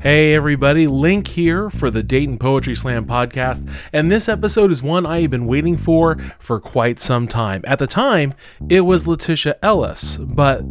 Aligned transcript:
Hey, 0.00 0.32
everybody, 0.32 0.86
Link 0.86 1.26
here 1.26 1.70
for 1.70 1.90
the 1.90 2.04
Dayton 2.04 2.38
Poetry 2.38 2.76
Slam 2.76 3.04
podcast. 3.04 3.68
And 3.92 4.12
this 4.12 4.28
episode 4.28 4.70
is 4.70 4.80
one 4.80 5.04
I 5.04 5.22
have 5.22 5.30
been 5.30 5.44
waiting 5.44 5.76
for 5.76 6.16
for 6.38 6.60
quite 6.60 7.00
some 7.00 7.26
time. 7.26 7.64
At 7.66 7.80
the 7.80 7.88
time, 7.88 8.34
it 8.68 8.82
was 8.82 9.06
Latisha 9.06 9.56
Ellis, 9.60 10.18
but 10.18 10.62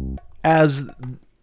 as 0.42 0.88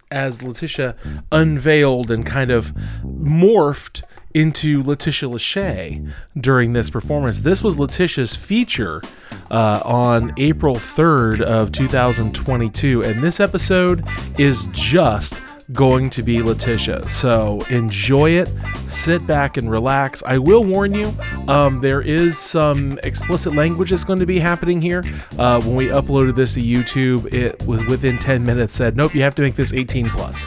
as 0.09 0.41
Latisha 0.41 0.97
unveiled 1.31 2.09
and 2.09 2.25
kind 2.25 2.49
of 2.49 2.73
morphed 3.03 4.01
into 4.33 4.81
Latisha 4.81 5.31
Lashay 5.31 6.11
during 6.35 6.73
this 6.73 6.89
performance. 6.89 7.41
This 7.41 7.63
was 7.63 7.77
Latisha's 7.77 8.35
feature 8.35 9.03
uh, 9.51 9.81
on 9.85 10.33
April 10.37 10.75
3rd 10.75 11.41
of 11.41 11.71
2022, 11.71 13.03
and 13.03 13.23
this 13.23 13.39
episode 13.39 14.03
is 14.39 14.67
just 14.71 15.39
going 15.73 16.09
to 16.11 16.21
be 16.21 16.37
Latisha. 16.37 17.07
So 17.07 17.61
enjoy 17.69 18.31
it, 18.31 18.51
sit 18.85 19.25
back 19.25 19.57
and 19.57 19.69
relax. 19.69 20.23
I 20.23 20.37
will 20.37 20.63
warn 20.63 20.93
you, 20.93 21.13
um, 21.47 21.81
there 21.81 22.01
is 22.01 22.37
some 22.37 22.99
explicit 23.03 23.55
language 23.55 23.89
that's 23.89 24.03
going 24.03 24.19
to 24.19 24.25
be 24.25 24.39
happening 24.39 24.81
here. 24.81 25.03
Uh, 25.37 25.59
when 25.61 25.75
we 25.75 25.87
uploaded 25.87 26.35
this 26.35 26.53
to 26.53 26.61
YouTube, 26.61 27.33
it 27.33 27.65
was 27.65 27.83
within 27.85 28.17
10 28.17 28.45
minutes 28.45 28.73
said, 28.73 28.95
nope, 28.95 29.15
you 29.15 29.21
have 29.23 29.35
to 29.35 29.41
make 29.41 29.55
this 29.55 29.73
18 29.73 30.09
plus. 30.09 30.45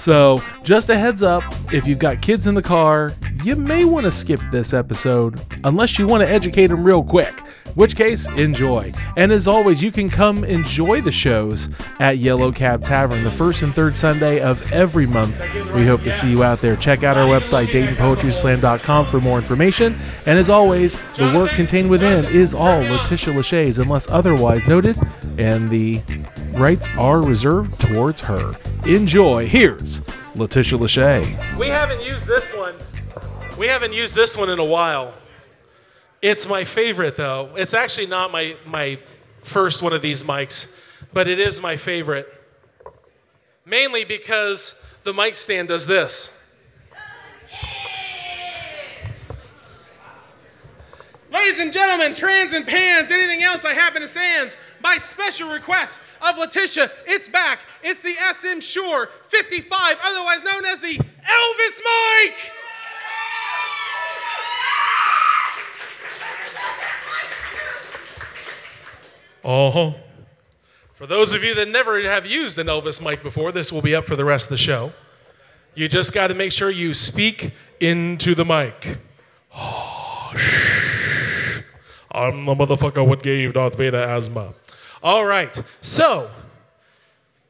So 0.00 0.42
just 0.62 0.88
a 0.88 0.96
heads 0.96 1.22
up, 1.22 1.42
if 1.72 1.86
you've 1.86 1.98
got 1.98 2.22
kids 2.22 2.46
in 2.46 2.54
the 2.54 2.62
car, 2.62 3.12
you 3.42 3.56
may 3.56 3.84
want 3.84 4.04
to 4.04 4.10
skip 4.10 4.40
this 4.52 4.72
episode 4.72 5.40
unless 5.64 5.98
you 5.98 6.06
want 6.06 6.22
to 6.22 6.28
educate 6.28 6.68
them 6.68 6.84
real 6.84 7.02
quick 7.02 7.42
which 7.74 7.96
case, 7.96 8.28
enjoy. 8.30 8.92
And 9.16 9.32
as 9.32 9.46
always, 9.46 9.82
you 9.82 9.92
can 9.92 10.10
come 10.10 10.44
enjoy 10.44 11.00
the 11.00 11.12
shows 11.12 11.68
at 11.98 12.18
Yellow 12.18 12.52
Cab 12.52 12.82
Tavern 12.82 13.22
the 13.22 13.30
first 13.30 13.62
and 13.62 13.74
third 13.74 13.96
Sunday 13.96 14.40
of 14.40 14.59
every 14.72 15.06
month. 15.06 15.40
We 15.74 15.86
hope 15.86 16.02
to 16.02 16.10
see 16.10 16.30
you 16.30 16.42
out 16.42 16.58
there. 16.58 16.76
Check 16.76 17.02
out 17.02 17.16
our 17.16 17.24
website, 17.24 17.68
DaytonPoetrySlam.com, 17.68 19.06
for 19.06 19.20
more 19.20 19.38
information. 19.38 19.98
And 20.26 20.38
as 20.38 20.50
always, 20.50 20.96
the 21.16 21.32
work 21.34 21.52
contained 21.52 21.90
within 21.90 22.24
is 22.24 22.54
all 22.54 22.80
Latisha 22.82 23.32
Lashay's 23.32 23.78
unless 23.78 24.08
otherwise 24.08 24.66
noted, 24.66 24.98
and 25.38 25.70
the 25.70 26.02
rights 26.52 26.88
are 26.96 27.20
reserved 27.20 27.80
towards 27.80 28.20
her. 28.22 28.56
Enjoy. 28.86 29.46
Here's 29.46 30.00
Latisha 30.34 30.78
Lashay. 30.78 31.58
We 31.58 31.68
haven't 31.68 32.02
used 32.02 32.26
this 32.26 32.54
one. 32.54 32.74
We 33.58 33.66
haven't 33.66 33.92
used 33.92 34.14
this 34.14 34.36
one 34.36 34.48
in 34.50 34.58
a 34.58 34.64
while. 34.64 35.14
It's 36.22 36.46
my 36.46 36.64
favorite 36.64 37.16
though. 37.16 37.50
It's 37.56 37.74
actually 37.74 38.06
not 38.06 38.30
my 38.32 38.56
my 38.66 38.98
first 39.42 39.82
one 39.82 39.92
of 39.92 40.02
these 40.02 40.22
mics, 40.22 40.74
but 41.12 41.28
it 41.28 41.38
is 41.38 41.60
my 41.60 41.76
favorite. 41.76 42.26
Mainly 43.70 44.04
because 44.04 44.84
the 45.04 45.14
mic 45.14 45.36
stand 45.36 45.68
does 45.68 45.86
this. 45.86 46.36
Ladies 51.32 51.60
and 51.60 51.72
gentlemen, 51.72 52.12
trans 52.12 52.52
and 52.52 52.66
pans, 52.66 53.12
anything 53.12 53.44
else 53.44 53.64
I 53.64 53.72
happen 53.72 54.02
to 54.02 54.08
sands, 54.08 54.56
by 54.82 54.98
special 54.98 55.48
request 55.48 56.00
of 56.20 56.34
Latisha, 56.34 56.90
it's 57.06 57.28
back. 57.28 57.60
It's 57.84 58.02
the 58.02 58.16
SM 58.34 58.58
Shure 58.58 59.08
55, 59.28 59.98
otherwise 60.02 60.42
known 60.42 60.64
as 60.64 60.80
the 60.80 60.98
Elvis 60.98 61.80
mic. 62.24 62.52
Uh 69.44 69.70
huh. 69.70 69.92
For 71.00 71.06
those 71.06 71.32
of 71.32 71.42
you 71.42 71.54
that 71.54 71.66
never 71.66 71.98
have 72.02 72.26
used 72.26 72.58
an 72.58 72.66
Elvis 72.66 73.02
mic 73.02 73.22
before, 73.22 73.52
this 73.52 73.72
will 73.72 73.80
be 73.80 73.94
up 73.94 74.04
for 74.04 74.16
the 74.16 74.24
rest 74.26 74.44
of 74.44 74.50
the 74.50 74.58
show. 74.58 74.92
You 75.74 75.88
just 75.88 76.12
got 76.12 76.26
to 76.26 76.34
make 76.34 76.52
sure 76.52 76.68
you 76.68 76.92
speak 76.92 77.52
into 77.80 78.34
the 78.34 78.44
mic. 78.44 78.98
Oh. 79.56 80.30
I'm 82.12 82.44
the 82.44 82.54
motherfucker 82.54 83.06
what 83.06 83.22
gave 83.22 83.54
Darth 83.54 83.78
Vader 83.78 83.96
asthma. 83.96 84.52
All 85.02 85.24
right, 85.24 85.58
so 85.80 86.30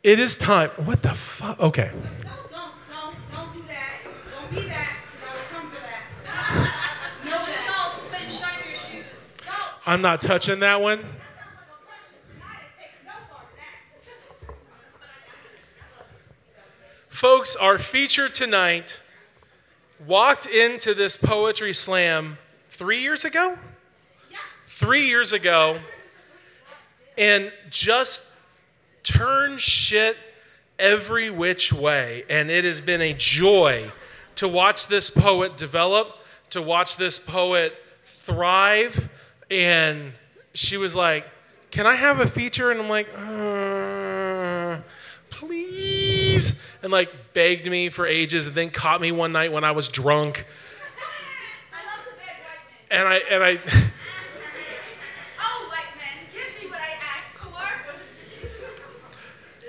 it 0.05 0.21
is 0.21 0.37
time. 0.37 0.71
What 0.85 1.03
the 1.03 1.13
fuck? 1.13 1.59
Okay. 1.59 1.91
Don't, 1.91 2.51
don't, 2.53 3.15
don't 3.33 3.53
do 3.53 3.65
that. 3.67 3.99
Don't 4.33 4.51
be 4.53 4.69
that, 4.69 4.97
because 5.13 5.29
I 5.29 5.33
will 5.35 5.61
come 5.61 5.71
for 5.73 5.81
that. 5.83 7.03
no, 7.25 7.41
spit 7.41 8.31
shine 8.31 8.65
your 8.65 8.77
shoes. 8.77 9.35
No. 9.45 9.53
I'm 9.87 10.03
not 10.03 10.21
touching 10.21 10.61
that 10.61 10.81
one. 10.81 11.05
Folks, 17.21 17.55
our 17.55 17.77
feature 17.77 18.31
tonight 18.31 19.03
walked 20.07 20.47
into 20.47 20.95
this 20.95 21.19
poetry 21.19 21.75
slam 21.75 22.39
three 22.71 23.03
years 23.03 23.27
ago? 23.27 23.59
Yeah. 24.31 24.39
Three 24.65 25.07
years 25.07 25.35
ago, 25.35 25.79
and 27.19 27.53
just 27.69 28.35
turned 29.03 29.61
shit 29.61 30.17
every 30.79 31.29
which 31.29 31.75
way. 31.75 32.25
And 32.31 32.51
it 32.51 32.65
has 32.65 32.81
been 32.81 33.03
a 33.03 33.13
joy 33.13 33.91
to 34.37 34.49
watch 34.49 34.87
this 34.87 35.11
poet 35.11 35.59
develop, 35.59 36.17
to 36.49 36.63
watch 36.63 36.97
this 36.97 37.19
poet 37.19 37.77
thrive. 38.03 39.11
And 39.51 40.15
she 40.55 40.79
was 40.79 40.97
like, 40.97 41.27
Can 41.71 41.87
I 41.87 41.97
have 41.97 42.21
a 42.21 42.27
feature? 42.27 42.71
And 42.71 42.81
I'm 42.81 42.89
like, 42.89 43.09
uh, 43.15 44.81
Please. 45.29 45.90
And 46.83 46.93
like 46.93 47.11
begged 47.33 47.69
me 47.69 47.89
for 47.89 48.07
ages 48.07 48.47
and 48.47 48.55
then 48.55 48.71
caught 48.71 49.01
me 49.01 49.13
one 49.13 49.33
night 49.33 49.53
when 49.53 49.65
I 49.65 49.73
was 49.73 49.89
drunk. 49.89 50.47
I 51.73 51.77
love 51.87 52.05
the 52.05 52.13
big 52.17 52.27
white 52.45 52.63
man. 52.91 53.01
And 53.01 53.09
I, 53.09 53.17
and 53.31 53.45
I, 53.45 53.51
Oh, 55.41 55.69
white 55.69 55.95
man, 55.97 56.17
give 56.33 56.63
me 56.63 56.71
what 56.71 56.81
I 56.81 56.93
asked 57.17 57.37
for. 57.37 57.51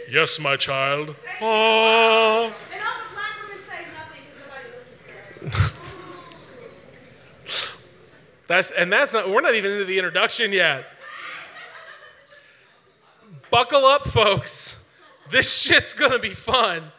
yes, 0.12 0.40
my 0.40 0.56
child. 0.56 1.16
Oh. 1.42 2.54
And 2.74 2.82
all 2.82 2.98
the 3.00 3.14
black 3.14 3.36
women 3.44 3.60
say 3.68 3.82
nothing 3.94 4.24
because 4.32 4.46
nobody 4.48 4.68
listens 4.78 5.02
to 5.04 5.60
them. 5.70 5.78
That's 8.48 8.72
and 8.72 8.92
that's 8.92 9.14
not 9.14 9.30
we're 9.30 9.40
not 9.40 9.56
even 9.56 9.72
into 9.72 9.86
the 9.86 9.98
introduction 9.98 10.52
yet. 10.52 10.86
Buckle 13.50 13.86
up, 13.86 14.08
folks. 14.08 14.81
This 15.30 15.62
shit's 15.62 15.94
gonna 15.94 16.20
be 16.20 16.32
fun. 16.32 16.92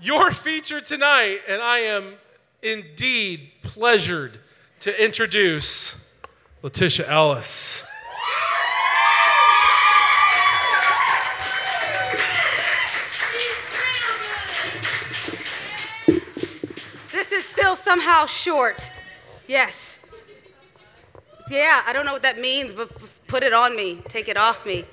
Your 0.00 0.30
feature 0.30 0.80
tonight, 0.80 1.40
and 1.48 1.60
I 1.60 1.78
am 1.78 2.14
indeed 2.62 3.50
pleasured 3.62 4.38
to 4.80 5.04
introduce 5.04 6.12
Latisha 6.62 7.08
Ellis. 7.08 7.84
This 17.12 17.32
is 17.32 17.44
still 17.44 17.74
somehow 17.74 18.26
short. 18.26 18.92
Yes. 19.48 20.00
Yeah, 21.50 21.82
I 21.86 21.92
don't 21.92 22.06
know 22.06 22.12
what 22.12 22.22
that 22.22 22.38
means, 22.38 22.72
but 22.72 22.90
put 23.26 23.42
it 23.42 23.52
on 23.52 23.74
me. 23.74 24.00
Take 24.08 24.28
it 24.28 24.36
off 24.36 24.64
me. 24.64 24.84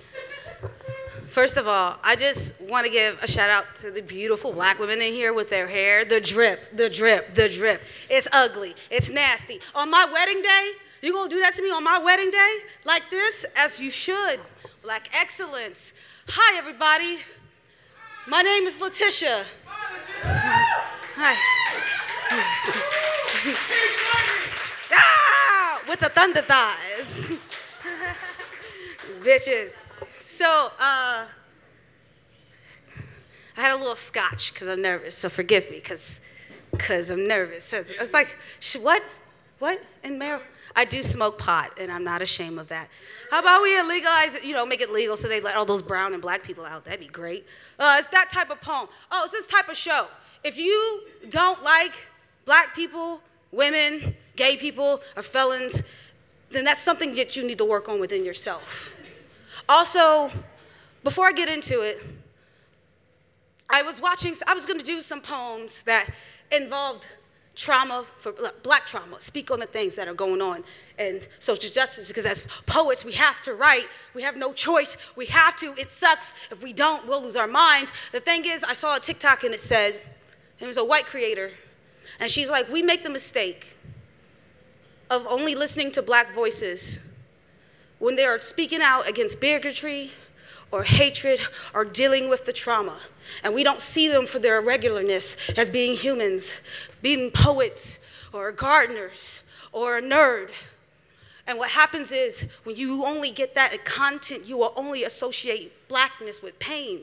First 1.36 1.58
of 1.58 1.68
all, 1.68 1.98
I 2.02 2.16
just 2.16 2.62
want 2.62 2.86
to 2.86 2.90
give 2.90 3.22
a 3.22 3.28
shout 3.28 3.50
out 3.50 3.76
to 3.82 3.92
the 3.92 4.02
beautiful 4.02 4.54
black 4.54 4.80
women 4.80 5.02
in 5.02 5.12
here 5.12 5.34
with 5.34 5.50
their 5.50 5.68
hair. 5.68 6.06
The 6.06 6.22
drip, 6.22 6.78
the 6.78 6.90
drip, 6.90 7.34
the 7.34 7.50
drip. 7.50 7.82
It's 8.10 8.26
ugly. 8.32 8.74
It's 8.90 9.12
nasty. 9.12 9.60
On 9.76 9.92
my 9.92 10.08
wedding 10.14 10.42
day, 10.42 10.72
you 11.02 11.12
gonna 11.12 11.30
do 11.30 11.42
that 11.42 11.54
to 11.56 11.62
me 11.62 11.72
on 11.72 11.84
my 11.84 12.00
wedding 12.00 12.32
day? 12.32 12.60
Like 12.86 13.10
this? 13.10 13.46
As 13.58 13.82
you 13.82 13.92
should. 13.92 14.40
Black 14.82 15.10
excellence. 15.14 15.94
Hi, 16.30 16.58
everybody. 16.58 17.18
My 18.30 18.42
name 18.42 18.64
is 18.64 18.80
Latisha. 18.80 19.44
Hi. 20.24 21.36
ah, 24.94 25.82
with 25.86 26.00
the 26.00 26.08
thunder 26.08 26.44
thighs. 26.44 27.40
Bitches. 29.20 29.80
So, 30.36 30.70
uh, 30.82 31.26
I 33.56 33.62
had 33.62 33.74
a 33.74 33.78
little 33.78 33.96
scotch 33.96 34.54
because 34.54 34.68
I'm 34.68 34.82
nervous, 34.82 35.16
so 35.16 35.30
forgive 35.30 35.72
me 35.72 35.78
because 35.78 36.20
cause 36.78 37.10
I'm 37.10 37.26
nervous. 37.26 37.72
It's 37.72 38.12
like, 38.12 38.36
what? 38.82 39.02
What? 39.60 39.82
And 40.04 40.22
Meryl? 40.22 40.42
I 40.76 40.84
do 40.84 41.02
smoke 41.04 41.38
pot, 41.38 41.72
and 41.80 41.90
I'm 41.90 42.04
not 42.04 42.22
ashamed 42.22 42.60
of 42.60 42.68
that. 42.68 42.90
How 43.32 43.40
about 43.40 43.62
we 43.62 43.82
legalize 43.84 44.36
it, 44.36 44.44
you 44.44 44.54
know, 44.54 44.66
make 44.66 44.82
it 44.82 44.92
legal 44.92 45.16
so 45.16 45.30
they 45.30 45.40
let 45.40 45.56
all 45.56 45.64
those 45.64 45.82
brown 45.82 46.12
and 46.12 46.22
black 46.22 46.44
people 46.44 46.66
out? 46.66 46.84
That'd 46.84 47.00
be 47.00 47.06
great. 47.06 47.46
Uh, 47.80 47.96
it's 47.98 48.10
that 48.10 48.30
type 48.30 48.50
of 48.50 48.60
poem. 48.60 48.90
Oh, 49.14 49.22
it's 49.24 49.32
this 49.32 49.48
type 49.48 49.70
of 49.70 49.78
show. 49.78 50.10
If 50.44 50.58
you 50.58 51.04
don't 51.30 51.64
like 51.64 51.94
black 52.44 52.76
people, 52.76 53.22
women, 53.54 54.14
gay 54.36 54.58
people, 54.58 55.00
or 55.16 55.24
felons, 55.24 55.84
then 56.52 56.66
that's 56.66 56.82
something 56.82 57.16
that 57.16 57.38
you 57.38 57.48
need 57.48 57.60
to 57.60 57.66
work 57.66 57.88
on 57.88 58.02
within 58.02 58.26
yourself. 58.26 58.95
Also, 59.68 60.32
before 61.04 61.28
I 61.28 61.32
get 61.32 61.50
into 61.50 61.82
it, 61.82 62.04
I 63.70 63.82
was 63.82 64.00
watching, 64.00 64.36
I 64.48 64.54
was 64.54 64.66
going 64.66 64.80
to 64.80 64.86
do 64.86 65.02
some 65.02 65.22
poems 65.22 65.84
that 65.84 66.08
involved 66.52 67.06
trauma 67.56 68.04
for 68.18 68.34
black 68.64 68.86
trauma, 68.86 69.20
speak 69.20 69.50
on 69.50 69.60
the 69.60 69.66
things 69.66 69.96
that 69.96 70.08
are 70.08 70.14
going 70.14 70.42
on 70.42 70.64
and 71.00 71.28
social 71.40 71.72
justice 71.72 72.08
because 72.08 72.26
as 72.26 72.48
poets 72.66 73.06
we 73.06 73.14
have 73.14 73.42
to 73.42 73.54
write, 73.54 73.88
we 74.14 74.22
have 74.22 74.38
no 74.38 74.54
choice, 74.54 74.98
we 75.16 75.26
have 75.28 75.56
to, 75.56 75.74
it 75.78 75.90
sucks. 75.90 76.34
If 76.52 76.62
we 76.62 76.74
don't, 76.74 77.08
we'll 77.08 77.24
lose 77.24 77.36
our 77.36 77.48
minds. 77.48 78.10
The 78.12 78.20
thing 78.20 78.46
is, 78.46 78.64
I 78.64 78.74
saw 78.74 78.98
a 78.98 79.00
TikTok 79.00 79.44
and 79.44 79.54
it 79.54 79.60
said, 79.60 80.00
it 80.60 80.66
was 80.66 80.78
a 80.78 80.86
white 80.86 81.06
creator, 81.06 81.52
and 82.20 82.30
she's 82.30 82.50
like, 82.50 82.70
we 82.72 82.82
make 82.82 83.04
the 83.04 83.10
mistake 83.10 83.78
of 85.10 85.26
only 85.28 85.56
listening 85.56 85.92
to 85.92 86.02
black 86.02 86.34
voices 86.34 87.00
when 88.00 88.16
they 88.16 88.26
are 88.26 88.40
speaking 88.40 88.82
out 88.82 89.08
against 89.08 89.40
bigotry 89.40 90.12
or 90.72 90.84
hatred 90.84 91.40
or 91.74 91.86
dealing 91.86 92.30
with 92.30 92.46
the 92.46 92.54
trauma. 92.54 92.98
And 93.44 93.54
we 93.54 93.64
don't 93.64 93.82
see 93.82 94.08
them 94.08 94.26
for 94.26 94.40
their 94.40 94.62
irregularness 94.62 95.38
as 95.58 95.70
being 95.70 95.96
humans, 95.96 96.60
being 97.02 97.32
poets 97.32 98.00
or 98.34 98.52
gardeners 98.52 99.42
or 99.72 99.98
a 99.98 100.02
nerd. 100.02 100.52
And 101.48 101.58
what 101.58 101.70
happens 101.70 102.12
is 102.12 102.48
when 102.64 102.76
you 102.76 103.06
only 103.06 103.32
get 103.32 103.54
that 103.56 103.86
content, 103.86 104.46
you 104.46 104.58
will 104.58 104.74
only 104.76 105.04
associate 105.04 105.72
blackness 105.88 106.42
with 106.42 106.58
pain. 106.60 107.02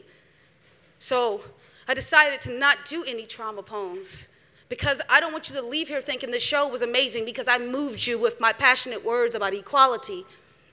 So 0.98 1.42
I 1.88 1.94
decided 1.94 2.40
to 2.42 2.58
not 2.58 2.78
do 2.84 3.04
any 3.04 3.24
trauma 3.26 3.62
poems 3.62 4.28
because 4.68 5.00
I 5.08 5.20
don't 5.20 5.32
want 5.32 5.48
you 5.48 5.56
to 5.56 5.62
leave 5.62 5.88
here 5.88 6.00
thinking 6.00 6.30
the 6.30 6.40
show 6.40 6.66
was 6.66 6.82
amazing 6.82 7.24
because 7.24 7.46
I 7.46 7.58
moved 7.58 8.06
you 8.06 8.18
with 8.18 8.40
my 8.40 8.52
passionate 8.52 9.04
words 9.04 9.34
about 9.34 9.52
equality 9.54 10.24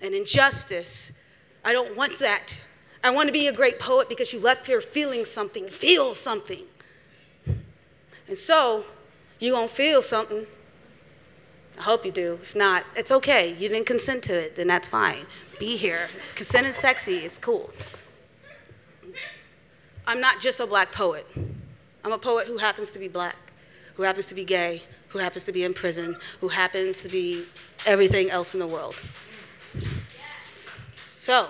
and 0.01 0.13
injustice. 0.13 1.19
I 1.63 1.73
don't 1.73 1.95
want 1.95 2.19
that. 2.19 2.59
I 3.03 3.11
want 3.11 3.27
to 3.27 3.33
be 3.33 3.47
a 3.47 3.53
great 3.53 3.79
poet 3.79 4.09
because 4.09 4.33
you 4.33 4.39
left 4.39 4.67
here 4.67 4.81
feeling 4.81 5.25
something, 5.25 5.67
feel 5.69 6.13
something. 6.15 6.63
And 8.27 8.37
so, 8.37 8.83
you're 9.39 9.55
going 9.55 9.67
to 9.67 9.73
feel 9.73 10.01
something. 10.01 10.45
I 11.77 11.81
hope 11.81 12.05
you 12.05 12.11
do. 12.11 12.37
If 12.41 12.55
not, 12.55 12.83
it's 12.95 13.11
okay. 13.11 13.53
You 13.53 13.69
didn't 13.69 13.85
consent 13.85 14.23
to 14.23 14.33
it, 14.33 14.55
then 14.55 14.67
that's 14.67 14.87
fine. 14.87 15.25
Be 15.59 15.77
here. 15.77 16.09
It's 16.13 16.33
consent 16.33 16.67
is 16.67 16.75
sexy, 16.75 17.17
it's 17.19 17.37
cool. 17.37 17.69
I'm 20.05 20.19
not 20.19 20.41
just 20.41 20.59
a 20.59 20.67
black 20.67 20.91
poet. 20.91 21.25
I'm 22.03 22.11
a 22.11 22.17
poet 22.17 22.47
who 22.47 22.57
happens 22.57 22.91
to 22.91 22.99
be 22.99 23.07
black, 23.07 23.35
who 23.95 24.03
happens 24.03 24.27
to 24.27 24.35
be 24.35 24.43
gay, 24.43 24.81
who 25.09 25.19
happens 25.19 25.43
to 25.45 25.51
be 25.51 25.63
in 25.63 25.73
prison, 25.73 26.17
who 26.41 26.49
happens 26.49 27.01
to 27.03 27.09
be 27.09 27.45
everything 27.85 28.29
else 28.29 28.53
in 28.53 28.59
the 28.59 28.67
world. 28.67 28.95
So, 31.29 31.45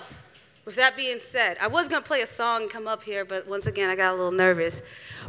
with 0.66 0.76
that 0.76 0.98
being 0.98 1.20
said, 1.20 1.56
I 1.62 1.68
was 1.68 1.88
gonna 1.88 2.02
play 2.02 2.20
a 2.20 2.28
song 2.28 2.64
and 2.64 2.70
come 2.70 2.86
up 2.86 3.02
here, 3.02 3.24
but 3.24 3.48
once 3.48 3.66
again, 3.66 3.90
I 3.90 3.96
got 3.96 4.12
a 4.12 4.16
little 4.18 4.30
nervous. 4.30 4.84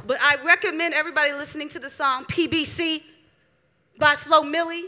But 0.08 0.19
I 0.20 0.44
recommend 0.44 0.93
everybody 0.93 1.32
listening 1.32 1.69
to 1.69 1.79
the 1.79 1.88
song 1.88 2.25
PBC 2.25 3.05
by 3.97 4.17
Flo 4.17 4.43
Milli. 4.43 4.87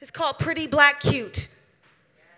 It's 0.00 0.10
called 0.10 0.38
Pretty 0.38 0.66
Black 0.66 1.00
Cute. 1.00 1.50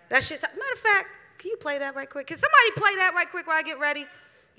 That 0.09 0.23
shit's, 0.23 0.41
matter 0.41 0.73
of 0.73 0.79
fact, 0.79 1.07
can 1.37 1.51
you 1.51 1.55
play 1.55 1.79
that 1.79 1.95
right 1.95 2.09
quick? 2.09 2.27
Can 2.27 2.35
somebody 2.35 2.71
play 2.75 2.97
that 2.97 3.13
right 3.15 3.29
quick 3.29 3.47
while 3.47 3.55
I 3.55 3.63
get 3.63 3.79
ready? 3.79 4.05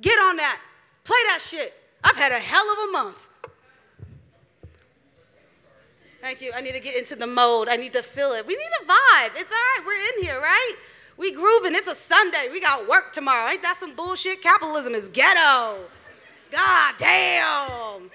Get 0.00 0.18
on 0.18 0.36
that. 0.36 0.58
Play 1.04 1.18
that 1.26 1.40
shit. 1.42 1.74
I've 2.02 2.16
had 2.16 2.32
a 2.32 2.38
hell 2.38 2.64
of 2.72 2.88
a 2.88 2.92
month. 2.92 3.28
Thank 6.22 6.40
you. 6.40 6.52
I 6.54 6.62
need 6.62 6.72
to 6.72 6.80
get 6.80 6.96
into 6.96 7.16
the 7.16 7.26
mode. 7.26 7.68
I 7.68 7.76
need 7.76 7.92
to 7.92 8.02
feel 8.02 8.32
it. 8.32 8.46
We 8.46 8.56
need 8.56 8.70
a 8.80 8.86
vibe. 8.86 9.32
It's 9.36 9.52
all 9.52 9.58
right. 9.58 9.82
We're 9.86 10.00
in 10.00 10.24
here, 10.24 10.40
right? 10.40 10.74
We 11.18 11.32
grooving. 11.32 11.74
It's 11.74 11.88
a 11.88 11.96
Sunday. 11.96 12.48
We 12.52 12.60
got 12.60 12.88
work 12.88 13.12
tomorrow. 13.12 13.50
Ain't 13.50 13.62
that 13.62 13.76
some 13.76 13.94
bullshit? 13.94 14.40
Capitalism 14.40 14.94
is 14.94 15.08
ghetto. 15.08 15.78
God 16.50 16.94
damn. 16.96 18.10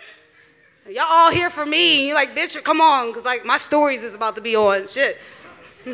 Y'all 0.89 1.05
all 1.07 1.31
here 1.31 1.49
for 1.49 1.65
me. 1.65 2.07
You're 2.07 2.15
like, 2.15 2.35
bitch, 2.35 2.61
come 2.63 2.81
on, 2.81 3.07
because 3.07 3.23
like 3.23 3.45
my 3.45 3.57
stories 3.57 4.03
is 4.03 4.15
about 4.15 4.35
to 4.35 4.41
be 4.41 4.55
on. 4.55 4.87
Shit. 4.87 5.17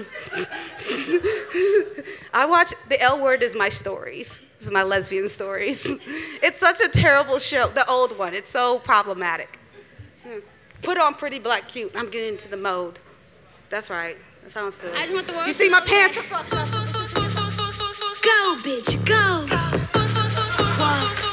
I 2.33 2.45
watch 2.45 2.73
The 2.89 3.01
L 3.01 3.19
Word 3.19 3.41
is 3.41 3.55
my 3.55 3.69
stories. 3.69 4.41
This 4.57 4.67
is 4.67 4.71
my 4.71 4.83
lesbian 4.83 5.27
stories. 5.27 5.87
It's 6.41 6.59
such 6.59 6.79
a 6.79 6.87
terrible 6.87 7.37
show, 7.39 7.67
the 7.67 7.89
old 7.89 8.17
one. 8.17 8.33
It's 8.33 8.49
so 8.49 8.79
problematic. 8.79 9.59
Put 10.81 10.97
on 10.97 11.15
Pretty 11.15 11.39
Black 11.39 11.67
Cute. 11.67 11.91
I'm 11.95 12.09
getting 12.09 12.29
into 12.29 12.49
the 12.49 12.57
mode. 12.57 12.99
That's 13.69 13.89
right. 13.89 14.17
That's 14.41 14.53
how 14.53 14.67
I 14.67 14.71
feel. 14.71 14.91
I 14.93 15.01
just 15.01 15.13
want 15.13 15.27
the 15.27 15.33
world 15.33 15.47
You 15.47 15.53
see 15.53 15.69
my 15.69 15.81
pants 15.81 16.17
are 16.17 16.21
fucked 16.21 16.53
up. 16.53 16.88
Go, 17.15 18.55
bitch, 18.63 19.03
go. 19.03 21.28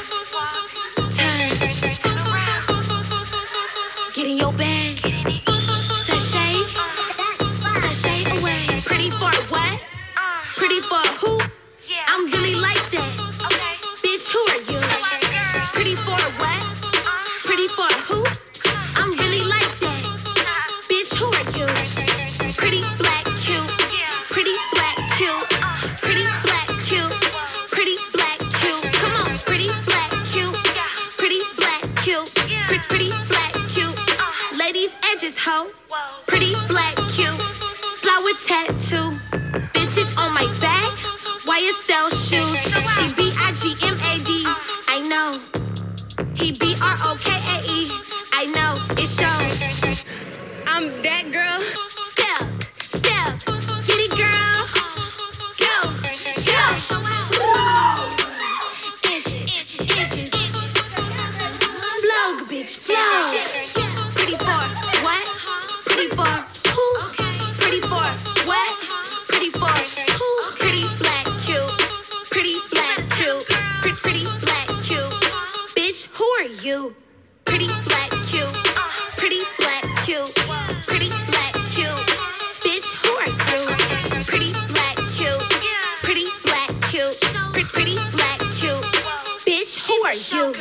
Are 90.06 90.15
you? 90.15 90.55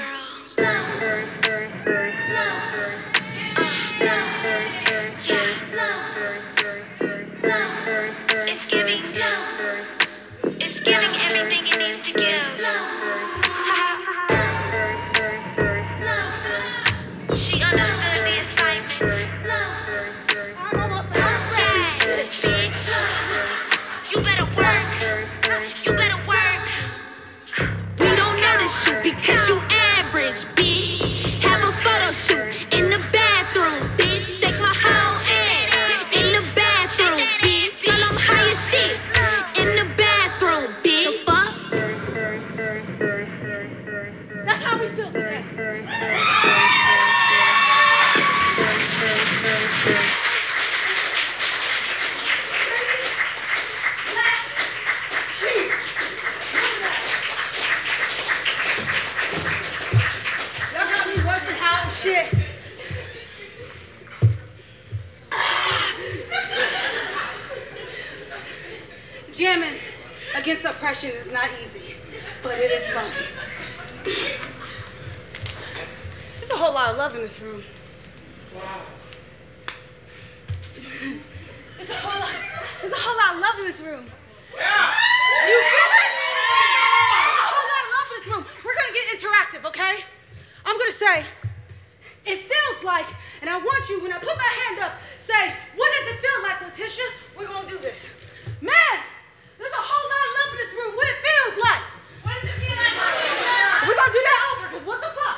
It's 0.58 0.95
oppression 70.96 71.20
is 71.20 71.32
not 71.32 71.50
easy, 71.62 71.96
but 72.42 72.58
it 72.58 72.72
is 72.72 72.90
fun. 72.90 73.12
There's 76.40 76.52
a 76.52 76.56
whole 76.56 76.74
lot 76.74 76.92
of 76.92 76.98
love 76.98 77.16
in 77.16 77.22
this 77.22 77.42
room. 77.42 77.64
There's 81.76 81.90
a 81.90 81.94
whole 81.96 82.20
lot, 82.20 82.32
there's 82.80 82.94
a 82.94 82.96
whole 82.96 83.18
lot 83.18 83.36
of 83.36 83.42
love 83.42 83.60
in 83.60 83.66
this 83.66 83.82
room. 83.82 84.06
Yeah. 84.56 84.96
You 85.48 85.60
feel 85.68 85.92
it? 86.00 86.12
There's 87.28 87.44
a 87.44 87.52
whole 87.52 87.68
lot 87.76 87.84
of 87.84 87.92
love 87.92 88.08
in 88.08 88.16
this 88.16 88.28
room. 88.32 88.46
We're 88.64 88.76
gonna 88.80 88.96
get 88.96 89.06
interactive, 89.20 89.68
okay? 89.68 89.96
I'm 90.66 90.78
gonna 90.80 90.92
say, 90.94 91.26
it 92.26 92.40
feels 92.48 92.84
like, 92.86 93.08
and 93.42 93.50
I 93.50 93.58
want 93.58 93.90
you, 93.90 94.02
when 94.02 94.14
I 94.14 94.18
put 94.20 94.38
my 94.38 94.52
hand 94.64 94.80
up, 94.80 94.94
say, 95.20 95.54
what 95.76 95.92
does 95.92 96.08
it 96.16 96.20
feel 96.24 96.40
like, 96.42 96.58
Latisha? 96.64 97.06
We're 97.38 97.48
gonna 97.48 97.68
do 97.68 97.80
this. 97.80 98.16
Man, 98.62 99.04
there's 99.58 99.72
a 99.76 99.86
whole 99.86 100.08
lot 100.12 100.24
of 100.26 100.32
love 100.36 100.50
in 100.54 100.58
this 100.60 100.74
room. 100.76 100.92
What 100.96 101.08
it 101.08 101.20
feels 101.24 101.56
like. 101.64 101.84
What 102.24 102.34
does 102.36 102.50
it 102.50 102.58
feel 102.60 102.76
like? 102.76 102.96
We're 103.86 103.96
gonna 104.00 104.14
do 104.16 104.24
that 104.26 104.40
over, 104.50 104.66
because 104.70 104.86
what 104.86 105.00
the 105.00 105.12
fuck? 105.14 105.38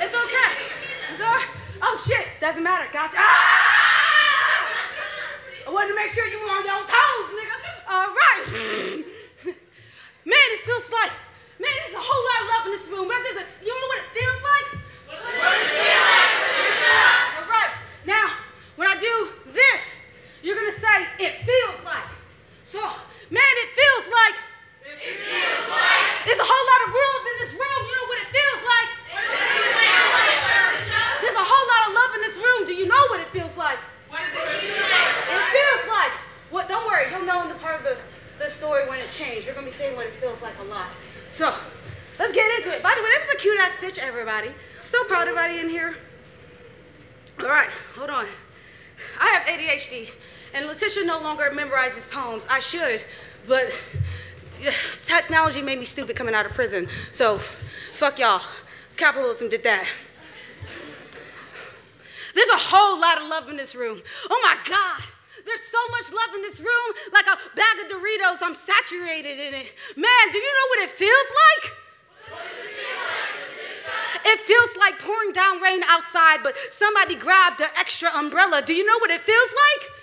it's 0.00 0.14
okay. 0.16 0.50
It's 1.12 1.20
all 1.20 1.30
right. 1.30 1.50
Oh 1.82 1.94
shit, 2.00 2.26
doesn't 2.40 2.62
matter. 2.62 2.88
Gotcha. 2.90 3.16
Ah! 3.20 4.74
I 5.66 5.70
wanted 5.70 5.92
to 5.92 5.96
make 5.96 6.10
sure 6.12 6.26
you 6.26 6.40
were 6.40 6.52
on 6.56 6.64
your 6.64 6.82
toes, 6.88 7.28
nigga. 7.36 7.56
All 7.88 8.10
right. 8.12 8.42
Man, 10.24 10.46
it 10.56 10.60
feels 10.64 10.88
like, 10.88 11.12
man, 11.60 11.68
there's 11.84 11.96
a 11.96 12.00
whole 12.00 12.24
lot 12.24 12.38
of 12.40 12.46
love 12.48 12.62
in 12.66 12.72
this 12.72 12.86
room. 12.88 13.06
But 13.08 13.20
there's 13.22 13.44
a, 13.44 13.46
you 13.60 13.72
know 13.72 13.88
what 13.92 14.00
it 14.00 14.10
feels 14.16 14.40
like? 14.40 14.66
What 15.12 15.20
does 15.20 15.60
it 15.60 15.68
feel 15.68 16.00
like? 16.00 16.32
All 17.36 17.48
right. 17.48 17.72
Now, 18.08 18.26
when 18.76 18.88
I 18.88 18.96
do 18.96 19.28
this, 19.52 20.00
you're 20.42 20.56
gonna 20.56 20.72
say 20.72 20.96
it 21.20 21.44
feels 21.44 21.84
like. 21.84 22.13
So, 22.74 22.82
man, 23.30 23.54
it 23.62 23.70
feels 23.70 24.06
like. 24.10 24.34
It 24.82 24.98
feels 24.98 25.66
like. 25.70 26.06
There's 26.26 26.42
a 26.42 26.48
whole 26.50 26.66
lot 26.74 26.80
of 26.82 26.90
love 26.90 27.22
in 27.22 27.36
this 27.38 27.54
room. 27.54 27.80
You 27.86 27.94
know 27.94 28.06
what 28.10 28.18
it 28.18 28.30
feels 28.34 28.62
like? 28.66 28.88
There's 31.22 31.38
a 31.38 31.46
whole 31.46 31.66
lot 31.70 31.82
of 31.86 31.90
love 31.94 32.10
in 32.18 32.20
this 32.26 32.34
room. 32.34 32.66
Do 32.66 32.74
you 32.74 32.90
know 32.90 32.98
what 33.14 33.20
it 33.22 33.30
feels 33.30 33.56
like? 33.56 33.78
It 34.10 35.44
feels 35.54 35.84
like. 35.86 36.18
What? 36.50 36.68
Don't 36.68 36.84
worry. 36.90 37.14
You'll 37.14 37.22
know 37.22 37.42
in 37.42 37.48
the 37.48 37.54
part 37.62 37.78
of 37.78 37.86
the, 37.86 37.96
the 38.42 38.50
story 38.50 38.88
when 38.88 38.98
it 38.98 39.08
changed. 39.08 39.46
You're 39.46 39.54
gonna 39.54 39.70
be 39.70 39.72
saying 39.72 39.94
what 39.94 40.06
it 40.06 40.12
feels 40.14 40.42
like 40.42 40.58
a 40.58 40.64
lot. 40.66 40.90
So, 41.30 41.54
let's 42.18 42.34
get 42.34 42.50
into 42.58 42.74
it. 42.74 42.82
By 42.82 42.90
the 42.98 43.02
way, 43.06 43.10
that 43.14 43.22
was 43.22 43.38
a 43.38 43.38
cute 43.38 43.60
ass 43.60 43.76
pitch, 43.78 44.00
everybody. 44.00 44.48
I'm 44.48 44.86
so 44.90 45.04
proud 45.04 45.30
of 45.30 45.38
everybody 45.38 45.60
in 45.60 45.68
here. 45.68 45.94
All 47.38 47.46
right, 47.46 47.70
hold 47.94 48.10
on. 48.10 48.26
I 49.20 49.28
have 49.30 49.46
ADHD, 49.46 50.10
and 50.54 50.66
Latisha 50.66 51.04
no 51.04 51.20
longer 51.20 51.50
memorizes 51.52 52.10
poems. 52.10 52.46
I 52.48 52.60
should, 52.60 53.04
but 53.46 53.70
technology 55.02 55.60
made 55.60 55.78
me 55.78 55.84
stupid 55.84 56.16
coming 56.16 56.34
out 56.34 56.46
of 56.46 56.52
prison. 56.52 56.88
So, 57.10 57.38
fuck 57.38 58.18
y'all. 58.18 58.40
Capitalism 58.96 59.50
did 59.50 59.64
that. 59.64 59.86
There's 62.34 62.48
a 62.48 62.58
whole 62.58 63.00
lot 63.00 63.20
of 63.20 63.28
love 63.28 63.48
in 63.48 63.56
this 63.56 63.74
room. 63.74 64.00
Oh 64.30 64.40
my 64.42 64.56
God. 64.68 65.02
There's 65.44 65.62
so 65.62 65.78
much 65.90 66.10
love 66.10 66.34
in 66.34 66.42
this 66.42 66.58
room, 66.58 66.88
like 67.12 67.26
a 67.26 67.36
bag 67.54 67.84
of 67.84 67.90
Doritos. 67.90 68.38
I'm 68.40 68.54
saturated 68.54 69.38
in 69.38 69.52
it. 69.52 69.74
Man, 69.94 70.24
do 70.32 70.38
you 70.38 70.54
know 70.54 70.68
what 70.70 70.78
it 70.84 70.90
feels 70.90 71.28
like? 71.44 71.72
It 74.26 74.40
feels 74.40 74.76
like 74.78 74.98
pouring 74.98 75.32
down 75.32 75.60
rain 75.60 75.82
outside, 75.86 76.42
but 76.42 76.56
somebody 76.56 77.14
grabbed 77.14 77.60
an 77.60 77.68
extra 77.78 78.08
umbrella. 78.16 78.62
Do 78.64 78.72
you 78.72 78.86
know 78.86 78.98
what 78.98 79.10
it 79.10 79.20
feels 79.20 79.52
like? 79.52 79.93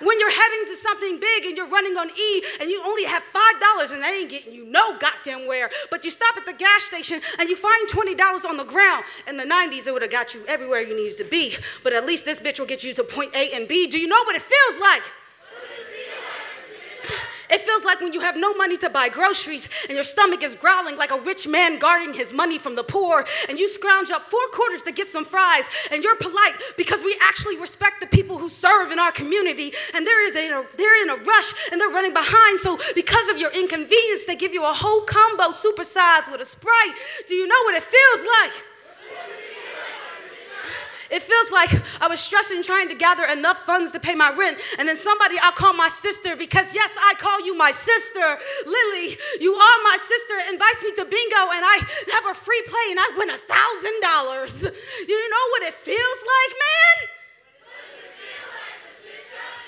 When 0.00 0.18
you're 0.18 0.30
heading 0.30 0.64
to 0.66 0.76
something 0.76 1.20
big 1.20 1.44
and 1.46 1.56
you're 1.56 1.68
running 1.68 1.96
on 1.96 2.10
E 2.10 2.42
and 2.60 2.70
you 2.70 2.82
only 2.84 3.04
have 3.04 3.22
$5 3.22 3.92
and 3.92 4.02
that 4.02 4.12
ain't 4.12 4.30
getting 4.30 4.52
you 4.52 4.66
no 4.66 4.96
goddamn 4.98 5.46
where, 5.46 5.70
but 5.90 6.04
you 6.04 6.10
stop 6.10 6.36
at 6.36 6.46
the 6.46 6.52
gas 6.52 6.84
station 6.84 7.20
and 7.38 7.48
you 7.48 7.56
find 7.56 7.88
$20 7.88 8.44
on 8.44 8.56
the 8.56 8.64
ground. 8.64 9.04
In 9.28 9.36
the 9.36 9.44
90s, 9.44 9.86
it 9.86 9.92
would 9.92 10.02
have 10.02 10.10
got 10.10 10.34
you 10.34 10.44
everywhere 10.48 10.80
you 10.80 10.96
needed 10.96 11.18
to 11.18 11.24
be, 11.24 11.54
but 11.82 11.92
at 11.92 12.06
least 12.06 12.24
this 12.24 12.40
bitch 12.40 12.58
will 12.58 12.66
get 12.66 12.82
you 12.82 12.94
to 12.94 13.04
point 13.04 13.34
A 13.34 13.50
and 13.52 13.68
B. 13.68 13.86
Do 13.86 13.98
you 13.98 14.08
know 14.08 14.22
what 14.24 14.36
it 14.36 14.42
feels 14.42 14.80
like? 14.80 15.02
It 17.50 17.60
feels 17.60 17.84
like 17.84 18.00
when 18.00 18.12
you 18.12 18.20
have 18.20 18.36
no 18.36 18.54
money 18.54 18.76
to 18.78 18.88
buy 18.90 19.08
groceries 19.08 19.68
and 19.88 19.94
your 19.94 20.04
stomach 20.04 20.42
is 20.42 20.54
growling 20.54 20.96
like 20.96 21.10
a 21.10 21.20
rich 21.20 21.48
man 21.48 21.78
guarding 21.78 22.14
his 22.14 22.32
money 22.32 22.58
from 22.58 22.76
the 22.76 22.84
poor, 22.84 23.26
and 23.48 23.58
you 23.58 23.68
scrounge 23.68 24.10
up 24.10 24.22
four 24.22 24.46
quarters 24.52 24.82
to 24.82 24.92
get 24.92 25.08
some 25.08 25.24
fries, 25.24 25.68
and 25.90 26.04
you're 26.04 26.16
polite 26.16 26.54
because 26.76 27.02
we 27.02 27.16
actually 27.22 27.58
respect 27.58 28.00
the 28.00 28.06
people 28.06 28.38
who 28.38 28.48
serve 28.48 28.92
in 28.92 28.98
our 28.98 29.12
community, 29.12 29.72
and 29.94 30.06
there 30.06 30.26
is 30.26 30.36
a, 30.36 30.64
they're 30.76 31.02
in 31.02 31.10
a 31.10 31.16
rush 31.24 31.52
and 31.70 31.80
they're 31.80 31.90
running 31.90 32.12
behind. 32.12 32.58
So 32.60 32.78
because 32.94 33.28
of 33.28 33.38
your 33.38 33.52
inconvenience, 33.52 34.24
they 34.26 34.36
give 34.36 34.54
you 34.54 34.62
a 34.62 34.72
whole 34.72 35.02
combo 35.02 35.50
supersized 35.50 36.30
with 36.30 36.40
a 36.40 36.46
sprite. 36.46 36.94
Do 37.26 37.34
you 37.34 37.46
know 37.46 37.62
what 37.64 37.74
it 37.74 37.82
feels 37.82 38.26
like? 38.42 38.69
It 41.10 41.22
feels 41.22 41.50
like 41.50 41.70
I 42.00 42.08
was 42.08 42.20
stressing 42.20 42.62
trying 42.62 42.88
to 42.88 42.94
gather 42.94 43.24
enough 43.24 43.66
funds 43.66 43.92
to 43.92 44.00
pay 44.00 44.14
my 44.14 44.30
rent, 44.34 44.58
and 44.78 44.88
then 44.88 44.96
somebody 44.96 45.36
I'll 45.42 45.52
call 45.52 45.72
my 45.72 45.88
sister 45.88 46.36
because, 46.36 46.74
yes, 46.74 46.90
I 46.96 47.14
call 47.18 47.44
you 47.44 47.56
my 47.56 47.70
sister. 47.72 48.38
Lily, 48.66 49.18
you 49.40 49.52
are 49.52 49.78
my 49.84 49.96
sister, 49.98 50.34
invites 50.52 50.82
me 50.82 50.92
to 50.92 51.04
bingo, 51.04 51.42
and 51.54 51.64
I 51.66 51.76
have 52.14 52.26
a 52.30 52.34
free 52.34 52.62
play, 52.66 52.86
and 52.90 53.00
I 53.00 53.08
win 53.16 53.30
a 53.30 53.38
thousand 53.38 53.96
dollars. 54.00 54.62
You 55.08 55.30
know 55.30 55.44
what 55.50 55.62
it 55.64 55.74
feels 55.74 56.20
like, 56.22 56.52
man? 56.58 57.19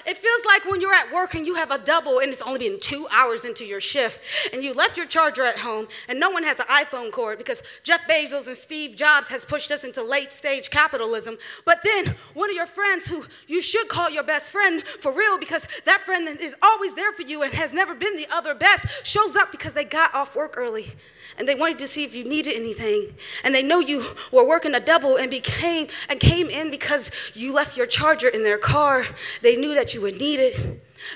It 0.06 0.16
feels 0.16 0.44
like 0.46 0.64
when 0.64 0.80
you're 0.80 0.94
at 0.94 1.12
work 1.12 1.34
and 1.34 1.46
you 1.46 1.54
have 1.54 1.70
a 1.70 1.78
double 1.78 2.18
and 2.18 2.32
it's 2.32 2.42
only 2.42 2.58
been 2.58 2.78
two 2.80 3.06
hours 3.10 3.44
into 3.44 3.64
your 3.64 3.80
shift 3.80 4.52
and 4.52 4.62
you 4.62 4.74
left 4.74 4.96
your 4.96 5.06
charger 5.06 5.44
at 5.44 5.58
home 5.58 5.86
and 6.08 6.18
no 6.18 6.30
one 6.30 6.42
has 6.42 6.58
an 6.60 6.66
iPhone 6.66 7.12
cord 7.12 7.38
because 7.38 7.62
Jeff 7.82 8.06
Bezos 8.08 8.46
and 8.46 8.56
Steve 8.56 8.96
Jobs 8.96 9.28
has 9.28 9.44
pushed 9.44 9.70
us 9.70 9.84
into 9.84 10.02
late 10.02 10.32
stage 10.32 10.70
capitalism. 10.70 11.36
But 11.64 11.80
then 11.82 12.14
one 12.34 12.50
of 12.50 12.56
your 12.56 12.66
friends 12.66 13.06
who 13.06 13.24
you 13.46 13.62
should 13.62 13.88
call 13.88 14.10
your 14.10 14.24
best 14.24 14.50
friend 14.50 14.82
for 14.82 15.16
real? 15.16 15.38
Because 15.38 15.66
that 15.84 16.02
friend 16.02 16.28
is 16.40 16.54
always 16.62 16.94
there 16.94 17.12
for 17.12 17.22
you 17.22 17.42
and 17.42 17.52
has 17.54 17.72
never 17.72 17.94
been 17.94 18.16
the 18.16 18.26
other 18.32 18.54
best 18.54 19.06
shows 19.06 19.36
up 19.36 19.50
because 19.52 19.74
they 19.74 19.84
got 19.84 20.14
off 20.14 20.34
work 20.34 20.54
early 20.56 20.92
and 21.38 21.48
they 21.48 21.54
wanted 21.54 21.78
to 21.78 21.86
see 21.86 22.04
if 22.04 22.14
you 22.14 22.24
needed 22.24 22.54
anything. 22.54 23.12
And 23.44 23.54
they 23.54 23.62
know 23.62 23.80
you 23.80 24.04
were 24.30 24.46
working 24.46 24.74
a 24.74 24.80
double 24.80 25.16
and 25.16 25.30
became 25.30 25.86
and 26.08 26.20
came 26.20 26.48
in 26.48 26.70
because 26.70 27.10
you 27.34 27.52
left 27.52 27.76
your 27.76 27.86
charger 27.86 28.28
in 28.28 28.42
their 28.42 28.58
car. 28.58 29.04
They 29.40 29.56
knew 29.56 29.74
that 29.74 29.91
you 29.94 30.00
would 30.00 30.18
need 30.18 30.40
it 30.40 30.56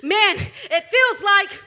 man 0.02 0.36
it 0.38 0.84
feels 0.84 1.22
like 1.22 1.62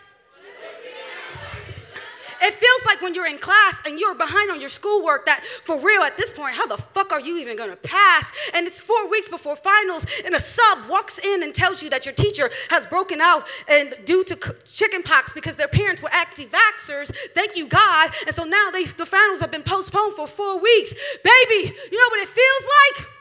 it 2.41 2.53
feels 2.53 2.85
like 2.85 3.01
when 3.01 3.13
you're 3.13 3.27
in 3.27 3.37
class 3.37 3.81
and 3.85 3.99
you're 3.99 4.15
behind 4.15 4.49
on 4.51 4.61
your 4.61 4.69
schoolwork 4.69 5.25
that 5.25 5.43
for 5.43 5.79
real 5.79 6.01
at 6.03 6.15
this 6.15 6.31
point, 6.31 6.55
how 6.55 6.65
the 6.65 6.77
fuck 6.77 7.11
are 7.11 7.19
you 7.19 7.37
even 7.37 7.57
gonna 7.57 7.75
pass? 7.75 8.31
And 8.53 8.65
it's 8.65 8.79
four 8.79 9.09
weeks 9.09 9.27
before 9.27 9.55
finals, 9.55 10.05
and 10.25 10.33
a 10.33 10.39
sub 10.39 10.89
walks 10.89 11.19
in 11.19 11.43
and 11.43 11.53
tells 11.53 11.83
you 11.83 11.89
that 11.89 12.05
your 12.05 12.13
teacher 12.15 12.49
has 12.69 12.85
broken 12.85 13.19
out 13.19 13.47
and 13.67 13.95
due 14.05 14.23
to 14.23 14.55
chickenpox 14.71 15.33
because 15.33 15.55
their 15.55 15.67
parents 15.67 16.01
were 16.01 16.13
anti-vaxxers. 16.13 17.13
Thank 17.33 17.57
you, 17.57 17.67
God. 17.67 18.11
And 18.25 18.33
so 18.33 18.43
now 18.43 18.69
they, 18.71 18.85
the 18.85 19.05
finals 19.05 19.41
have 19.41 19.51
been 19.51 19.63
postponed 19.63 20.13
for 20.13 20.27
four 20.27 20.59
weeks. 20.61 20.93
Baby, 21.23 21.73
you 21.91 21.97
know 21.97 22.09
what 22.09 22.21
it 22.21 22.29
feels 22.29 22.69
like? 22.97 23.18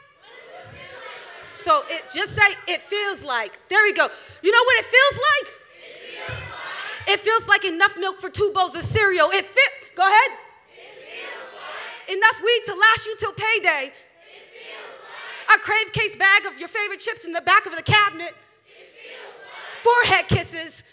So 1.59 1.83
it 1.89 2.03
just 2.13 2.33
say 2.35 2.55
it 2.67 2.81
feels 2.81 3.23
like. 3.23 3.59
There 3.67 3.83
we 3.83 3.93
go. 3.93 4.07
You 4.41 4.51
know 4.51 4.63
what 4.63 4.79
it 4.79 4.85
feels 4.85 5.19
like? 5.29 5.53
It 5.83 6.15
feels 6.15 6.41
like 6.51 7.09
it 7.09 7.19
feels 7.19 7.47
like 7.47 7.65
enough 7.65 7.97
milk 7.97 8.19
for 8.19 8.29
two 8.29 8.51
bowls 8.53 8.75
of 8.75 8.83
cereal. 8.83 9.29
It 9.31 9.45
fit. 9.45 9.95
Go 9.95 10.03
ahead. 10.03 10.31
Enough 12.09 12.41
weed 12.43 12.61
to 12.65 12.73
last 12.73 13.05
you 13.05 13.15
till 13.17 13.33
payday. 13.33 13.91
A 15.53 15.59
crave 15.59 15.91
case 15.91 16.15
bag 16.15 16.45
of 16.45 16.59
your 16.59 16.69
favorite 16.69 16.99
chips 16.99 17.25
in 17.25 17.33
the 17.33 17.41
back 17.41 17.65
of 17.65 17.75
the 17.75 17.83
cabinet. 17.83 18.33
Forehead 19.83 20.27
kisses. 20.27 20.83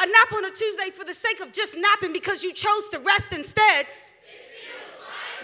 A 0.00 0.06
nap 0.06 0.32
on 0.32 0.44
a 0.44 0.50
Tuesday 0.50 0.90
for 0.90 1.04
the 1.04 1.14
sake 1.14 1.40
of 1.40 1.52
just 1.52 1.76
napping 1.76 2.12
because 2.12 2.42
you 2.42 2.52
chose 2.52 2.88
to 2.90 2.98
rest 2.98 3.32
instead. 3.32 3.86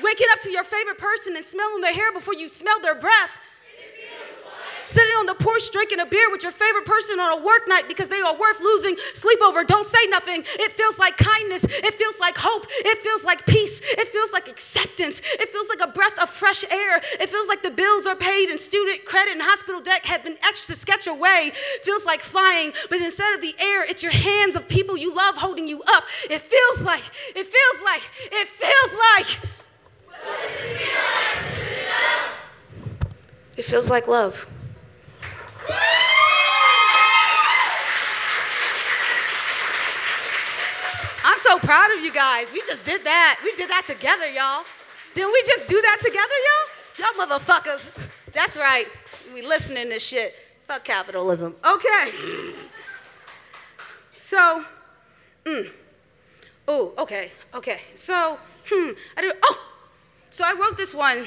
Waking 0.02 0.26
up 0.32 0.40
to 0.40 0.50
your 0.50 0.64
favorite 0.64 0.98
person 0.98 1.36
and 1.36 1.44
smelling 1.44 1.80
their 1.80 1.92
hair 1.92 2.12
before 2.12 2.34
you 2.34 2.48
smell 2.48 2.80
their 2.80 2.94
breath. 2.94 3.40
Sitting 4.90 5.14
on 5.22 5.26
the 5.26 5.36
porch 5.38 5.70
drinking 5.70 6.00
a 6.00 6.06
beer 6.06 6.28
with 6.32 6.42
your 6.42 6.50
favorite 6.50 6.84
person 6.84 7.20
on 7.20 7.38
a 7.38 7.42
work 7.44 7.68
night 7.68 7.86
because 7.86 8.08
they 8.08 8.20
are 8.20 8.36
worth 8.36 8.58
losing 8.58 8.96
sleep 9.14 9.38
over. 9.40 9.62
Don't 9.62 9.86
say 9.86 10.04
nothing. 10.08 10.42
It 10.44 10.72
feels 10.72 10.98
like 10.98 11.16
kindness. 11.16 11.62
It 11.62 11.94
feels 11.94 12.18
like 12.18 12.36
hope. 12.36 12.66
It 12.68 12.98
feels 12.98 13.22
like 13.22 13.46
peace. 13.46 13.80
It 13.82 14.08
feels 14.08 14.32
like 14.32 14.48
acceptance. 14.48 15.20
It 15.24 15.48
feels 15.50 15.68
like 15.68 15.80
a 15.80 15.86
breath 15.86 16.20
of 16.20 16.28
fresh 16.28 16.64
air. 16.72 16.96
It 17.20 17.28
feels 17.28 17.46
like 17.46 17.62
the 17.62 17.70
bills 17.70 18.04
are 18.04 18.16
paid 18.16 18.50
and 18.50 18.58
student 18.58 19.04
credit 19.04 19.34
and 19.34 19.42
hospital 19.42 19.80
debt 19.80 20.04
have 20.06 20.24
been 20.24 20.36
etched 20.42 20.66
to 20.66 20.74
sketch 20.74 21.06
away. 21.06 21.52
It 21.54 21.84
feels 21.84 22.04
like 22.04 22.20
flying, 22.20 22.72
but 22.88 23.00
instead 23.00 23.32
of 23.34 23.40
the 23.40 23.54
air, 23.60 23.84
it's 23.84 24.02
your 24.02 24.10
hands 24.10 24.56
of 24.56 24.66
people 24.68 24.96
you 24.96 25.14
love 25.14 25.36
holding 25.36 25.68
you 25.68 25.84
up. 25.86 26.02
It 26.28 26.40
feels 26.42 26.82
like, 26.82 27.04
it 27.36 27.46
feels 27.46 27.82
like, 27.84 28.02
it 28.32 28.48
feels 28.48 28.92
like. 29.14 29.38
What 30.06 30.18
does 30.24 30.50
it 30.50 30.78
feel 30.78 30.98
like? 30.98 31.50
It 33.56 33.64
feels 33.64 33.88
like 33.88 34.08
love. 34.08 34.48
I'm 41.24 41.38
so 41.40 41.58
proud 41.58 41.90
of 41.96 42.04
you 42.04 42.12
guys. 42.12 42.52
We 42.52 42.60
just 42.66 42.84
did 42.84 43.04
that. 43.04 43.40
We 43.44 43.54
did 43.56 43.70
that 43.70 43.84
together, 43.86 44.30
y'all. 44.30 44.64
Did 45.14 45.26
we 45.26 45.42
just 45.46 45.66
do 45.66 45.80
that 45.80 45.98
together, 46.00 46.34
y'all? 46.46 46.66
Y'all 46.98 47.14
motherfuckers. 47.26 47.90
That's 48.32 48.56
right. 48.56 48.86
We 49.34 49.42
listening 49.42 49.90
to 49.90 49.98
shit. 49.98 50.34
Fuck 50.66 50.84
capitalism. 50.84 51.56
Okay. 51.66 52.10
so, 54.20 54.64
mm. 55.44 55.70
Oh, 56.68 56.94
okay, 56.98 57.32
okay. 57.52 57.80
So, 57.96 58.38
hmm, 58.68 58.92
I 59.16 59.22
do. 59.22 59.32
Oh, 59.42 59.58
so 60.30 60.44
I 60.46 60.52
wrote 60.52 60.76
this 60.76 60.94
one. 60.94 61.26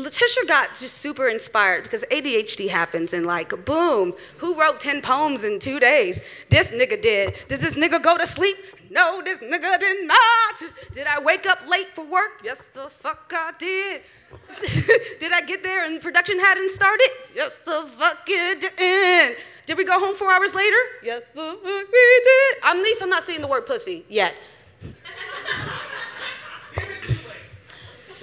Latisha 0.00 0.46
got 0.46 0.70
just 0.70 0.98
super 0.98 1.28
inspired 1.28 1.84
because 1.84 2.04
ADHD 2.10 2.68
happens 2.68 3.12
and 3.12 3.26
like 3.26 3.64
boom, 3.64 4.14
who 4.38 4.58
wrote 4.58 4.80
10 4.80 5.02
poems 5.02 5.44
in 5.44 5.58
two 5.58 5.78
days? 5.80 6.20
This 6.48 6.70
nigga 6.70 7.00
did. 7.00 7.34
Does 7.48 7.60
this 7.60 7.74
nigga 7.74 8.02
go 8.02 8.16
to 8.16 8.26
sleep? 8.26 8.56
No, 8.90 9.22
this 9.22 9.40
nigga 9.40 9.78
did 9.78 10.06
not. 10.06 10.62
Did 10.94 11.06
I 11.06 11.20
wake 11.20 11.46
up 11.46 11.58
late 11.68 11.86
for 11.88 12.04
work? 12.10 12.40
Yes, 12.42 12.70
the 12.70 12.88
fuck 12.88 13.32
I 13.34 13.52
did. 13.58 14.02
did 15.20 15.32
I 15.32 15.42
get 15.42 15.62
there 15.62 15.86
and 15.86 16.00
production 16.00 16.38
hadn't 16.40 16.70
started? 16.70 17.10
Yes, 17.34 17.60
the 17.60 17.84
fuck 17.96 18.24
it 18.26 18.76
did. 18.76 19.36
Did 19.66 19.78
we 19.78 19.84
go 19.84 20.00
home 20.00 20.16
four 20.16 20.32
hours 20.32 20.54
later? 20.54 20.76
Yes, 21.04 21.30
the 21.30 21.40
fuck 21.40 21.92
we 21.92 22.20
did. 22.24 22.56
At 22.64 22.76
least 22.76 23.02
I'm 23.02 23.10
not 23.10 23.22
saying 23.22 23.40
the 23.40 23.46
word 23.46 23.66
pussy 23.66 24.04
yet. 24.08 24.34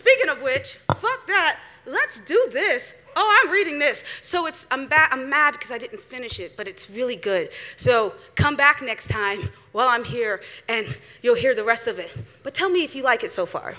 Speaking 0.07 0.29
of 0.29 0.41
which, 0.41 0.75
fuck 0.95 1.27
that. 1.27 1.59
Let's 1.85 2.21
do 2.21 2.47
this. 2.49 2.93
Oh, 3.17 3.41
I'm 3.43 3.51
reading 3.51 3.77
this. 3.77 4.05
So 4.21 4.45
it's 4.45 4.65
I'm 4.71 4.87
bad 4.87 5.09
I'm 5.11 5.29
mad 5.29 5.51
because 5.51 5.69
I 5.69 5.77
didn't 5.77 5.99
finish 5.99 6.39
it, 6.39 6.55
but 6.55 6.65
it's 6.65 6.89
really 6.89 7.17
good. 7.17 7.49
So 7.75 8.13
come 8.35 8.55
back 8.55 8.81
next 8.81 9.07
time 9.07 9.49
while 9.73 9.89
I'm 9.89 10.05
here 10.05 10.41
and 10.69 10.97
you'll 11.21 11.35
hear 11.35 11.53
the 11.53 11.63
rest 11.63 11.87
of 11.87 11.99
it. 11.99 12.15
But 12.41 12.53
tell 12.53 12.69
me 12.69 12.85
if 12.85 12.95
you 12.95 13.03
like 13.03 13.25
it 13.25 13.31
so 13.31 13.45
far. 13.45 13.75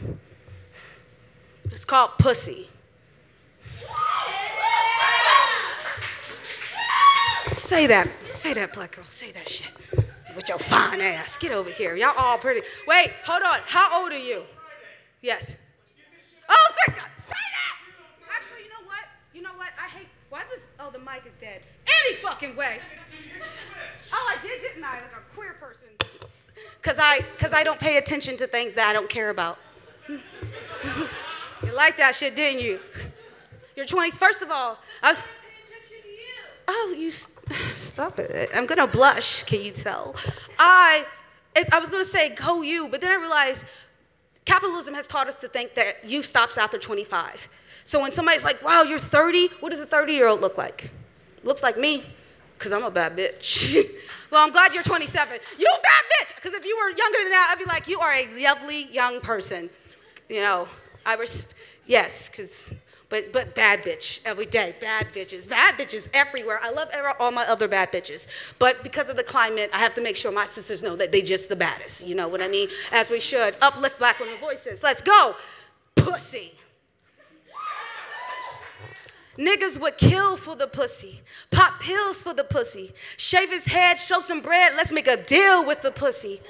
It's 1.71 1.87
called 1.87 2.11
Pussy. 2.19 2.69
Say 7.53 7.87
that. 7.87 8.07
Say 8.27 8.53
that, 8.53 8.75
black 8.75 8.97
girl. 8.97 9.05
Say 9.07 9.31
that 9.33 9.49
shit. 9.49 9.73
With 10.37 10.51
your 10.51 10.59
fine 10.59 11.01
ass. 11.01 11.39
Get 11.39 11.53
over 11.53 11.71
here. 11.71 11.97
Y'all 11.97 12.13
all 12.19 12.37
pretty. 12.37 12.61
Wait, 12.87 13.13
hold 13.25 13.43
on. 13.43 13.61
How 13.65 14.03
old 14.03 14.13
are 14.13 14.19
you? 14.19 14.43
Yes. 15.23 15.57
Oh, 16.49 16.73
thank 16.87 16.99
God. 16.99 17.11
Say 17.17 17.33
that. 17.33 17.77
Actually, 18.35 18.65
you 18.65 18.71
know 18.71 18.87
what? 18.87 19.05
You 19.35 19.43
know 19.43 19.53
what? 19.57 19.69
I 19.79 19.89
hate. 19.89 20.09
Why? 20.31 20.43
Oh, 20.79 20.91
the 20.91 20.99
mic 20.99 21.25
is 21.27 21.35
dead. 21.41 21.63
Any 22.05 22.17
fucking 22.17 22.55
way. 22.55 22.79
Oh, 24.13 24.35
I 24.37 24.43
did, 24.43 24.61
didn't 24.61 24.85
I? 24.85 24.95
Like 24.95 25.13
a 25.13 25.35
queer 25.35 25.55
person. 25.61 25.89
Cause 26.83 26.99
I, 26.99 27.21
cause 27.39 27.53
I 27.53 27.63
don't 27.63 27.79
pay 27.79 27.97
attention 27.97 28.37
to 28.39 28.47
things 28.47 28.75
that 28.75 28.89
I 28.89 28.93
don't 28.93 29.09
care 29.09 29.31
about. 29.31 29.59
you 30.09 30.19
like 31.75 31.97
that 31.97 32.15
shit, 32.15 32.37
didn't 32.37 32.63
you? 32.63 32.79
Your 33.77 33.87
20s. 33.87 34.19
First 34.19 34.43
of 34.43 34.51
all, 34.51 34.79
I 35.03 35.13
was. 35.13 35.25
Oh, 36.67 36.95
you 36.97 37.11
stop 37.73 38.19
it. 38.19 38.51
I'm 38.55 38.67
gonna 38.67 38.87
blush, 38.87 39.43
can 39.45 39.63
you 39.63 39.73
tell? 39.73 40.15
I 40.59 41.07
I 41.73 41.79
was 41.79 41.91
gonna 41.91 42.05
say 42.05 42.35
go 42.35 42.63
you, 42.63 42.89
but 42.89 43.01
then 43.01 43.11
I 43.11 43.21
realized 43.21 43.67
capitalism 44.49 44.95
has 44.95 45.07
taught 45.07 45.29
us 45.29 45.37
to 45.37 45.49
think 45.49 45.75
that 45.75 46.05
youth 46.05 46.25
stops 46.25 46.57
after 46.57 46.79
25. 46.79 47.49
So 47.85 48.01
when 48.01 48.11
somebody's 48.13 48.45
like, 48.45 48.63
wow, 48.65 48.83
you're 48.83 48.99
30, 48.99 49.49
what 49.61 49.71
does 49.71 49.81
a 49.81 49.87
30 49.87 50.13
year 50.15 50.27
old 50.27 50.41
look 50.41 50.57
like? 50.57 50.91
Looks 51.45 51.63
like 51.63 51.79
me, 51.79 52.03
because 52.57 52.73
I'm 52.73 52.83
a 52.83 52.91
bad 52.91 53.17
bitch. 53.17 53.77
well, 54.31 54.45
I'm 54.45 54.51
glad 54.51 54.75
you're 54.75 54.83
27. 54.83 55.39
You 55.59 55.67
bad 55.83 56.05
bitch! 56.13 56.35
Because 56.37 56.55
if 56.55 56.65
you 56.65 56.77
were 56.77 56.89
younger 56.97 57.19
than 57.19 57.31
that, 57.31 57.49
I'd 57.53 57.59
be 57.59 57.67
like, 57.67 57.87
you 57.89 58.01
are 58.01 58.13
a 58.13 58.27
lovely 58.43 58.91
young 58.93 59.21
person. 59.21 59.71
You 60.29 60.41
know, 60.41 60.69
I 61.07 61.17
res- 61.17 61.55
yes, 61.87 62.29
because 62.29 62.71
but 63.09 63.33
but 63.33 63.55
bad 63.55 63.83
bitch 63.83 64.21
every 64.25 64.47
day. 64.47 64.75
Bad 64.81 65.09
bitches. 65.15 65.49
Bad 65.49 65.77
bitches 65.77 66.09
everywhere. 66.15 66.59
I 66.63 66.71
love 66.71 66.89
all 67.19 67.31
my 67.31 67.45
other 67.45 67.69
bad 67.69 67.91
bitches. 67.91 68.53
But 68.59 68.83
because 68.83 69.09
of 69.09 69.17
the 69.17 69.23
climate, 69.23 69.71
I 69.73 69.79
have 69.79 69.95
to 69.95 70.03
make 70.03 70.17
sure 70.17 70.31
my 70.31 70.45
sisters 70.45 70.83
know 70.83 70.97
that 70.97 71.13
they 71.13 71.23
just 71.23 71.49
the 71.49 71.57
baddest. 71.57 72.07
You 72.07 72.15
know 72.15 72.29
what 72.29 72.43
I 72.43 72.49
mean? 72.49 72.69
As 72.93 73.11
we 73.11 73.21
should. 73.21 73.57
Uplift 73.63 73.99
black 73.99 74.21
women 74.21 74.39
voices. 74.41 74.83
Let's 74.83 75.01
go. 75.01 75.35
Pussy. 75.95 76.53
Niggas 79.39 79.81
would 79.81 79.97
kill 79.97 80.37
for 80.37 80.57
the 80.57 80.67
pussy, 80.67 81.21
pop 81.53 81.79
pills 81.79 82.21
for 82.21 82.35
the 82.35 82.43
pussy, 82.43 82.91
shave 83.17 83.49
his 83.51 83.67
head, 83.67 83.97
show 83.97 84.19
some 84.19 84.41
bread, 84.41 84.73
let's 84.77 84.91
make 84.91 85.07
a 85.07 85.17
deal 85.17 85.65
with 85.65 85.81
the 85.81 85.93
pussy. 85.93 86.41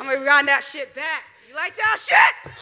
I'm 0.00 0.06
gonna 0.06 0.24
run 0.24 0.46
that 0.46 0.64
shit 0.64 0.94
back. 0.94 1.24
You 1.46 1.54
like 1.54 1.76
that 1.76 1.96
shit? 2.00 2.52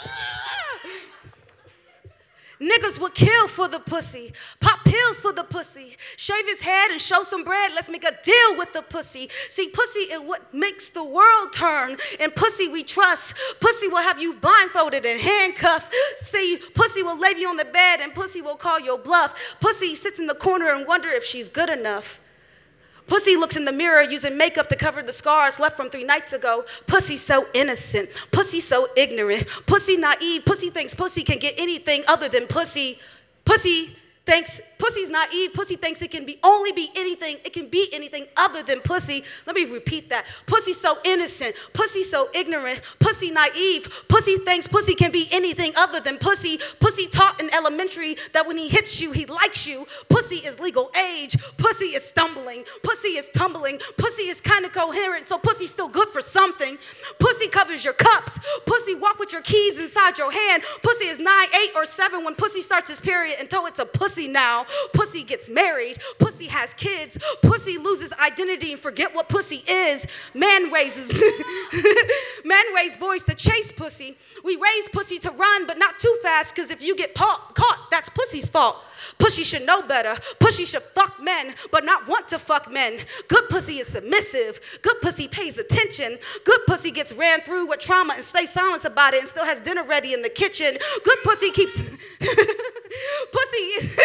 Niggas 2.62 3.01
would 3.01 3.14
kill 3.14 3.48
for 3.48 3.66
the 3.66 3.81
pussy, 3.81 4.33
pop 4.61 4.85
pills 4.85 5.18
for 5.18 5.33
the 5.33 5.42
pussy, 5.42 5.96
shave 6.16 6.46
his 6.46 6.61
head 6.61 6.92
and 6.92 7.01
show 7.01 7.25
some 7.25 7.42
bread. 7.42 7.72
Let's 7.75 7.90
make 7.90 8.05
a 8.05 8.16
deal 8.22 8.57
with 8.57 8.72
the 8.72 8.83
pussy. 8.83 9.29
See, 9.51 9.68
pussy 9.68 10.01
is 10.01 10.20
what 10.20 10.55
makes 10.55 10.90
the 10.90 11.03
world 11.03 11.53
turn, 11.53 11.96
and 12.20 12.33
pussy 12.37 12.68
we 12.68 12.85
trust. 12.85 13.35
Pussy 13.59 13.88
will 13.88 14.03
have 14.03 14.22
you 14.22 14.35
blindfolded 14.35 15.05
and 15.05 15.20
handcuffs. 15.20 15.90
See, 16.18 16.61
pussy 16.75 17.03
will 17.03 17.18
lay 17.18 17.35
you 17.37 17.48
on 17.48 17.57
the 17.57 17.64
bed, 17.64 18.01
and 18.01 18.14
pussy 18.14 18.40
will 18.40 18.57
call 18.57 18.79
your 18.79 18.98
bluff. 18.98 19.57
Pussy 19.59 19.96
sits 19.96 20.20
in 20.20 20.29
the 20.29 20.35
corner 20.35 20.72
and 20.72 20.87
wonder 20.87 21.09
if 21.09 21.25
she's 21.25 21.48
good 21.48 21.68
enough. 21.68 22.20
Pussy 23.06 23.36
looks 23.36 23.56
in 23.56 23.64
the 23.64 23.72
mirror 23.72 24.02
using 24.02 24.36
makeup 24.36 24.68
to 24.68 24.76
cover 24.76 25.02
the 25.02 25.12
scars 25.12 25.60
left 25.60 25.76
from 25.76 25.90
three 25.90 26.04
nights 26.04 26.32
ago. 26.32 26.64
Pussy 26.86 27.16
so 27.16 27.46
innocent. 27.54 28.08
Pussy 28.30 28.60
so 28.60 28.88
ignorant. 28.96 29.46
Pussy 29.66 29.96
naive. 29.96 30.44
Pussy 30.44 30.70
thinks 30.70 30.94
pussy 30.94 31.22
can 31.22 31.38
get 31.38 31.54
anything 31.58 32.04
other 32.08 32.28
than 32.28 32.46
pussy. 32.46 32.98
Pussy 33.44 33.96
thinks 34.24 34.61
pussy's 34.78 35.11
naive. 35.11 35.52
Pussy 35.54 35.76
thinks 35.76 36.00
it 36.02 36.11
can 36.11 36.24
be 36.24 36.38
only 36.42 36.72
be 36.72 36.88
anything. 36.96 37.37
It 37.44 37.52
can 37.52 37.68
be 37.68 37.88
anything 37.92 38.26
other 38.37 38.62
than 38.62 38.80
pussy. 38.80 39.24
Let 39.46 39.56
me 39.56 39.64
repeat 39.64 40.08
that. 40.11 40.26
Pussy 40.46 40.72
so 40.72 40.98
innocent. 41.04 41.54
Pussy 41.72 42.02
so 42.02 42.28
ignorant. 42.35 42.80
Pussy 43.00 43.30
naive. 43.30 44.04
Pussy 44.08 44.37
thinks 44.38 44.66
pussy 44.68 44.94
can 44.94 45.11
be 45.11 45.28
anything 45.32 45.72
other 45.76 46.00
than 46.00 46.18
pussy. 46.18 46.58
Pussy 46.80 47.06
taught 47.06 47.40
in 47.40 47.52
elementary 47.52 48.16
that 48.32 48.46
when 48.46 48.56
he 48.56 48.68
hits 48.68 49.00
you, 49.00 49.12
he 49.12 49.26
likes 49.26 49.66
you. 49.66 49.87
Pussy 50.08 50.37
is 50.37 50.61
legal 50.61 50.90
age. 50.96 51.37
Pussy 51.56 51.87
is 51.87 52.04
stumbling. 52.04 52.64
Pussy 52.82 53.08
is 53.08 53.28
tumbling. 53.30 53.80
Pussy 53.98 54.24
is 54.24 54.40
kind 54.40 54.64
of 54.64 54.72
coherent, 54.72 55.28
so 55.28 55.38
pussy's 55.38 55.70
still 55.70 55.88
good 55.88 56.08
for 56.08 56.20
something. 56.20 56.78
Pussy 57.18 57.48
covers 57.48 57.85
your 57.85 57.94
cups. 57.94 58.38
Pussy 58.66 58.94
walk 58.94 59.18
with 59.18 59.32
your 59.32 59.42
keys 59.42 59.80
inside 59.80 60.18
your 60.18 60.30
hand. 60.30 60.62
Pussy 60.82 61.06
is 61.06 61.18
nine, 61.18 61.48
eight, 61.54 61.70
or 61.74 61.85
seven 61.85 62.24
when 62.24 62.35
pussy 62.35 62.61
starts 62.61 62.88
his 62.88 63.00
period 63.00 63.37
until 63.40 63.66
it's 63.66 63.78
a 63.78 63.87
pussy 63.87 64.12
now. 64.20 64.66
Pussy 64.92 65.22
gets 65.22 65.48
married. 65.48 65.98
Pussy 66.18 66.46
has 66.46 66.75
kids. 66.75 67.18
Pussy 67.42 67.79
loses 67.79 68.12
identity 68.14 68.72
and 68.72 68.81
forget 68.81 69.14
what 69.14 69.29
pussy 69.29 69.62
is. 69.68 70.07
Man 70.35 70.70
raises 70.70 71.22
men 72.44 72.64
raise 72.75 72.96
boys 72.96 73.22
to 73.25 73.35
chase 73.35 73.72
pussy. 73.72 74.16
We 74.44 74.57
raise 74.57 74.88
pussy 74.88 75.18
to 75.20 75.31
run, 75.31 75.66
but 75.66 75.79
not 75.79 75.98
too 75.98 76.14
fast, 76.22 76.55
because 76.55 76.70
if 76.70 76.83
you 76.83 76.96
get 76.96 77.14
pa- 77.14 77.46
caught, 77.55 77.88
that's 77.90 78.09
pussy's 78.09 78.48
fault. 78.48 78.77
Pussy 79.18 79.42
should 79.44 79.66
know 79.66 79.83
better. 79.83 80.14
Pussy 80.38 80.64
should 80.64 80.83
fuck 80.83 81.20
men, 81.22 81.55
but 81.70 81.85
not 81.85 82.07
want 82.09 82.29
to 82.29 82.38
fuck 82.38 82.70
men. 82.70 82.98
Good 83.29 83.48
pussy 83.48 83.79
is 83.79 83.88
submissive. 83.88 84.61
Good 84.83 85.01
pussy 85.01 85.29
pays 85.29 85.59
attention. 85.59 86.18
Good 86.44 86.61
pussy 86.66 86.90
gets 86.90 87.12
ran 87.12 87.40
through 87.42 87.66
with 87.66 87.81
trauma 87.81 88.14
and 88.14 88.25
stays 88.25 88.51
silent 88.53 88.85
about 88.85 89.14
it 89.14 89.20
and 89.20 89.29
still 89.29 89.44
has 89.44 89.61
dinner 89.61 89.85
ready 89.85 90.12
in 90.14 90.22
the 90.22 90.29
kitchen. 90.29 90.77
Good 91.05 91.18
pussy 91.25 91.51
keeps. 91.51 91.81
pussy 92.22 93.62
is 93.79 93.98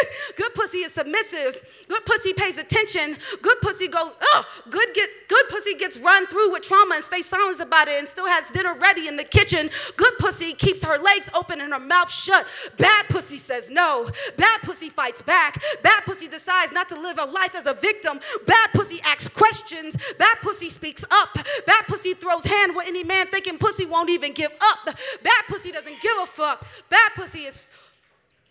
pussy 0.68 0.80
is 0.80 0.94
submissive. 0.94 1.86
Good 1.88 2.06
pussy 2.06 2.34
pays 2.34 2.58
attention. 2.58 3.16
Good 3.42 3.62
pussy 3.62 3.88
goes, 3.88 4.12
oh, 4.22 4.46
good 4.70 4.90
get 4.94 5.10
good 5.30 5.46
pussy 5.50 5.76
gets 5.76 5.98
run 5.98 6.28
through 6.28 6.52
with 6.52 6.64
trauma 6.64 6.96
and 6.96 7.04
stays 7.04 7.26
silent 7.26 7.62
about 7.62 7.88
it 7.88 7.96
and 8.00 8.08
still 8.08 8.28
has 8.28 8.52
dinner 8.52 8.76
ready 8.76 9.08
in 9.08 9.16
the 9.16 9.24
kitchen. 9.24 9.70
Good 9.96 10.14
pussy 10.20 10.54
keeps 10.54 10.84
her 10.84 10.98
legs 10.98 11.30
open 11.34 11.62
and 11.62 11.72
her 11.72 11.80
mouth 11.80 12.12
shut. 12.12 12.46
Bad 12.78 13.06
pussy 13.08 13.38
says 13.38 13.70
no. 13.70 14.10
Bad 14.36 14.62
pussy 14.64 14.90
fights 14.90 15.22
back. 15.22 15.62
Bad 15.84 16.04
pussy 16.04 16.28
decides 16.28 16.74
not 16.74 16.90
to 16.90 17.00
live 17.00 17.18
a 17.18 17.26
life 17.26 17.56
as 17.56 17.66
a 17.66 17.74
victim. 17.74 18.20
Bad 18.46 18.70
pussy 18.74 19.00
asks 19.06 19.30
questions. 19.30 19.96
Bad 20.20 20.38
pussy 20.42 20.70
speaks 20.70 21.06
up. 21.10 21.34
Bad 21.66 21.86
pussy 21.88 22.14
throws 22.14 22.44
hand 22.44 22.76
with 22.76 22.88
any 22.88 23.06
man 23.06 23.28
thinking 23.28 23.58
pussy 23.58 23.86
won't 23.86 24.10
even 24.10 24.34
give 24.34 24.52
up. 24.62 24.98
Bad 25.24 25.44
pussy 25.48 25.72
doesn't 25.72 26.02
give 26.02 26.14
a 26.22 26.26
fuck. 26.26 26.66
Bad 26.90 27.12
pussy 27.16 27.40
is 27.40 27.68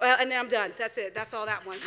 well, 0.00 0.16
and 0.20 0.30
then 0.30 0.38
I'm 0.40 0.48
done. 0.48 0.72
That's 0.78 0.98
it. 0.98 1.14
That's 1.14 1.32
all 1.32 1.46
that 1.46 1.64
one. 1.66 1.78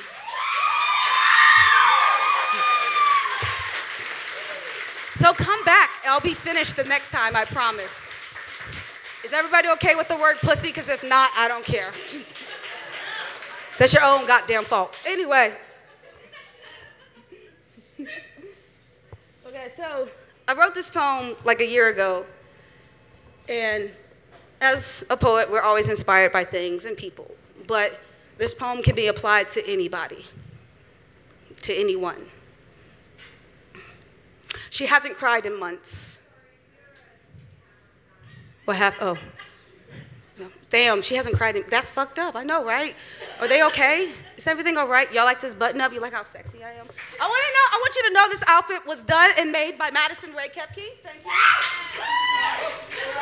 So 5.15 5.33
come 5.33 5.63
back. 5.65 5.89
I'll 6.05 6.21
be 6.21 6.33
finished 6.33 6.77
the 6.77 6.85
next 6.85 7.09
time, 7.09 7.35
I 7.35 7.45
promise. 7.45 8.09
Is 9.23 9.33
everybody 9.33 9.67
okay 9.69 9.95
with 9.95 10.07
the 10.07 10.15
word 10.15 10.37
pussy? 10.37 10.69
Because 10.69 10.87
if 10.87 11.03
not, 11.03 11.29
I 11.37 11.47
don't 11.49 11.65
care. 11.65 11.91
That's 13.77 13.93
your 13.93 14.03
own 14.03 14.25
goddamn 14.25 14.63
fault. 14.63 14.97
Anyway. 15.05 15.53
Okay, 17.99 19.67
so 19.75 20.09
I 20.47 20.53
wrote 20.53 20.73
this 20.73 20.89
poem 20.89 21.35
like 21.43 21.59
a 21.59 21.67
year 21.67 21.89
ago, 21.89 22.25
and 23.49 23.91
as 24.61 25.05
a 25.09 25.17
poet, 25.17 25.51
we're 25.51 25.61
always 25.61 25.89
inspired 25.89 26.31
by 26.31 26.45
things 26.45 26.85
and 26.85 26.95
people. 26.95 27.29
But 27.69 28.01
this 28.39 28.55
poem 28.55 28.81
can 28.81 28.95
be 28.95 29.07
applied 29.07 29.47
to 29.49 29.63
anybody, 29.69 30.25
to 31.61 31.73
anyone. 31.73 32.25
She 34.71 34.87
hasn't 34.87 35.15
cried 35.15 35.45
in 35.45 35.59
months. 35.59 36.17
What 38.65 38.75
happened? 38.75 39.19
Oh. 40.39 40.47
Damn, 40.71 41.03
she 41.03 41.15
hasn't 41.15 41.35
cried. 41.35 41.57
In, 41.57 41.63
that's 41.69 41.91
fucked 41.91 42.17
up. 42.17 42.35
I 42.35 42.43
know, 42.43 42.65
right? 42.65 42.95
Are 43.39 43.47
they 43.47 43.63
okay? 43.65 44.09
Is 44.35 44.47
everything 44.47 44.75
all 44.77 44.87
right? 44.87 45.11
Y'all 45.13 45.25
like 45.25 45.41
this 45.41 45.53
button 45.53 45.79
up? 45.79 45.93
You 45.93 46.01
like 46.01 46.13
how 46.13 46.23
sexy 46.23 46.63
I 46.63 46.71
am? 46.71 46.87
I 47.21 47.27
want 47.27 47.43
to 47.45 47.53
know. 47.53 47.67
I 47.71 47.77
want 47.81 47.95
you 47.95 48.03
to 48.07 48.13
know 48.13 48.29
this 48.29 48.43
outfit 48.47 48.87
was 48.87 49.03
done 49.03 49.29
and 49.37 49.51
made 49.51 49.77
by 49.77 49.91
Madison 49.91 50.33
Ray 50.33 50.47
Kepke. 50.47 50.87
Thank 51.03 51.23
you. 51.23 51.29
All 51.29 51.37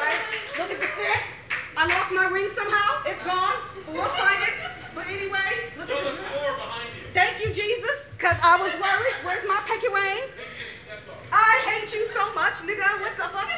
right. 0.06 0.20
Look 0.58 0.72
at 0.72 0.80
the 0.80 0.88
fit. 0.88 1.37
I 1.78 1.86
lost 1.86 2.12
my 2.12 2.26
ring 2.28 2.50
somehow. 2.50 3.04
It's 3.06 3.22
gone. 3.22 3.54
But 3.86 3.94
we'll 3.94 4.04
find 4.18 4.42
it. 4.42 4.54
But 4.96 5.06
anyway, 5.08 5.70
look 5.78 5.90
at 5.90 6.04
the 6.04 6.18
floor 6.18 6.58
behind 6.58 6.90
you. 6.98 7.06
Thank 7.14 7.46
you, 7.46 7.54
Jesus, 7.54 8.10
because 8.18 8.36
I 8.42 8.58
was 8.58 8.74
worried. 8.82 9.14
Where's 9.24 9.46
my 9.48 9.62
pinky 9.68 9.88
ring? 9.88 10.24
I 11.32 11.62
hate 11.70 11.94
you 11.94 12.06
so 12.08 12.34
much, 12.34 12.56
nigga. 12.66 13.00
What 13.00 13.16
the 13.16 13.30
fuck? 13.30 13.50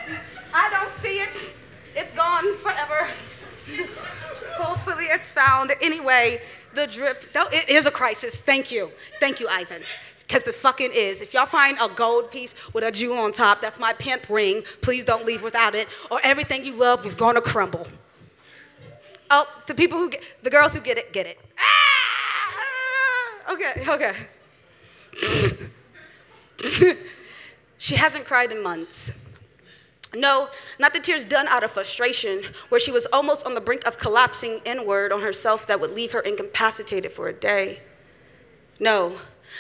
I 0.54 0.70
don't 0.70 0.90
see 0.90 1.20
it. 1.20 1.56
It's 1.96 2.12
gone 2.12 2.56
forever. 2.58 3.08
Hopefully 4.58 5.06
it's 5.06 5.32
found. 5.32 5.72
Anyway, 5.82 6.42
the 6.74 6.88
drip. 6.88 7.24
No, 7.34 7.48
it 7.54 7.70
is 7.70 7.86
a 7.86 7.92
crisis. 7.92 8.42
Thank 8.42 8.70
you. 8.70 8.92
Thank 9.22 9.40
you, 9.40 9.48
Ivan. 9.50 9.82
Because 10.20 10.44
the 10.44 10.54
fucking 10.54 10.92
is. 10.94 11.22
If 11.22 11.34
y'all 11.34 11.46
find 11.46 11.78
a 11.82 11.88
gold 11.88 12.32
piece 12.32 12.54
with 12.74 12.84
a 12.84 12.92
jewel 12.92 13.18
on 13.18 13.32
top, 13.32 13.62
that's 13.62 13.80
my 13.80 13.94
pimp 13.94 14.30
ring. 14.30 14.64
Please 14.82 15.06
don't 15.06 15.26
leave 15.26 15.42
without 15.42 15.74
it, 15.74 15.88
or 16.12 16.20
everything 16.24 16.66
you 16.66 16.78
love 16.78 17.06
is 17.06 17.16
gonna 17.16 17.42
crumble. 17.42 17.88
Oh, 19.30 19.46
the 19.68 19.76
people 19.76 19.98
who 19.98 20.10
get, 20.10 20.24
the 20.44 20.50
girls 20.50 20.74
who 20.74 20.82
get 20.82 20.98
it, 20.98 21.14
get 21.14 21.28
it. 21.28 21.38
Ah! 21.60 21.80
Okay, 23.54 23.74
okay. 23.88 24.14
she 27.78 27.96
hasn't 27.96 28.26
cried 28.26 28.52
in 28.52 28.62
months. 28.64 29.26
No, 30.16 30.50
not 30.80 30.94
the 30.94 31.00
tears 31.00 31.26
done 31.26 31.48
out 31.48 31.64
of 31.64 31.70
frustration, 31.72 32.42
where 32.70 32.80
she 32.80 32.92
was 32.92 33.06
almost 33.14 33.46
on 33.46 33.54
the 33.54 33.62
brink 33.62 33.86
of 33.86 34.00
collapsing 34.00 34.60
inward 34.66 35.12
on 35.12 35.22
herself 35.22 35.68
that 35.68 35.80
would 35.80 35.92
leave 35.92 36.12
her 36.12 36.22
incapacitated 36.22 37.12
for 37.12 37.28
a 37.28 37.34
day. 37.34 37.82
No, 38.80 39.16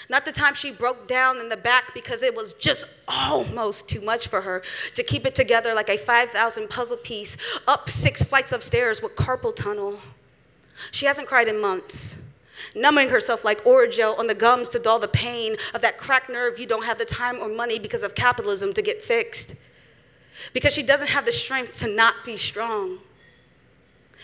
not 0.09 0.25
the 0.25 0.31
time 0.31 0.53
she 0.53 0.71
broke 0.71 1.07
down 1.07 1.39
in 1.39 1.49
the 1.49 1.57
back 1.57 1.93
because 1.93 2.23
it 2.23 2.35
was 2.35 2.53
just 2.53 2.85
almost 3.07 3.89
too 3.89 4.01
much 4.01 4.27
for 4.27 4.41
her 4.41 4.61
to 4.95 5.03
keep 5.03 5.25
it 5.25 5.35
together 5.35 5.73
like 5.73 5.89
a 5.89 5.97
5,000 5.97 6.69
puzzle 6.69 6.97
piece 6.97 7.37
up 7.67 7.89
six 7.89 8.23
flights 8.23 8.51
of 8.51 8.63
stairs 8.63 9.01
with 9.01 9.15
carpal 9.15 9.55
tunnel. 9.55 9.99
She 10.91 11.05
hasn't 11.05 11.27
cried 11.27 11.47
in 11.47 11.61
months 11.61 12.17
numbing 12.75 13.07
herself 13.07 13.45
like 13.45 13.63
Orajel 13.63 14.19
on 14.19 14.27
the 14.27 14.35
gums 14.35 14.67
to 14.67 14.79
dull 14.79 14.99
the 14.99 15.07
pain 15.07 15.55
of 15.73 15.81
that 15.81 15.97
cracked 15.97 16.29
nerve 16.29 16.59
you 16.59 16.67
don't 16.67 16.83
have 16.83 16.97
the 16.97 17.05
time 17.05 17.37
or 17.37 17.47
money 17.47 17.79
because 17.79 18.03
of 18.03 18.15
capitalism 18.15 18.73
to 18.73 18.81
get 18.81 19.01
fixed 19.01 19.63
because 20.53 20.73
she 20.73 20.83
doesn't 20.83 21.09
have 21.09 21.25
the 21.25 21.31
strength 21.31 21.79
to 21.79 21.95
not 21.95 22.15
be 22.25 22.37
strong. 22.37 22.99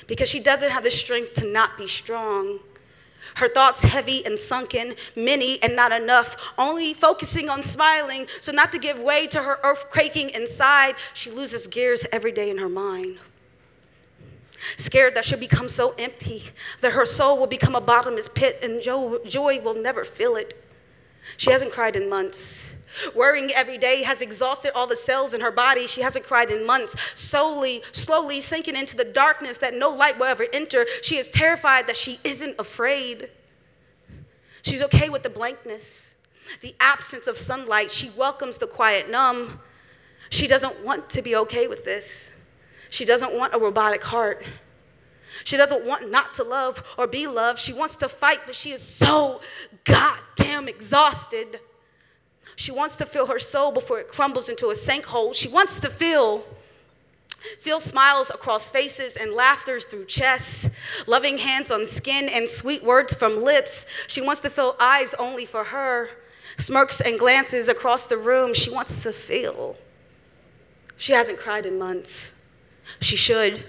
Because 0.08 0.30
she 0.30 0.40
doesn't 0.40 0.72
have 0.72 0.84
the 0.84 0.92
strength 0.92 1.34
to 1.36 1.52
not 1.52 1.78
be 1.78 1.88
strong. 1.88 2.60
Her 3.36 3.48
thoughts 3.48 3.84
heavy 3.84 4.26
and 4.26 4.38
sunken, 4.38 4.94
many 5.16 5.62
and 5.64 5.76
not 5.76 5.92
enough, 5.92 6.54
only 6.58 6.94
focusing 6.94 7.50
on 7.50 7.64
smiling 7.64 8.28
so 8.40 8.52
not 8.52 8.72
to 8.72 8.80
give 8.80 9.02
way 9.02 9.28
to 9.28 9.42
her 9.42 9.60
earth 9.64 9.90
quaking 9.90 10.30
inside. 10.30 10.96
She 11.14 11.32
loses 11.32 11.68
gears 11.68 12.06
every 12.12 12.32
day 12.32 12.50
in 12.50 12.58
her 12.60 12.70
mind. 12.70 13.18
Scared 14.78 15.16
that 15.16 15.26
she'll 15.26 15.40
become 15.40 15.70
so 15.70 15.94
empty 15.98 16.44
that 16.82 16.94
her 16.94 17.06
soul 17.06 17.38
will 17.38 17.48
become 17.48 17.76
a 17.76 17.82
bottomless 17.82 18.28
pit 18.28 18.60
and 18.62 18.82
joy 18.82 19.60
will 19.62 19.82
never 19.82 20.06
fill 20.06 20.36
it. 20.36 20.54
She 21.38 21.52
hasn't 21.52 21.72
cried 21.72 21.96
in 21.96 22.10
months. 22.10 22.75
Worrying 23.16 23.52
every 23.52 23.78
day 23.78 24.04
has 24.04 24.22
exhausted 24.22 24.72
all 24.76 24.88
the 24.88 24.96
cells 24.96 25.34
in 25.34 25.42
her 25.42 25.52
body. 25.52 25.88
She 25.88 26.02
hasn't 26.02 26.26
cried 26.26 26.50
in 26.50 26.66
months. 26.66 26.96
Slowly, 27.20 27.84
slowly 27.92 28.42
sinking 28.42 28.76
into 28.76 28.96
the 28.96 29.06
darkness 29.06 29.58
that 29.60 29.74
no 29.74 29.90
light 29.90 30.18
will 30.18 30.26
ever 30.26 30.46
enter. 30.54 30.86
She 31.02 31.18
is 31.18 31.30
terrified 31.30 31.88
that 31.88 31.98
she 31.98 32.20
isn't 32.24 32.56
afraid. 32.60 33.30
She's 34.62 34.82
okay 34.84 35.10
with 35.10 35.24
the 35.24 35.30
blankness, 35.30 36.16
the 36.62 36.76
absence 36.80 37.28
of 37.28 37.38
sunlight. 37.38 37.92
She 37.92 38.10
welcomes 38.18 38.58
the 38.58 38.68
quiet 38.68 39.10
numb. 39.10 39.60
She 40.30 40.48
doesn't 40.48 40.84
want 40.84 41.10
to 41.12 41.22
be 41.22 41.36
okay 41.36 41.68
with 41.68 41.86
this. 41.86 42.36
She 42.90 43.06
doesn't 43.06 43.34
want 43.34 43.54
a 43.54 43.60
robotic 43.60 44.04
heart. 44.04 44.44
She 45.44 45.58
doesn't 45.58 45.86
want 45.86 46.10
not 46.10 46.34
to 46.36 46.44
love 46.44 46.96
or 46.98 47.08
be 47.08 47.28
loved. 47.28 47.60
She 47.60 47.74
wants 47.74 47.98
to 47.98 48.10
fight, 48.10 48.40
but 48.46 48.56
she 48.56 48.72
is 48.72 48.82
so 48.82 49.42
goddamn 49.84 50.68
exhausted. 50.68 51.60
She 52.56 52.72
wants 52.72 52.96
to 52.98 53.06
feel 53.06 53.28
her 53.28 53.40
soul 53.40 53.72
before 53.72 54.00
it 54.00 54.08
crumbles 54.08 54.50
into 54.50 54.68
a 54.68 54.74
sinkhole. 54.74 55.34
She 55.34 55.48
wants 55.48 55.80
to 55.82 55.90
feel 55.90 56.44
Feel 57.60 57.80
smiles 57.80 58.32
across 58.32 58.70
faces 58.70 59.18
and 59.18 59.32
laughters 59.34 59.86
through 59.86 60.06
chests, 60.06 60.70
loving 61.06 61.38
hands 61.38 61.70
on 61.70 61.86
skin 61.86 62.28
and 62.30 62.50
sweet 62.50 62.84
words 62.84 63.14
from 63.14 63.44
lips. 63.44 63.86
She 64.08 64.22
wants 64.22 64.42
to 64.42 64.50
feel 64.50 64.76
eyes 64.80 65.14
only 65.16 65.46
for 65.46 65.64
her, 65.64 66.10
smirks 66.58 67.02
and 67.02 67.20
glances 67.20 67.70
across 67.70 68.08
the 68.08 68.18
room. 68.18 68.54
She 68.54 68.72
wants 68.72 69.04
to 69.04 69.14
feel. 69.14 69.78
She 70.98 71.14
hasn't 71.14 71.38
cried 71.38 71.66
in 71.66 71.78
months. 71.78 72.42
She 73.00 73.16
should. 73.16 73.64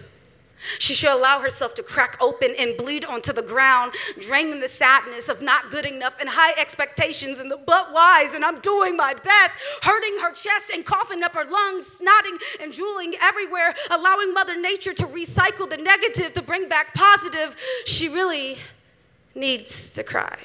She 0.79 0.95
should 0.95 1.11
allow 1.11 1.40
herself 1.40 1.75
to 1.75 1.83
crack 1.83 2.16
open 2.21 2.55
and 2.59 2.77
bleed 2.77 3.05
onto 3.05 3.33
the 3.33 3.42
ground, 3.42 3.95
draining 4.21 4.61
the 4.61 4.69
sadness 4.69 5.29
of 5.29 5.42
not 5.42 5.71
good 5.71 5.87
enough 5.87 6.16
and 6.21 6.29
high 6.29 6.59
expectations 6.61 7.38
and 7.38 7.51
the 7.51 7.59
but 7.66 7.92
whys, 7.92 8.35
and 8.35 8.45
I'm 8.45 8.61
doing 8.61 8.97
my 8.97 9.14
best, 9.14 9.59
hurting 9.83 10.19
her 10.21 10.33
chest 10.33 10.71
and 10.73 10.85
coughing 10.85 11.23
up 11.23 11.35
her 11.35 11.45
lungs, 11.45 12.01
snotting 12.01 12.38
and 12.61 12.73
drooling 12.73 13.14
everywhere, 13.23 13.75
allowing 13.90 14.33
Mother 14.33 14.61
Nature 14.61 14.95
to 14.95 15.07
recycle 15.07 15.69
the 15.69 15.77
negative 15.77 16.33
to 16.35 16.42
bring 16.42 16.69
back 16.69 16.95
positive. 16.95 17.57
She 17.85 18.09
really 18.09 18.59
needs 19.35 19.90
to 19.92 20.03
cry. 20.03 20.38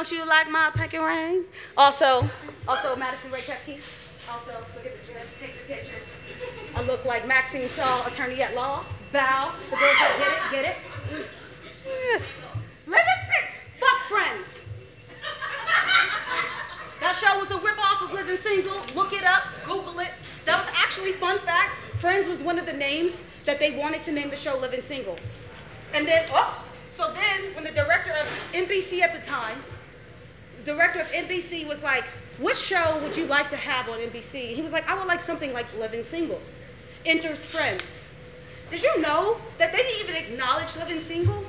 Don't 0.00 0.12
you 0.12 0.24
like 0.26 0.50
my 0.50 0.70
pinky 0.74 0.96
ring? 0.96 1.44
Also, 1.76 2.26
also 2.66 2.96
Madison 2.96 3.30
Ray 3.30 3.40
Kepke. 3.40 3.82
Also, 4.32 4.52
look 4.74 4.86
at 4.86 4.98
the 4.98 5.12
drip, 5.12 5.26
take 5.38 5.52
the 5.60 5.74
pictures. 5.74 6.14
I 6.74 6.80
look 6.84 7.04
like 7.04 7.26
Maxine 7.26 7.68
Shaw, 7.68 8.06
attorney 8.06 8.40
at 8.40 8.54
law. 8.54 8.82
Bow. 9.12 9.52
The 9.68 9.76
girls 9.76 9.98
that 9.98 10.48
get 10.50 10.64
it, 10.64 10.76
get 11.12 11.20
it. 11.20 11.26
Yes. 11.84 12.32
Live 12.86 12.98
it 12.98 13.26
sick. 13.30 13.50
Fuck 13.78 13.98
friends. 14.08 14.64
That 17.02 17.14
show 17.16 17.38
was 17.38 17.50
a 17.50 17.58
ripoff 17.58 18.02
of 18.02 18.14
Living 18.14 18.38
Single. 18.38 18.80
Look 18.94 19.12
it 19.12 19.24
up, 19.24 19.42
Google 19.66 20.00
it. 20.00 20.12
That 20.46 20.64
was 20.64 20.74
actually 20.82 21.12
fun 21.12 21.40
fact. 21.40 21.72
Friends 21.96 22.26
was 22.26 22.42
one 22.42 22.58
of 22.58 22.64
the 22.64 22.72
names 22.72 23.22
that 23.44 23.58
they 23.58 23.76
wanted 23.76 24.02
to 24.04 24.12
name 24.12 24.30
the 24.30 24.36
show 24.36 24.56
Living 24.56 24.80
Single. 24.80 25.18
And 25.92 26.08
then, 26.08 26.24
oh, 26.30 26.64
so 26.88 27.12
then 27.12 27.54
when 27.54 27.64
the 27.64 27.72
director 27.72 28.12
of 28.12 28.50
NBC 28.54 29.02
at 29.02 29.12
the 29.12 29.20
time 29.20 29.62
director 30.64 31.00
of 31.00 31.10
NBC 31.12 31.66
was 31.66 31.82
like, 31.82 32.04
"What 32.38 32.56
show 32.56 32.98
would 33.02 33.16
you 33.16 33.26
like 33.26 33.48
to 33.50 33.56
have 33.56 33.88
on 33.88 33.98
NBC?" 34.00 34.54
He 34.54 34.62
was 34.62 34.72
like, 34.72 34.88
"I 34.90 34.98
would 34.98 35.06
like 35.06 35.20
something 35.20 35.52
like 35.52 35.66
Living 35.78 36.02
Single." 36.02 36.40
Enters 37.06 37.44
Friends. 37.44 38.04
Did 38.70 38.82
you 38.82 39.00
know 39.00 39.40
that 39.58 39.72
they 39.72 39.78
didn't 39.78 40.00
even 40.08 40.16
acknowledge 40.16 40.76
Living 40.76 41.00
Single? 41.00 41.44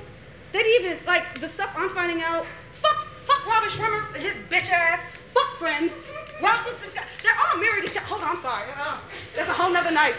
They 0.52 0.64
didn't 0.64 0.86
even 0.86 1.06
like 1.06 1.40
the 1.40 1.48
stuff 1.48 1.74
I'm 1.78 1.90
finding 1.90 2.22
out. 2.22 2.46
Fuck, 2.74 2.98
fuck 3.26 3.46
Robert 3.46 3.70
Schwimmer 3.70 4.14
and 4.14 4.24
his 4.24 4.36
bitch 4.50 4.72
ass. 4.72 5.06
Fuck 5.34 5.50
Friends. 5.58 5.96
Ross 6.42 6.68
is 6.68 6.80
this 6.80 6.94
guy. 6.94 7.04
They're 7.22 7.32
all 7.38 7.60
married 7.60 7.86
each 7.86 7.98
other. 7.98 8.08
Hold 8.08 8.22
on, 8.22 8.36
I'm 8.36 8.42
sorry. 8.42 8.68
Uh, 8.76 8.98
that's 9.36 9.50
a 9.50 9.54
whole 9.54 9.72
nother 9.72 9.92
night. 9.92 10.16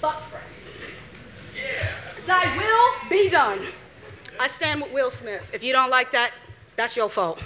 Fuck 0.00 0.22
Friends. 0.24 0.96
Yeah. 1.54 1.88
Thy 2.26 2.56
will 2.56 3.08
be 3.08 3.28
done. 3.30 3.60
I 4.42 4.48
stand 4.48 4.82
with 4.82 4.92
Will 4.92 5.12
Smith. 5.12 5.52
If 5.54 5.62
you 5.62 5.72
don't 5.72 5.88
like 5.88 6.10
that, 6.10 6.32
that's 6.74 6.96
your 6.96 7.08
fault. 7.08 7.40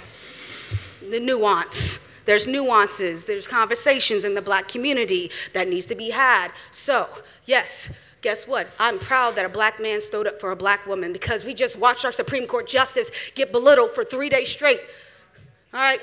The 1.07 1.19
nuance. 1.19 2.11
There's 2.25 2.47
nuances, 2.47 3.23
there's 3.23 3.47
conversations 3.47 4.25
in 4.25 4.33
the 4.33 4.41
black 4.41 4.67
community 4.67 5.29
that 5.53 5.67
needs 5.67 5.85
to 5.85 5.95
be 5.95 6.09
had. 6.09 6.49
So, 6.71 7.07
yes, 7.45 7.95
guess 8.21 8.47
what? 8.47 8.67
I'm 8.79 8.97
proud 8.97 9.35
that 9.35 9.45
a 9.45 9.49
black 9.49 9.79
man 9.79 10.01
stood 10.01 10.25
up 10.25 10.41
for 10.41 10.49
a 10.49 10.55
black 10.55 10.87
woman 10.87 11.13
because 11.13 11.45
we 11.45 11.53
just 11.53 11.77
watched 11.77 12.03
our 12.03 12.11
Supreme 12.11 12.47
Court 12.47 12.65
justice 12.65 13.31
get 13.35 13.51
belittled 13.51 13.91
for 13.91 14.03
three 14.03 14.27
days 14.27 14.49
straight. 14.49 14.81
All 15.75 15.79
right? 15.79 15.99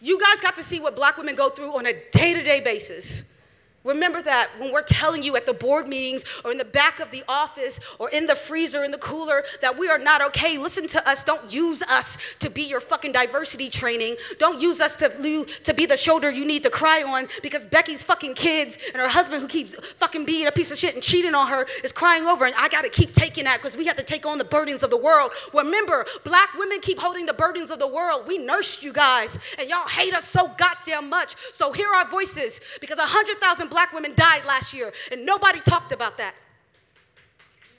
You 0.00 0.18
guys 0.18 0.40
got 0.40 0.56
to 0.56 0.62
see 0.62 0.80
what 0.80 0.96
black 0.96 1.18
women 1.18 1.34
go 1.34 1.50
through 1.50 1.76
on 1.76 1.84
a 1.84 1.92
day 2.12 2.32
to 2.32 2.42
day 2.42 2.60
basis. 2.60 3.38
Remember 3.84 4.20
that 4.20 4.50
when 4.58 4.72
we're 4.72 4.82
telling 4.82 5.22
you 5.22 5.36
at 5.36 5.46
the 5.46 5.54
board 5.54 5.88
meetings 5.88 6.24
or 6.44 6.52
in 6.52 6.58
the 6.58 6.66
back 6.66 7.00
of 7.00 7.10
the 7.10 7.24
office 7.28 7.80
or 7.98 8.10
in 8.10 8.26
the 8.26 8.34
freezer, 8.34 8.84
in 8.84 8.90
the 8.90 8.98
cooler, 8.98 9.42
that 9.62 9.78
we 9.78 9.88
are 9.88 9.98
not 9.98 10.22
okay. 10.22 10.58
Listen 10.58 10.86
to 10.88 11.08
us. 11.08 11.24
Don't 11.24 11.50
use 11.50 11.80
us 11.82 12.34
to 12.40 12.50
be 12.50 12.62
your 12.62 12.80
fucking 12.80 13.12
diversity 13.12 13.70
training. 13.70 14.16
Don't 14.38 14.60
use 14.60 14.80
us 14.80 14.96
to, 14.96 15.46
to 15.64 15.74
be 15.74 15.86
the 15.86 15.96
shoulder 15.96 16.30
you 16.30 16.44
need 16.44 16.62
to 16.62 16.70
cry 16.70 17.02
on 17.02 17.26
because 17.42 17.64
Becky's 17.64 18.02
fucking 18.02 18.34
kids 18.34 18.76
and 18.92 19.00
her 19.00 19.08
husband, 19.08 19.40
who 19.40 19.48
keeps 19.48 19.74
fucking 19.98 20.26
being 20.26 20.46
a 20.46 20.52
piece 20.52 20.70
of 20.70 20.76
shit 20.76 20.92
and 20.92 21.02
cheating 21.02 21.34
on 21.34 21.48
her, 21.48 21.66
is 21.82 21.92
crying 21.92 22.26
over. 22.26 22.44
And 22.44 22.54
I 22.58 22.68
got 22.68 22.84
to 22.84 22.90
keep 22.90 23.12
taking 23.12 23.44
that 23.44 23.58
because 23.58 23.78
we 23.78 23.86
have 23.86 23.96
to 23.96 24.02
take 24.02 24.26
on 24.26 24.36
the 24.36 24.44
burdens 24.44 24.82
of 24.82 24.90
the 24.90 24.98
world. 24.98 25.32
Remember, 25.54 26.04
black 26.24 26.52
women 26.58 26.80
keep 26.82 26.98
holding 26.98 27.24
the 27.24 27.32
burdens 27.32 27.70
of 27.70 27.78
the 27.78 27.88
world. 27.88 28.24
We 28.26 28.36
nursed 28.36 28.82
you 28.82 28.92
guys 28.92 29.38
and 29.58 29.70
y'all 29.70 29.88
hate 29.88 30.12
us 30.12 30.26
so 30.26 30.48
goddamn 30.58 31.08
much. 31.08 31.34
So 31.52 31.72
hear 31.72 31.88
our 31.88 32.06
voices 32.10 32.60
because 32.82 32.98
a 32.98 33.08
100,000 33.08 33.69
black 33.70 33.92
women 33.92 34.12
died 34.14 34.44
last 34.46 34.74
year, 34.74 34.92
and 35.12 35.24
nobody 35.24 35.60
talked 35.60 35.92
about 35.92 36.18
that. 36.18 36.34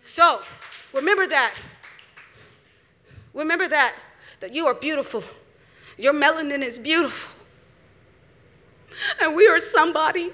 So, 0.02 0.42
remember 0.94 1.28
that. 1.28 1.54
Remember 3.34 3.68
that, 3.68 3.96
that 4.40 4.54
you 4.54 4.66
are 4.66 4.74
beautiful. 4.74 5.24
Your 5.98 6.14
melanin 6.14 6.62
is 6.62 6.80
beautiful. 6.80 7.32
And 9.22 9.36
we 9.36 9.48
are 9.48 9.60
somebody. 9.60 10.32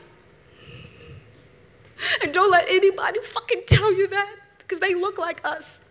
And 2.24 2.34
don't 2.34 2.52
let 2.52 2.66
anybody 2.70 3.20
fucking 3.22 3.64
tell 3.68 3.94
you 3.94 4.08
that 4.08 4.36
because 4.60 4.80
they 4.80 4.96
look 4.96 5.18
like 5.18 5.46
us. 5.46 5.82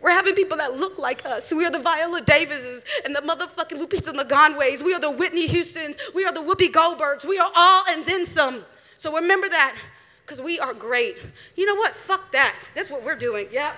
We're 0.00 0.10
having 0.10 0.34
people 0.34 0.56
that 0.58 0.76
look 0.76 0.98
like 0.98 1.26
us. 1.26 1.52
We 1.52 1.64
are 1.64 1.70
the 1.70 1.80
Viola 1.80 2.20
Davises 2.20 2.84
and 3.04 3.14
the 3.14 3.20
motherfucking 3.20 3.84
Lupita 3.84 4.12
Nyong'o's. 4.12 4.82
We 4.82 4.94
are 4.94 5.00
the 5.00 5.10
Whitney 5.10 5.48
Houstons. 5.48 5.96
We 6.14 6.24
are 6.24 6.32
the 6.32 6.40
Whoopi 6.40 6.70
Goldbergs. 6.70 7.26
We 7.26 7.38
are 7.38 7.50
all 7.54 7.84
and 7.88 8.04
then 8.04 8.24
some. 8.24 8.64
So 8.98 9.14
remember 9.14 9.48
that 9.48 9.76
because 10.26 10.42
we 10.42 10.58
are 10.58 10.74
great. 10.74 11.18
You 11.54 11.66
know 11.66 11.76
what? 11.76 11.94
Fuck 11.94 12.32
that. 12.32 12.56
That's 12.74 12.90
what 12.90 13.04
we're 13.04 13.14
doing. 13.14 13.46
Yep. 13.52 13.76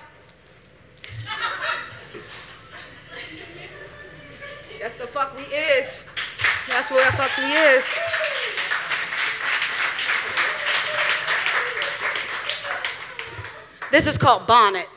That's 4.79 4.97
the 4.97 5.05
fuck 5.05 5.37
we 5.37 5.43
is. 5.43 6.03
That's 6.67 6.89
where 6.89 7.05
the 7.05 7.15
fuck 7.15 7.37
we 7.37 7.43
is. 7.43 7.99
This 13.91 14.07
is 14.07 14.17
called 14.17 14.47
bonnet. 14.47 14.89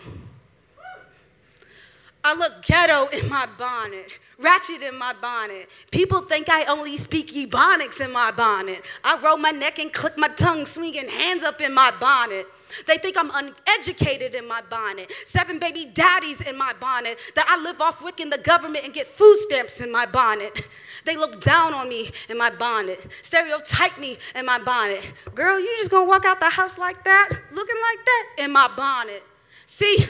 I 2.24 2.34
look 2.34 2.62
ghetto 2.62 3.08
in 3.08 3.28
my 3.28 3.46
bonnet, 3.58 4.18
ratchet 4.38 4.82
in 4.82 4.98
my 4.98 5.12
bonnet. 5.20 5.68
People 5.90 6.20
think 6.22 6.48
I 6.48 6.64
only 6.64 6.96
speak 6.96 7.32
Ebonics 7.32 8.00
in 8.04 8.12
my 8.12 8.30
bonnet. 8.30 8.82
I 9.02 9.18
roll 9.18 9.36
my 9.36 9.50
neck 9.50 9.78
and 9.78 9.92
click 9.92 10.16
my 10.16 10.28
tongue, 10.28 10.66
swinging 10.66 11.08
hands 11.08 11.42
up 11.42 11.60
in 11.60 11.74
my 11.74 11.92
bonnet. 12.00 12.46
They 12.86 12.96
think 12.98 13.16
I'm 13.18 13.30
uneducated 13.32 14.34
in 14.34 14.48
my 14.48 14.60
bonnet. 14.68 15.12
Seven 15.26 15.58
baby 15.58 15.90
daddies 15.92 16.40
in 16.40 16.56
my 16.56 16.72
bonnet. 16.80 17.20
That 17.34 17.46
I 17.48 17.62
live 17.62 17.80
off 17.80 18.02
wicking 18.02 18.30
the 18.30 18.38
government 18.38 18.84
and 18.84 18.92
get 18.92 19.06
food 19.06 19.36
stamps 19.38 19.80
in 19.80 19.92
my 19.92 20.06
bonnet. 20.06 20.66
They 21.04 21.16
look 21.16 21.40
down 21.40 21.74
on 21.74 21.88
me 21.88 22.10
in 22.28 22.38
my 22.38 22.50
bonnet. 22.50 23.06
Stereotype 23.22 23.98
me 23.98 24.18
in 24.34 24.46
my 24.46 24.58
bonnet. 24.58 25.12
Girl, 25.34 25.60
you 25.60 25.68
just 25.78 25.90
gonna 25.90 26.08
walk 26.08 26.24
out 26.24 26.40
the 26.40 26.50
house 26.50 26.78
like 26.78 27.04
that, 27.04 27.30
looking 27.52 27.76
like 27.76 28.04
that 28.04 28.44
in 28.44 28.52
my 28.52 28.68
bonnet. 28.76 29.22
See, 29.66 30.06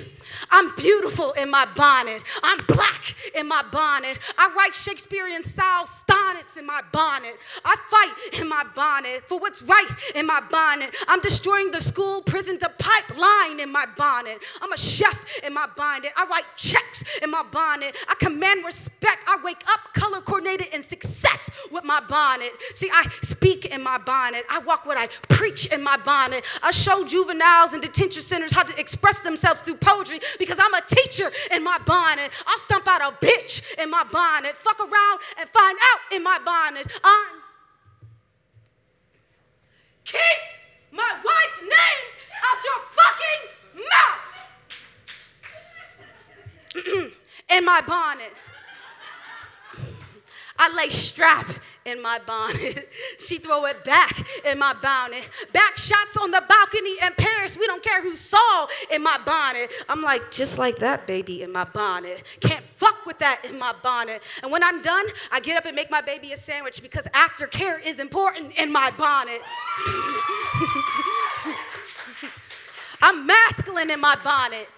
I'm 0.50 0.74
beautiful 0.76 1.32
in 1.32 1.50
my 1.50 1.66
bonnet. 1.76 2.22
I'm 2.42 2.58
black 2.66 3.14
in 3.34 3.48
my 3.48 3.62
bonnet. 3.70 4.18
I 4.38 4.52
write 4.56 4.74
Shakespearean 4.74 5.42
style 5.42 5.86
sonnets 5.86 6.56
in 6.56 6.66
my 6.66 6.80
bonnet. 6.92 7.36
I 7.64 7.76
fight 7.76 8.40
in 8.40 8.48
my 8.48 8.64
bonnet 8.74 9.22
for 9.26 9.38
what's 9.38 9.62
right 9.62 9.88
in 10.14 10.26
my 10.26 10.40
bonnet. 10.50 10.94
I'm 11.08 11.20
destroying 11.20 11.70
the 11.70 11.80
school 11.80 12.22
prison 12.22 12.58
to 12.58 12.70
pipeline 12.78 13.60
in 13.60 13.70
my 13.70 13.86
bonnet. 13.96 14.38
I'm 14.62 14.72
a 14.72 14.78
chef 14.78 15.38
in 15.44 15.52
my 15.52 15.66
bonnet. 15.76 16.12
I 16.16 16.26
write 16.26 16.44
checks 16.56 17.04
in 17.22 17.30
my 17.30 17.42
bonnet. 17.50 17.96
I 18.08 18.14
command 18.20 18.64
respect. 18.64 19.18
I 19.26 19.38
wake 19.44 19.62
up 19.68 19.92
color 19.94 20.20
coordinated 20.20 20.68
in 20.72 20.82
success 20.82 21.50
with 21.70 21.84
my 21.84 22.00
bonnet. 22.08 22.50
See, 22.74 22.90
I 22.92 23.08
speak 23.22 23.66
in 23.66 23.82
my 23.82 23.98
bonnet. 23.98 24.44
I 24.50 24.58
walk 24.60 24.86
what 24.86 24.96
I 24.96 25.08
preach 25.28 25.72
in 25.72 25.82
my 25.82 25.96
bonnet. 25.98 26.44
I 26.62 26.70
show 26.70 27.04
juveniles 27.04 27.72
and 27.72 27.82
detention 27.82 28.22
centers 28.22 28.52
how 28.52 28.62
to 28.62 28.78
express 28.78 29.20
themselves 29.20 29.60
through 29.60 29.76
poetry 29.76 30.13
because 30.38 30.58
I'm 30.60 30.74
a 30.74 30.82
teacher 30.86 31.30
in 31.52 31.62
my 31.64 31.78
bonnet. 31.86 32.30
I'll 32.46 32.58
stump 32.58 32.86
out 32.88 33.00
a 33.00 33.12
bitch 33.24 33.62
in 33.82 33.90
my 33.90 34.04
bonnet. 34.10 34.56
Fuck 34.56 34.80
around 34.80 35.20
and 35.40 35.48
find 35.50 35.78
out 35.92 36.00
in 36.16 36.22
my 36.22 36.38
bonnet. 36.44 36.86
I'm. 37.02 37.42
Keep 40.04 40.20
my 40.92 41.10
wife's 41.24 41.62
name 41.62 42.04
out 42.44 42.64
your 42.64 42.80
fucking 42.98 43.42
mouth. 43.90 44.34
in 47.56 47.64
my 47.64 47.80
bonnet. 47.86 48.32
I 50.58 50.74
lay 50.76 50.88
strap 50.88 51.50
in 51.84 52.00
my 52.00 52.20
bonnet. 52.26 52.88
she 53.18 53.38
throw 53.38 53.66
it 53.66 53.82
back 53.84 54.24
in 54.46 54.58
my 54.58 54.72
bonnet. 54.80 55.28
Back 55.52 55.76
shots 55.76 56.16
on 56.16 56.30
the 56.30 56.42
balcony 56.48 56.94
in 57.02 57.12
Paris. 57.16 57.58
We 57.58 57.66
don't 57.66 57.82
care 57.82 58.02
who 58.02 58.14
saw 58.14 58.66
in 58.90 59.02
my 59.02 59.18
bonnet. 59.24 59.72
I'm 59.88 60.00
like, 60.00 60.30
just 60.30 60.56
like 60.56 60.76
that, 60.76 61.06
baby, 61.06 61.42
in 61.42 61.52
my 61.52 61.64
bonnet. 61.64 62.38
Can't 62.40 62.64
fuck 62.64 63.04
with 63.04 63.18
that 63.18 63.42
in 63.48 63.58
my 63.58 63.74
bonnet. 63.82 64.22
And 64.42 64.52
when 64.52 64.62
I'm 64.62 64.80
done, 64.80 65.06
I 65.32 65.40
get 65.40 65.56
up 65.56 65.66
and 65.66 65.74
make 65.74 65.90
my 65.90 66.00
baby 66.00 66.32
a 66.32 66.36
sandwich 66.36 66.82
because 66.82 67.06
aftercare 67.08 67.84
is 67.84 67.98
important 67.98 68.56
in 68.58 68.72
my 68.72 68.92
bonnet. 68.96 69.40
I'm 73.02 73.26
masculine 73.26 73.90
in 73.90 74.00
my 74.00 74.16
bonnet. 74.24 74.68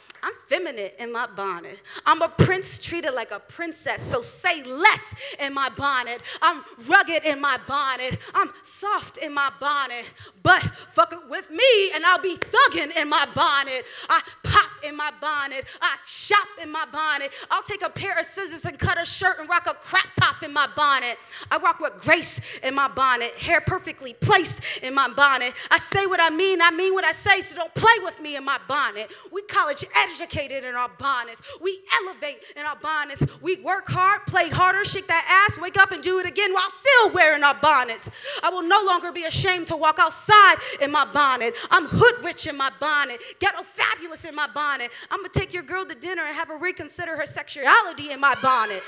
Feminine 0.46 0.90
in 0.98 1.12
my 1.12 1.26
bonnet. 1.26 1.80
I'm 2.06 2.22
a 2.22 2.28
prince 2.28 2.78
treated 2.78 3.14
like 3.14 3.32
a 3.32 3.40
princess, 3.40 4.00
so 4.00 4.20
say 4.20 4.62
less 4.62 5.14
in 5.40 5.52
my 5.52 5.68
bonnet. 5.70 6.20
I'm 6.40 6.62
rugged 6.86 7.24
in 7.24 7.40
my 7.40 7.58
bonnet. 7.66 8.18
I'm 8.34 8.52
soft 8.62 9.18
in 9.18 9.34
my 9.34 9.50
bonnet. 9.58 10.10
But 10.42 10.62
fuck 10.62 11.12
it 11.12 11.28
with 11.28 11.50
me 11.50 11.90
and 11.94 12.04
I'll 12.04 12.22
be 12.22 12.36
thugging 12.36 12.96
in 12.96 13.08
my 13.08 13.26
bonnet. 13.34 13.84
I 14.08 14.22
pop 14.44 14.70
in 14.84 14.96
my 14.96 15.10
bonnet. 15.20 15.64
I 15.80 15.96
shop 16.06 16.46
in 16.62 16.70
my 16.70 16.84
bonnet. 16.92 17.32
I'll 17.50 17.62
take 17.62 17.82
a 17.82 17.90
pair 17.90 18.18
of 18.18 18.26
scissors 18.26 18.64
and 18.64 18.78
cut 18.78 19.00
a 19.00 19.04
shirt 19.04 19.38
and 19.38 19.48
rock 19.48 19.66
a 19.66 19.74
crop 19.74 20.06
top 20.18 20.42
in 20.42 20.52
my 20.52 20.68
bonnet. 20.76 21.18
I 21.50 21.58
rock 21.58 21.80
with 21.80 21.94
grace 21.98 22.58
in 22.58 22.74
my 22.74 22.88
bonnet. 22.88 23.32
Hair 23.34 23.62
perfectly 23.62 24.14
placed 24.14 24.60
in 24.82 24.94
my 24.94 25.08
bonnet. 25.08 25.54
I 25.70 25.78
say 25.78 26.06
what 26.06 26.20
I 26.20 26.30
mean. 26.30 26.60
I 26.62 26.70
mean 26.70 26.94
what 26.94 27.04
I 27.04 27.12
say, 27.12 27.40
so 27.40 27.54
don't 27.54 27.74
play 27.74 27.94
with 28.02 28.20
me 28.20 28.36
in 28.36 28.44
my 28.44 28.58
bonnet. 28.68 29.10
We 29.32 29.42
college 29.42 29.84
educated 29.94 30.64
in 30.64 30.74
our 30.74 30.90
bonnets. 30.98 31.42
We 31.60 31.80
elevate 32.02 32.42
in 32.56 32.64
our 32.64 32.76
bonnets. 32.76 33.24
We 33.40 33.56
work 33.56 33.88
hard, 33.88 34.26
play 34.26 34.48
harder, 34.48 34.84
shake 34.84 35.06
that 35.08 35.46
ass, 35.48 35.58
wake 35.60 35.78
up 35.78 35.92
and 35.92 36.02
do 36.02 36.18
it 36.18 36.26
again 36.26 36.52
while 36.52 36.70
still 36.70 37.14
wearing 37.14 37.42
our 37.42 37.54
bonnets. 37.60 38.10
I 38.42 38.50
will 38.50 38.62
no 38.62 38.82
longer 38.86 39.12
be 39.12 39.24
ashamed 39.24 39.66
to 39.68 39.76
walk 39.76 39.98
outside 39.98 40.56
in 40.80 40.90
my 40.90 41.04
bonnet. 41.04 41.54
I'm 41.70 41.86
hood 41.86 42.24
rich 42.24 42.46
in 42.46 42.56
my 42.56 42.70
bonnet, 42.80 43.20
ghetto 43.38 43.62
fabulous 43.62 44.24
in 44.24 44.34
my 44.34 44.46
bonnet. 44.46 44.65
I'm 45.10 45.18
gonna 45.18 45.28
take 45.32 45.54
your 45.54 45.62
girl 45.62 45.84
to 45.86 45.94
dinner 45.94 46.22
and 46.22 46.34
have 46.34 46.48
her 46.48 46.58
reconsider 46.58 47.16
her 47.16 47.26
sexuality 47.26 48.10
in 48.10 48.20
my 48.20 48.34
bonnet. 48.42 48.82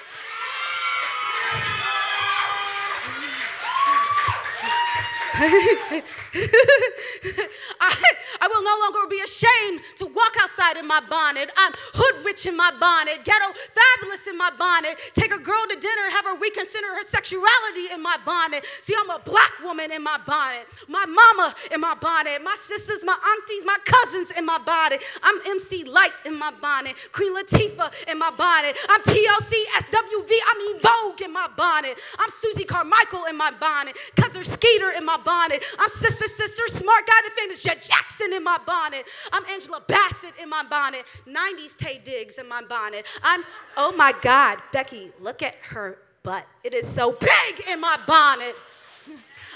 I, 5.41 6.03
I 8.43 8.47
will 8.51 8.65
no 8.67 8.75
longer 8.83 9.07
be 9.07 9.23
ashamed 9.23 9.87
to 10.03 10.07
walk 10.07 10.35
outside 10.43 10.77
in 10.77 10.87
my 10.87 10.99
bonnet. 10.99 11.49
I'm 11.57 11.71
hood 11.95 12.25
rich 12.25 12.47
in 12.47 12.57
my 12.57 12.75
bonnet, 12.81 13.23
ghetto 13.23 13.55
fabulous 13.55 14.27
in 14.27 14.37
my 14.37 14.51
bonnet. 14.59 14.99
Take 15.15 15.31
a 15.31 15.39
girl 15.39 15.63
to 15.71 15.79
dinner 15.79 16.11
have 16.11 16.25
her 16.25 16.37
reconsider 16.43 16.91
her 16.91 17.05
sexuality 17.07 17.95
in 17.95 18.03
my 18.03 18.19
bonnet. 18.27 18.67
See, 18.83 18.95
I'm 18.99 19.11
a 19.11 19.21
black 19.23 19.53
woman 19.63 19.93
in 19.93 20.03
my 20.03 20.19
bonnet. 20.27 20.67
My 20.89 21.07
mama 21.07 21.55
in 21.71 21.81
my 21.81 21.95
bonnet. 21.95 22.43
My 22.43 22.57
sisters, 22.59 23.05
my 23.07 23.15
aunties, 23.15 23.63
my 23.65 23.79
cousins 23.87 24.33
in 24.35 24.45
my 24.45 24.59
bonnet. 24.59 25.05
I'm 25.23 25.39
MC 25.47 25.85
Lyte 25.85 26.19
in 26.27 26.37
my 26.37 26.51
bonnet. 26.61 26.97
Queen 27.13 27.31
Latifah 27.31 28.11
in 28.11 28.19
my 28.19 28.35
bonnet. 28.35 28.75
I'm 28.91 29.03
TLC 29.07 29.55
SWV, 29.87 30.31
I 30.35 30.55
mean 30.59 30.83
Vogue 30.83 31.23
in 31.23 31.33
my 31.33 31.47
bonnet. 31.57 31.95
I'm 32.19 32.31
Susie 32.33 32.65
Carmichael 32.65 33.27
in 33.31 33.37
my 33.39 33.53
bonnet. 33.61 33.95
Cousin 34.17 34.43
Skeeter 34.43 34.99
in 34.99 35.07
my 35.07 35.15
bonnet 35.15 35.28
bonnet. 35.29 35.63
I'm 35.79 35.91
Sister 35.91 36.27
Sister, 36.27 36.63
smart 36.69 37.07
guy, 37.07 37.13
the 37.23 37.31
famous 37.39 37.63
Jet 37.63 37.83
Jackson 37.83 38.33
in 38.33 38.43
my 38.43 38.57
bonnet. 38.67 39.05
I'm 39.31 39.45
Angela 39.53 39.83
Bassett 39.87 40.33
in 40.43 40.49
my 40.49 40.63
bonnet. 40.71 41.05
90s 41.27 41.77
Taye 41.77 42.03
Diggs 42.03 42.39
in 42.39 42.49
my 42.49 42.63
bonnet. 42.67 43.05
I'm, 43.23 43.45
oh 43.77 43.93
my 43.93 44.15
God, 44.23 44.57
Becky, 44.73 45.13
look 45.21 45.43
at 45.43 45.57
her 45.61 45.99
butt. 46.23 46.47
It 46.65 46.73
is 46.73 46.89
so 46.89 47.13
big 47.13 47.69
in 47.71 47.79
my 47.79 47.99
bonnet. 48.07 48.57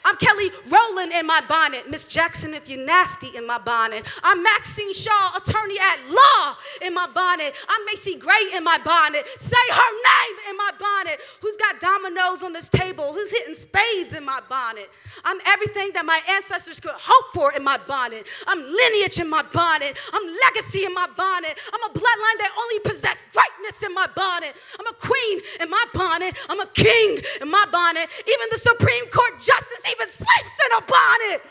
I'm 0.05 0.17
Kelly 0.17 0.51
Rowland 0.69 1.13
in 1.13 1.27
my 1.27 1.41
bonnet. 1.49 1.89
Miss 1.89 2.05
Jackson, 2.05 2.55
if 2.55 2.69
you're 2.69 2.85
nasty 2.85 3.29
in 3.37 3.47
my 3.47 3.59
bonnet. 3.59 4.05
I'm 4.23 4.43
Maxine 4.43 4.95
Shaw, 4.95 5.37
attorney 5.37 5.79
at 5.79 5.99
law 6.11 6.57
in 6.85 6.95
my 6.95 7.07
bonnet. 7.15 7.55
I'm 7.69 7.85
Macy 7.87 8.17
Gray 8.17 8.51
in 8.55 8.65
my 8.65 8.79
bonnet. 8.85 9.27
Say 9.39 9.65
her 9.71 9.93
name 9.93 10.37
in 10.51 10.57
my 10.57 10.71
bonnet. 10.79 11.21
Who's 11.41 11.57
got 11.57 11.81
dominoes 11.81 12.43
on 12.43 12.53
this 12.53 12.69
table? 12.69 13.13
Who's 13.13 13.31
hitting 13.31 13.55
spades 13.55 14.13
in 14.13 14.25
my 14.25 14.41
bonnet? 14.49 14.91
I'm 15.25 15.39
everything 15.47 15.91
that 15.95 16.05
my 16.05 16.21
ancestors 16.31 16.81
could 16.81 16.95
hope 16.97 17.33
for 17.33 17.53
in 17.53 17.63
my 17.63 17.79
bonnet. 17.87 18.27
I'm 18.49 18.61
lineage 18.61 19.21
in 19.21 19.29
my 19.29 19.43
bonnet. 19.53 19.99
I'm 20.13 20.27
legacy 20.49 20.85
in 20.85 20.95
my 20.95 21.07
bonnet. 21.17 21.59
I'm 21.73 21.91
a 21.91 21.93
bloodline 21.93 22.39
that 22.39 22.51
only 22.59 22.79
possessed 22.81 23.25
greatness 23.33 23.83
in 23.83 23.95
my 23.95 24.07
bonnet. 24.17 24.55
I'm 24.81 24.87
a 24.87 24.95
queen 24.95 25.41
in 25.61 25.71
my 25.71 25.85
bonnet. 25.95 26.37
I'm 26.49 26.61
a 26.61 26.67
king 26.67 27.21
in 27.41 27.51
my 27.51 27.65
bonnet. 27.71 28.09
Even 28.27 28.47
the 28.51 28.59
Supreme 28.59 29.07
Court 29.07 29.41
justice 29.41 29.92
even 29.93 30.09
sleeps 30.09 30.59
in 30.67 30.79
a 30.79 30.81
bonnet. 30.81 31.43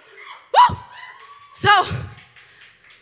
Woo! 0.54 0.78
So, 1.54 1.86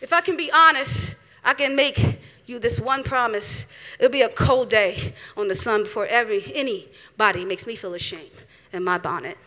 if 0.00 0.12
I 0.12 0.20
can 0.20 0.36
be 0.36 0.50
honest, 0.52 1.16
I 1.44 1.54
can 1.54 1.74
make 1.74 2.20
you 2.46 2.58
this 2.58 2.80
one 2.80 3.02
promise. 3.02 3.66
It'll 3.98 4.10
be 4.10 4.22
a 4.22 4.28
cold 4.28 4.68
day 4.68 5.14
on 5.36 5.48
the 5.48 5.54
sun 5.54 5.82
before 5.84 6.06
every 6.06 6.42
anybody 6.54 7.44
makes 7.44 7.66
me 7.66 7.76
feel 7.76 7.94
ashamed 7.94 8.30
in 8.72 8.84
my 8.84 8.98
bonnet. 8.98 9.38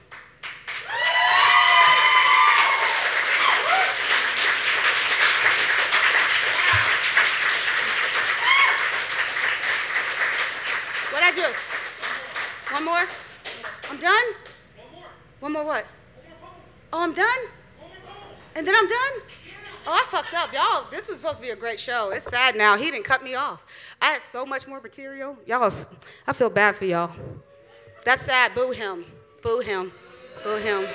What'd 11.12 11.28
I 11.28 11.32
do? 11.36 12.74
One 12.74 12.86
more? 12.86 13.08
I'm 13.90 14.00
done? 14.00 14.43
One 15.44 15.52
more 15.52 15.66
what? 15.66 15.86
Oh, 16.94 17.04
I'm 17.04 17.14
done? 17.14 17.28
And 18.56 18.66
then 18.66 18.74
I'm 18.78 18.88
done? 18.88 19.28
Oh, 19.86 19.92
I 19.92 20.06
fucked 20.08 20.34
up. 20.34 20.54
Y'all, 20.54 20.90
this 20.90 21.10
was 21.10 21.18
supposed 21.18 21.36
to 21.36 21.42
be 21.42 21.50
a 21.50 21.56
great 21.58 21.82
show. 21.82 22.12
It's 22.12 22.24
sad 22.24 22.56
now. 22.56 22.78
He 22.78 22.90
didn't 22.90 23.04
cut 23.04 23.22
me 23.22 23.36
off. 23.36 23.62
I 24.02 24.12
had 24.12 24.22
so 24.22 24.46
much 24.46 24.70
more 24.70 24.80
material. 24.80 25.38
Y'all, 25.46 25.70
I 26.28 26.32
feel 26.32 26.50
bad 26.50 26.78
for 26.78 26.86
y'all. 26.86 27.12
That's 28.06 28.22
sad. 28.22 28.56
Boo 28.56 28.72
him. 28.72 29.04
Boo 29.42 29.60
him. 29.60 29.92
Boo 30.46 30.56
him. 30.60 30.88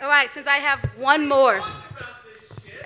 All 0.00 0.08
right, 0.08 0.30
since 0.30 0.46
I 0.46 0.58
have 0.58 0.84
one 0.96 1.28
more. 1.28 1.60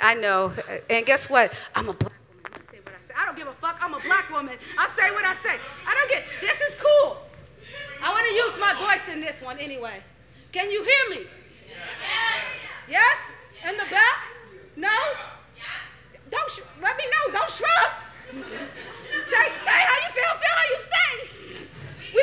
I 0.00 0.14
know. 0.14 0.54
And 0.88 1.04
guess 1.04 1.28
what? 1.28 1.52
I'm 1.74 1.90
a 1.90 1.92
black 1.92 2.14
woman. 2.40 2.48
I 2.50 2.70
say 2.70 2.78
what 2.80 2.94
I 2.94 3.00
say. 3.02 3.14
I 3.14 3.26
don't 3.26 3.36
give 3.36 3.46
a 3.46 3.52
fuck. 3.52 3.78
I'm 3.82 3.92
a 3.92 4.00
black 4.00 4.30
woman. 4.30 4.54
I 4.78 4.86
say 4.86 5.10
what 5.10 5.26
I 5.26 5.34
say. 5.34 5.58
I 5.86 5.94
don't 5.94 6.08
get. 6.08 6.24
This 6.40 6.58
is 6.62 6.76
cool. 6.80 7.18
I 8.02 8.10
want 8.10 8.26
to 8.26 8.34
use 8.34 8.58
my 8.58 8.74
voice 8.86 9.08
in 9.12 9.20
this 9.20 9.40
one 9.42 9.58
anyway. 9.58 10.02
Can 10.52 10.70
you 10.70 10.82
hear 10.82 11.18
me? 11.18 11.26
Yes? 12.88 13.32
In 13.68 13.76
the 13.76 13.84
back? 13.90 14.24
No? 14.76 14.88
Don't 16.30 16.50
sh- 16.50 16.60
let 16.80 16.96
me 16.96 17.04
know. 17.04 17.32
Don't 17.32 17.50
shrug. 17.50 17.90
say, 18.32 19.46
say 19.64 19.80
how 19.88 19.96
you 19.96 20.10
feel. 20.14 20.32
Feel 20.40 20.56
how 20.56 20.66
you 20.70 20.78
say. 20.80 21.66
We, 22.14 22.22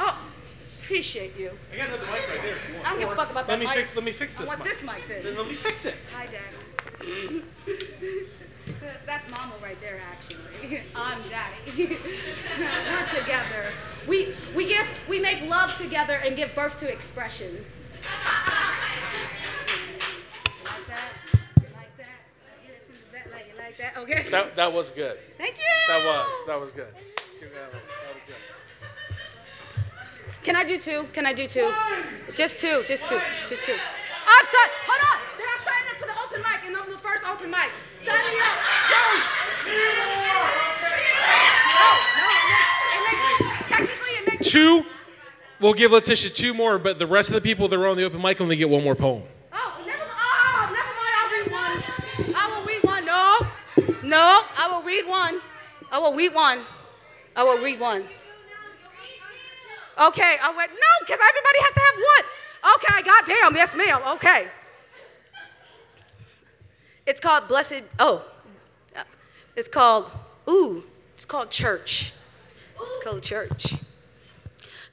oh, 0.00 0.18
appreciate 0.82 1.36
you. 1.38 1.50
I 1.72 1.76
got 1.76 1.88
another 1.88 2.04
mic 2.06 2.12
right 2.12 2.42
there. 2.42 2.56
if 2.56 2.68
you 2.68 2.74
want. 2.74 2.86
I 2.86 2.90
don't 2.90 2.98
give 3.00 3.10
a 3.10 3.16
fuck 3.16 3.30
about 3.30 3.46
that 3.46 3.58
mic. 3.58 3.68
Let 3.68 3.76
me 3.76 3.80
mic. 3.82 3.86
fix. 3.86 3.96
Let 3.96 4.04
me 4.04 4.12
fix 4.12 4.36
I 4.36 4.40
this 4.42 4.48
want 4.48 4.60
mic. 4.60 4.68
this 4.72 4.82
mic 4.82 5.08
then. 5.08 5.22
Then 5.24 5.36
let 5.36 5.48
me 5.48 5.54
fix 5.54 5.84
it. 5.86 5.94
Hi, 6.14 6.26
Daddy. 6.26 7.42
That's 9.06 9.30
Mama 9.30 9.54
right 9.62 9.80
there, 9.80 10.00
actually. 10.10 10.80
I'm 10.94 11.18
Daddy. 11.28 11.88
We're 12.58 13.06
together. 13.20 13.72
We 14.06 14.34
we 14.54 14.66
give 14.66 14.86
we 15.08 15.18
make 15.20 15.42
love 15.48 15.76
together 15.78 16.14
and 16.24 16.36
give 16.36 16.54
birth 16.54 16.78
to 16.78 16.92
expression. 16.92 17.64
Like 20.64 20.86
that? 20.88 21.12
Like 21.74 21.96
that? 21.96 22.20
Like 22.44 22.86
from 22.86 22.94
the 22.94 23.12
back, 23.12 23.26
like 23.32 23.46
you 23.52 23.58
like 23.58 23.78
that? 23.78 23.96
Okay. 23.98 24.30
That 24.30 24.56
that 24.56 24.72
was 24.72 24.90
good. 24.90 25.18
Thank 25.38 25.58
you. 25.58 25.64
That 25.88 26.04
was 26.04 26.46
that 26.46 26.60
was 26.60 26.72
good. 26.72 26.92
Give 27.40 27.50
me 27.50 27.56
that 27.56 27.72
one. 27.72 27.82
That 28.04 28.14
was 28.14 28.22
good. 28.26 28.36
Can 30.42 30.56
I 30.56 30.64
do 30.64 30.78
two? 30.78 31.06
Can 31.12 31.26
I 31.26 31.32
do 31.32 31.46
two? 31.46 31.72
Just 32.34 32.58
two. 32.58 32.82
Just 32.86 33.06
two. 33.06 33.20
Just 33.44 33.62
two. 33.62 33.74
I'm 33.74 34.46
sorry. 34.46 34.70
Hold 34.86 35.02
on. 35.02 35.20
Then 35.38 35.46
I'm 35.54 35.62
signing 35.66 35.88
up 35.90 35.96
for 35.98 36.06
the 36.06 36.16
open 36.24 36.40
mic, 36.42 36.66
and 36.66 36.76
I'm 36.76 36.90
the 36.90 36.98
first 36.98 37.24
open 37.28 37.50
mic. 37.50 37.70
Two. 44.42 44.84
We'll 45.60 45.74
give 45.74 45.90
Latisha 45.90 46.34
two 46.34 46.54
more, 46.54 46.78
but 46.78 46.98
the 46.98 47.06
rest 47.06 47.30
of 47.30 47.34
the 47.34 47.40
people 47.40 47.68
that 47.68 47.78
were 47.78 47.86
on 47.88 47.96
the 47.96 48.04
open 48.04 48.20
mic 48.22 48.40
only 48.40 48.56
get 48.56 48.68
one 48.68 48.84
more 48.84 48.94
poem. 48.94 49.22
Oh, 49.52 49.84
never, 49.86 50.02
oh, 50.02 50.08
oh, 50.54 50.72
never 50.72 51.50
mind. 51.50 51.82
I'll 51.84 52.12
read 52.12 52.22
one. 52.22 52.32
I 52.36 52.46
will 52.52 52.64
read 52.66 52.82
one. 52.84 53.04
No, 53.04 53.40
no. 54.08 54.42
I 54.56 54.68
will 54.70 54.82
read 54.82 55.06
one. 55.06 55.40
I 55.90 55.98
will 55.98 56.14
read 56.14 56.34
one. 56.34 56.60
I 57.34 57.42
will 57.42 57.58
read 57.58 57.80
one. 57.80 58.04
Okay, 59.98 60.36
I 60.42 60.52
went, 60.54 60.70
no, 60.72 60.92
because 61.00 61.20
everybody 61.20 61.58
has 61.60 61.72
to 61.72 61.80
have 61.80 61.96
one. 61.96 62.24
Okay, 62.76 63.02
goddamn, 63.02 63.56
yes, 63.56 63.74
ma'am. 63.74 64.02
Okay. 64.16 64.48
It's 67.06 67.20
called 67.20 67.48
Blessed, 67.48 67.82
oh, 67.98 68.24
it's 69.54 69.68
called, 69.68 70.10
ooh, 70.48 70.84
it's 71.14 71.24
called 71.24 71.50
church. 71.50 72.12
It's 72.80 73.04
called 73.04 73.22
church. 73.22 73.74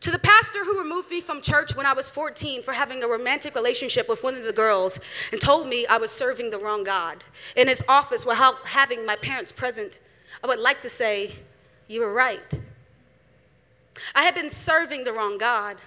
To 0.04 0.12
the 0.12 0.20
pastor 0.20 0.66
who 0.66 0.80
removed 0.80 1.10
me 1.10 1.22
from 1.22 1.42
church 1.42 1.76
when 1.76 1.86
I 1.86 1.94
was 1.94 2.10
14 2.10 2.62
for 2.62 2.74
having 2.74 3.04
a 3.04 3.08
romantic 3.08 3.56
relationship 3.56 4.10
with 4.10 4.22
one 4.22 4.36
of 4.36 4.44
the 4.44 4.52
girls 4.52 5.00
and 5.32 5.40
told 5.40 5.68
me 5.68 5.88
I 5.88 5.98
was 5.98 6.12
serving 6.12 6.50
the 6.50 6.60
wrong 6.60 6.84
God. 6.84 7.24
In 7.56 7.70
his 7.70 7.84
office 7.88 8.26
without 8.26 8.66
having 8.66 9.06
my 9.06 9.16
parents 9.16 9.52
present, 9.52 10.02
I 10.44 10.48
would 10.48 10.60
like 10.60 10.82
to 10.82 10.90
say, 10.90 11.32
You 11.88 12.02
were 12.02 12.14
right. 12.14 12.42
I 14.14 14.24
had 14.24 14.36
been 14.36 14.50
serving 14.50 15.06
the 15.06 15.14
wrong 15.14 15.38
God. 15.38 15.78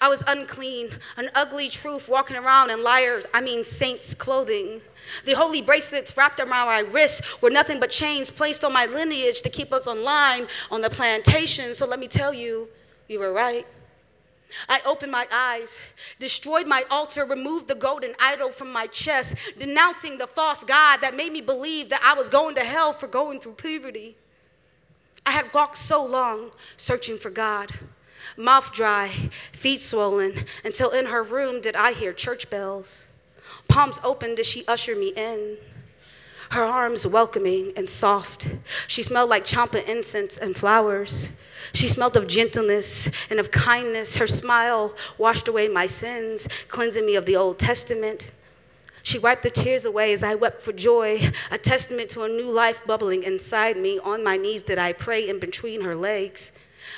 I 0.00 0.08
was 0.08 0.24
unclean, 0.26 0.90
an 1.16 1.30
ugly 1.34 1.68
truth 1.68 2.08
walking 2.08 2.36
around 2.36 2.70
in 2.70 2.82
liars, 2.82 3.26
I 3.32 3.40
mean 3.40 3.64
saints' 3.64 4.14
clothing. 4.14 4.80
The 5.24 5.32
holy 5.32 5.62
bracelets 5.62 6.16
wrapped 6.16 6.40
around 6.40 6.66
my 6.66 6.80
wrists 6.80 7.40
were 7.42 7.50
nothing 7.50 7.80
but 7.80 7.90
chains 7.90 8.30
placed 8.30 8.64
on 8.64 8.72
my 8.72 8.86
lineage 8.86 9.42
to 9.42 9.50
keep 9.50 9.72
us 9.72 9.86
online 9.86 10.46
on 10.70 10.80
the 10.80 10.90
plantation. 10.90 11.74
So 11.74 11.86
let 11.86 11.98
me 11.98 12.08
tell 12.08 12.32
you, 12.32 12.68
you 13.08 13.18
were 13.18 13.32
right. 13.32 13.66
I 14.68 14.80
opened 14.86 15.12
my 15.12 15.26
eyes, 15.32 15.80
destroyed 16.18 16.66
my 16.66 16.84
altar, 16.90 17.24
removed 17.24 17.68
the 17.68 17.74
golden 17.74 18.14
idol 18.20 18.50
from 18.50 18.72
my 18.72 18.86
chest, 18.86 19.36
denouncing 19.58 20.18
the 20.18 20.26
false 20.26 20.64
God 20.64 21.00
that 21.00 21.16
made 21.16 21.32
me 21.32 21.40
believe 21.40 21.88
that 21.88 22.02
I 22.04 22.14
was 22.14 22.28
going 22.28 22.54
to 22.56 22.62
hell 22.62 22.92
for 22.92 23.06
going 23.06 23.40
through 23.40 23.54
puberty. 23.54 24.16
I 25.26 25.30
had 25.30 25.52
walked 25.54 25.76
so 25.76 26.04
long 26.04 26.50
searching 26.76 27.16
for 27.16 27.30
God, 27.30 27.72
mouth 28.36 28.72
dry, 28.72 29.08
feet 29.52 29.80
swollen, 29.80 30.34
until 30.64 30.90
in 30.90 31.06
her 31.06 31.22
room 31.22 31.60
did 31.60 31.76
I 31.76 31.92
hear 31.92 32.12
church 32.12 32.50
bells. 32.50 33.06
Palms 33.68 34.00
open 34.02 34.34
did 34.34 34.46
she 34.46 34.64
usher 34.66 34.96
me 34.96 35.12
in. 35.16 35.56
Her 36.50 36.64
arms 36.64 37.06
welcoming 37.06 37.72
and 37.76 37.88
soft. 37.88 38.54
She 38.86 39.02
smelled 39.02 39.30
like 39.30 39.44
champa 39.44 39.90
incense 39.90 40.36
and 40.36 40.54
flowers. 40.54 41.32
She 41.72 41.88
smelled 41.88 42.16
of 42.16 42.26
gentleness 42.26 43.10
and 43.30 43.40
of 43.40 43.50
kindness. 43.50 44.16
Her 44.16 44.26
smile 44.26 44.94
washed 45.18 45.48
away 45.48 45.68
my 45.68 45.86
sins, 45.86 46.48
cleansing 46.68 47.04
me 47.04 47.16
of 47.16 47.26
the 47.26 47.36
Old 47.36 47.58
Testament. 47.58 48.30
She 49.02 49.18
wiped 49.18 49.42
the 49.42 49.50
tears 49.50 49.84
away 49.84 50.12
as 50.12 50.22
I 50.22 50.34
wept 50.34 50.62
for 50.62 50.72
joy, 50.72 51.20
a 51.50 51.58
testament 51.58 52.08
to 52.10 52.22
a 52.22 52.28
new 52.28 52.50
life 52.50 52.86
bubbling 52.86 53.22
inside 53.22 53.76
me. 53.76 53.98
On 53.98 54.24
my 54.24 54.36
knees 54.36 54.62
did 54.62 54.78
I 54.78 54.92
pray 54.92 55.28
in 55.28 55.38
between 55.38 55.82
her 55.82 55.94
legs. 55.94 56.52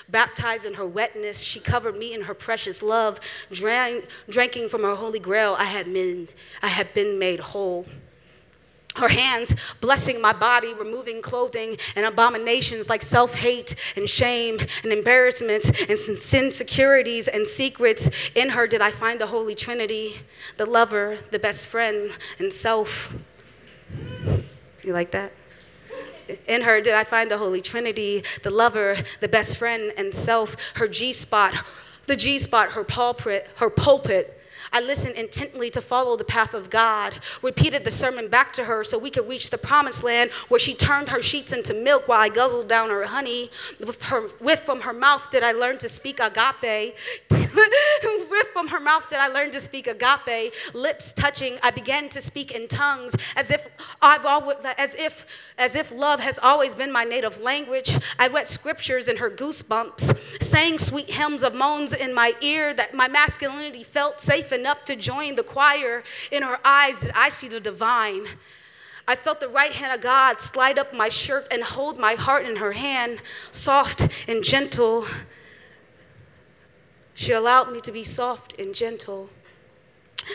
Baptized 0.08 0.66
in 0.66 0.74
her 0.74 0.86
wetness, 0.86 1.40
she 1.40 1.60
covered 1.60 1.96
me 1.96 2.14
in 2.14 2.22
her 2.22 2.34
precious 2.34 2.82
love, 2.82 3.20
drank, 3.52 4.06
drinking 4.28 4.68
from 4.68 4.82
her 4.82 4.94
holy 4.94 5.18
grail. 5.18 5.54
I 5.58 5.64
had 5.64 5.92
been, 5.92 6.28
I 6.62 6.68
had 6.68 6.92
been 6.94 7.18
made 7.18 7.40
whole. 7.40 7.86
Her 8.96 9.08
hands 9.08 9.54
blessing 9.80 10.20
my 10.20 10.32
body, 10.32 10.72
removing 10.72 11.20
clothing 11.20 11.76
and 11.96 12.06
abominations 12.06 12.88
like 12.88 13.02
self 13.02 13.34
hate 13.34 13.74
and 13.94 14.08
shame 14.08 14.58
and 14.82 14.92
embarrassment 14.92 15.64
and 15.80 15.90
insecurities 15.90 17.28
and 17.28 17.46
secrets. 17.46 18.30
In 18.34 18.48
her 18.50 18.66
did 18.66 18.80
I 18.80 18.90
find 18.90 19.20
the 19.20 19.26
Holy 19.26 19.54
Trinity, 19.54 20.14
the 20.56 20.66
lover, 20.66 21.18
the 21.30 21.38
best 21.38 21.66
friend, 21.66 22.10
and 22.38 22.52
self. 22.52 23.14
You 24.82 24.92
like 24.92 25.10
that? 25.10 25.32
In 26.46 26.62
her 26.62 26.80
did 26.80 26.94
I 26.94 27.04
find 27.04 27.30
the 27.30 27.38
Holy 27.38 27.60
Trinity, 27.60 28.24
the 28.42 28.50
lover, 28.50 28.96
the 29.20 29.28
best 29.28 29.56
friend, 29.56 29.92
and 29.96 30.12
self. 30.12 30.56
Her 30.74 30.88
G 30.88 31.12
spot, 31.12 31.54
the 32.06 32.16
G 32.16 32.38
spot, 32.38 32.72
her 32.72 32.84
pulpit, 32.84 33.50
her 33.56 33.70
pulpit. 33.70 34.35
I 34.76 34.80
listened 34.80 35.14
intently 35.14 35.70
to 35.70 35.80
follow 35.80 36.18
the 36.18 36.24
path 36.24 36.52
of 36.52 36.68
God, 36.68 37.18
repeated 37.40 37.82
the 37.82 37.90
sermon 37.90 38.28
back 38.28 38.52
to 38.52 38.64
her 38.64 38.84
so 38.84 38.98
we 38.98 39.08
could 39.08 39.26
reach 39.26 39.48
the 39.48 39.56
promised 39.56 40.04
land 40.04 40.30
where 40.48 40.60
she 40.60 40.74
turned 40.74 41.08
her 41.08 41.22
sheets 41.22 41.54
into 41.54 41.72
milk 41.72 42.08
while 42.08 42.20
I 42.20 42.28
guzzled 42.28 42.68
down 42.68 42.90
her 42.90 43.06
honey. 43.06 43.48
With 43.80 44.02
her 44.02 44.28
whiff 44.38 44.64
from 44.64 44.82
her 44.82 44.92
mouth 44.92 45.30
did 45.30 45.42
I 45.42 45.52
learn 45.52 45.78
to 45.78 45.88
speak 45.88 46.20
agape. 46.20 46.94
whiff 47.30 48.48
from 48.52 48.68
her 48.68 48.78
mouth 48.78 49.08
did 49.08 49.18
I 49.18 49.28
learn 49.28 49.50
to 49.52 49.60
speak 49.60 49.86
agape. 49.86 50.52
Lips 50.74 51.14
touching, 51.14 51.56
I 51.62 51.70
began 51.70 52.10
to 52.10 52.20
speak 52.20 52.52
in 52.52 52.68
tongues 52.68 53.16
as 53.34 53.50
if 53.50 53.68
I've 54.02 54.26
always, 54.26 54.58
as 54.76 54.94
if 54.94 55.24
as 55.56 55.74
if 55.74 55.90
love 55.90 56.20
has 56.20 56.38
always 56.42 56.74
been 56.74 56.92
my 56.92 57.04
native 57.04 57.40
language. 57.40 57.98
I 58.18 58.28
read 58.28 58.46
scriptures 58.46 59.08
in 59.08 59.16
her 59.16 59.30
goosebumps, 59.30 60.42
sang 60.42 60.76
sweet 60.76 61.08
hymns 61.08 61.42
of 61.42 61.54
moans 61.54 61.94
in 61.94 62.12
my 62.12 62.34
ear 62.42 62.74
that 62.74 62.92
my 62.92 63.08
masculinity 63.08 63.82
felt 63.82 64.20
safe 64.20 64.52
enough 64.52 64.65
to 64.86 64.96
join 64.96 65.34
the 65.34 65.42
choir. 65.42 66.02
In 66.30 66.42
her 66.42 66.58
eyes 66.64 67.00
did 67.00 67.12
I 67.14 67.28
see 67.28 67.48
the 67.48 67.60
divine. 67.60 68.26
I 69.08 69.14
felt 69.14 69.38
the 69.40 69.48
right 69.48 69.72
hand 69.72 69.92
of 69.92 70.00
God 70.00 70.40
slide 70.40 70.78
up 70.78 70.92
my 70.92 71.08
shirt 71.08 71.46
and 71.52 71.62
hold 71.62 71.98
my 71.98 72.14
heart 72.14 72.44
in 72.44 72.56
her 72.56 72.72
hand, 72.72 73.22
soft 73.52 74.08
and 74.28 74.42
gentle. 74.42 75.06
She 77.14 77.32
allowed 77.32 77.72
me 77.72 77.80
to 77.80 77.92
be 77.92 78.02
soft 78.02 78.60
and 78.60 78.74
gentle. 78.74 79.30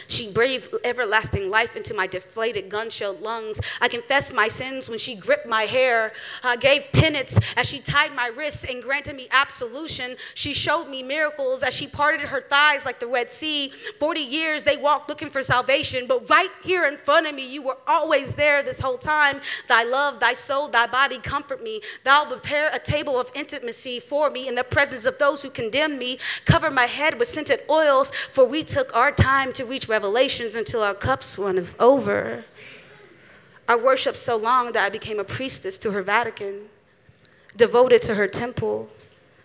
She 0.07 0.31
breathed 0.31 0.73
everlasting 0.83 1.49
life 1.49 1.75
into 1.75 1.93
my 1.93 2.07
deflated 2.07 2.69
gun 2.69 2.89
lungs. 3.21 3.59
I 3.79 3.87
confessed 3.87 4.33
my 4.33 4.47
sins 4.47 4.89
when 4.89 4.99
she 4.99 5.15
gripped 5.15 5.47
my 5.47 5.63
hair, 5.63 6.11
uh, 6.43 6.55
gave 6.55 6.91
penance 6.91 7.39
as 7.57 7.67
she 7.67 7.79
tied 7.79 8.13
my 8.13 8.27
wrists 8.27 8.65
and 8.65 8.81
granted 8.81 9.15
me 9.15 9.27
absolution. 9.31 10.15
She 10.33 10.53
showed 10.53 10.89
me 10.89 11.03
miracles 11.03 11.63
as 11.63 11.73
she 11.73 11.87
parted 11.87 12.21
her 12.21 12.41
thighs 12.41 12.85
like 12.85 12.99
the 12.99 13.07
Red 13.07 13.31
Sea. 13.31 13.71
40 13.99 14.19
years 14.19 14.63
they 14.63 14.77
walked 14.77 15.09
looking 15.09 15.29
for 15.29 15.41
salvation, 15.41 16.05
but 16.07 16.29
right 16.29 16.49
here 16.63 16.87
in 16.87 16.97
front 16.97 17.27
of 17.27 17.35
me, 17.35 17.51
you 17.51 17.61
were 17.61 17.77
always 17.87 18.33
there 18.33 18.63
this 18.63 18.79
whole 18.79 18.97
time. 18.97 19.39
Thy 19.67 19.83
love, 19.83 20.19
thy 20.19 20.33
soul, 20.33 20.67
thy 20.67 20.87
body 20.87 21.17
comfort 21.19 21.63
me. 21.63 21.81
Thou 22.03 22.25
prepare 22.25 22.69
a 22.73 22.79
table 22.79 23.19
of 23.19 23.29
intimacy 23.35 23.99
for 23.99 24.29
me 24.29 24.47
in 24.47 24.55
the 24.55 24.63
presence 24.63 25.05
of 25.05 25.17
those 25.17 25.41
who 25.41 25.49
condemn 25.49 25.97
me. 25.97 26.19
Cover 26.45 26.71
my 26.71 26.85
head 26.85 27.17
with 27.17 27.27
scented 27.27 27.61
oils, 27.69 28.11
for 28.11 28.45
we 28.45 28.63
took 28.63 28.95
our 28.95 29.11
time 29.11 29.53
to 29.53 29.65
reach 29.71 29.87
revelations 29.87 30.55
until 30.55 30.83
our 30.83 30.93
cups 30.93 31.39
run 31.39 31.65
over. 31.79 32.43
I 33.69 33.77
worshiped 33.77 34.17
so 34.17 34.35
long 34.35 34.73
that 34.73 34.85
I 34.85 34.89
became 34.89 35.17
a 35.17 35.23
priestess 35.23 35.77
to 35.77 35.91
her 35.91 36.03
Vatican, 36.03 36.63
devoted 37.55 38.01
to 38.01 38.15
her 38.15 38.27
temple, 38.27 38.89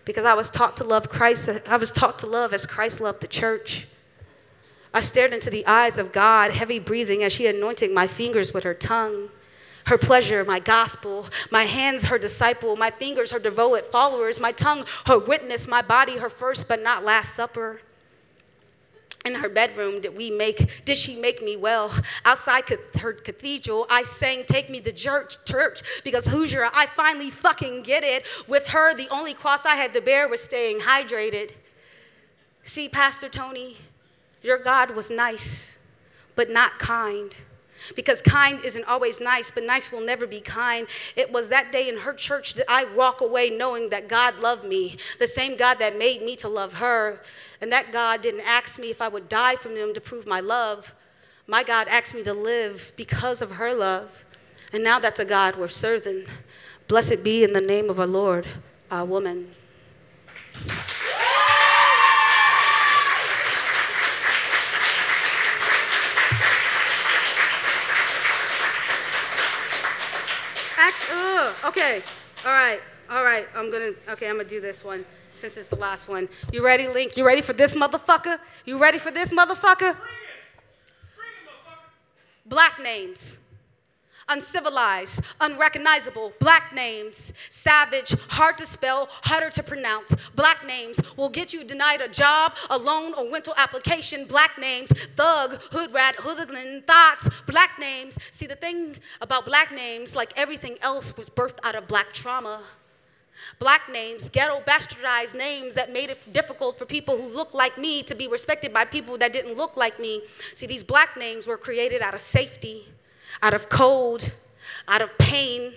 because 0.03 0.25
I 0.25 0.33
was 0.33 0.49
taught 0.49 0.75
to 0.77 0.83
love 0.83 1.07
Christ. 1.07 1.49
I 1.65 1.77
was 1.77 1.91
taught 1.91 2.19
to 2.19 2.25
love 2.27 2.51
as 2.51 2.65
Christ 2.65 2.99
loved 2.99 3.21
the 3.21 3.27
church. 3.27 3.87
I 4.93 4.99
stared 4.99 5.33
into 5.33 5.49
the 5.49 5.65
eyes 5.65 5.97
of 5.97 6.11
God, 6.11 6.51
heavy 6.51 6.79
breathing, 6.79 7.23
as 7.23 7.31
she 7.31 7.47
anointed 7.47 7.93
my 7.93 8.05
fingers 8.05 8.53
with 8.53 8.65
her 8.65 8.73
tongue. 8.73 9.29
Her 9.85 9.97
pleasure, 9.97 10.43
my 10.43 10.59
gospel, 10.59 11.25
my 11.51 11.63
hands, 11.63 12.03
her 12.03 12.17
disciple, 12.17 12.75
my 12.75 12.89
fingers, 12.89 13.31
her 13.31 13.39
devoted 13.39 13.85
followers, 13.85 14.41
my 14.41 14.51
tongue, 14.51 14.83
her 15.05 15.19
witness, 15.19 15.69
my 15.69 15.81
body, 15.81 16.17
her 16.17 16.29
first 16.29 16.67
but 16.67 16.83
not 16.83 17.05
last 17.05 17.33
supper 17.33 17.79
in 19.27 19.35
her 19.35 19.49
bedroom 19.49 20.01
did 20.01 20.15
we 20.17 20.31
make 20.31 20.83
did 20.85 20.97
she 20.97 21.15
make 21.15 21.43
me 21.43 21.55
well? 21.55 21.91
Outside 22.25 22.63
her 22.99 23.13
cathedral 23.13 23.85
i 23.89 24.03
sang 24.03 24.43
take 24.45 24.69
me 24.69 24.79
to 24.79 24.91
church 24.91 25.35
church 25.45 25.81
because 26.03 26.25
Hozier 26.25 26.69
i 26.73 26.85
finally 26.85 27.29
fucking 27.29 27.83
get 27.83 28.03
it. 28.03 28.25
With 28.47 28.67
her 28.69 28.95
the 28.95 29.07
only 29.11 29.33
cross 29.33 29.65
i 29.65 29.75
had 29.75 29.93
to 29.93 30.01
bear 30.01 30.27
was 30.27 30.41
staying 30.41 30.79
hydrated. 30.79 31.51
See 32.63 32.89
pastor 32.89 33.29
tony 33.29 33.77
your 34.41 34.57
god 34.57 34.91
was 34.91 35.11
nice 35.11 35.77
but 36.35 36.49
not 36.49 36.79
kind 36.79 37.35
because 37.95 38.21
kind 38.21 38.59
isn't 38.63 38.85
always 38.85 39.19
nice, 39.19 39.49
but 39.49 39.63
nice 39.63 39.91
will 39.91 40.05
never 40.05 40.27
be 40.27 40.39
kind. 40.39 40.87
It 41.15 41.31
was 41.31 41.49
that 41.49 41.71
day 41.71 41.89
in 41.89 41.97
her 41.97 42.13
church 42.13 42.53
that 42.55 42.65
I 42.69 42.85
walk 42.95 43.21
away 43.21 43.49
knowing 43.49 43.89
that 43.89 44.07
God 44.07 44.39
loved 44.39 44.65
me, 44.65 44.97
the 45.19 45.27
same 45.27 45.57
God 45.57 45.79
that 45.79 45.97
made 45.97 46.21
me 46.21 46.35
to 46.37 46.47
love 46.47 46.73
her. 46.73 47.21
And 47.61 47.71
that 47.71 47.91
God 47.91 48.21
didn't 48.21 48.41
ask 48.41 48.79
me 48.79 48.89
if 48.91 49.01
I 49.01 49.07
would 49.07 49.29
die 49.29 49.55
from 49.55 49.75
them 49.75 49.93
to 49.93 50.01
prove 50.01 50.27
my 50.27 50.39
love. 50.39 50.93
My 51.47 51.63
God 51.63 51.87
asked 51.87 52.13
me 52.13 52.23
to 52.23 52.33
live 52.33 52.91
because 52.95 53.41
of 53.41 53.51
her 53.51 53.73
love. 53.73 54.23
And 54.73 54.83
now 54.83 54.99
that's 54.99 55.19
a 55.19 55.25
God 55.25 55.55
we're 55.55 55.67
serving. 55.67 56.25
Blessed 56.87 57.23
be 57.23 57.43
in 57.43 57.53
the 57.53 57.61
name 57.61 57.89
of 57.89 57.99
our 57.99 58.07
Lord, 58.07 58.45
our 58.91 59.05
woman. 59.05 59.47
Okay. 71.77 72.01
All 72.45 72.51
right. 72.51 72.81
All 73.09 73.23
right. 73.23 73.47
I'm 73.55 73.71
gonna. 73.71 73.91
Okay. 74.09 74.29
I'm 74.29 74.37
gonna 74.37 74.49
do 74.49 74.61
this 74.61 74.83
one 74.83 75.05
since 75.35 75.57
it's 75.57 75.67
the 75.67 75.75
last 75.75 76.07
one. 76.07 76.27
You 76.51 76.65
ready, 76.65 76.87
Link? 76.87 77.15
You 77.15 77.25
ready 77.25 77.41
for 77.41 77.53
this 77.53 77.73
motherfucker? 77.73 78.39
You 78.65 78.77
ready 78.77 78.97
for 78.97 79.11
this 79.11 79.31
motherfucker? 79.31 79.79
Bring 79.79 79.91
it. 79.91 79.97
Bring 81.15 81.29
it, 81.29 81.47
motherfucker. 81.47 82.49
Black 82.49 82.81
names 82.81 83.39
uncivilized, 84.29 85.23
unrecognizable, 85.41 86.33
black 86.39 86.73
names, 86.73 87.33
savage, 87.49 88.13
hard 88.29 88.57
to 88.57 88.65
spell, 88.65 89.07
harder 89.23 89.49
to 89.49 89.63
pronounce. 89.63 90.15
Black 90.35 90.65
names 90.65 90.99
will 91.15 91.29
get 91.29 91.53
you 91.53 91.63
denied 91.63 92.01
a 92.01 92.07
job, 92.07 92.55
a 92.69 92.77
loan, 92.77 93.13
or 93.13 93.31
rental 93.31 93.53
application. 93.57 94.25
Black 94.25 94.57
names, 94.59 94.89
thug, 95.15 95.61
hood 95.71 95.93
rat, 95.93 96.15
hooligan, 96.17 96.81
thoughts, 96.81 97.29
black 97.45 97.79
names. 97.79 98.17
See, 98.31 98.47
the 98.47 98.55
thing 98.55 98.97
about 99.21 99.45
black 99.45 99.71
names, 99.71 100.15
like 100.15 100.33
everything 100.35 100.77
else, 100.81 101.15
was 101.15 101.29
birthed 101.29 101.59
out 101.63 101.75
of 101.75 101.87
black 101.87 102.13
trauma. 102.13 102.63
Black 103.59 103.81
names, 103.91 104.29
ghetto 104.29 104.61
bastardized 104.61 105.35
names 105.35 105.75
that 105.75 105.93
made 105.93 106.09
it 106.09 106.33
difficult 106.33 106.77
for 106.77 106.85
people 106.85 107.15
who 107.15 107.29
look 107.29 107.53
like 107.53 107.77
me 107.77 108.01
to 108.01 108.15
be 108.15 108.27
respected 108.27 108.73
by 108.73 108.83
people 108.83 109.15
that 109.19 109.31
didn't 109.31 109.55
look 109.55 109.77
like 109.77 109.99
me. 109.99 110.23
See, 110.53 110.65
these 110.65 110.81
black 110.81 111.15
names 111.15 111.45
were 111.45 111.57
created 111.57 112.01
out 112.01 112.15
of 112.15 112.21
safety 112.21 112.87
out 113.41 113.53
of 113.53 113.69
cold, 113.69 114.31
out 114.87 115.01
of 115.01 115.17
pain. 115.17 115.73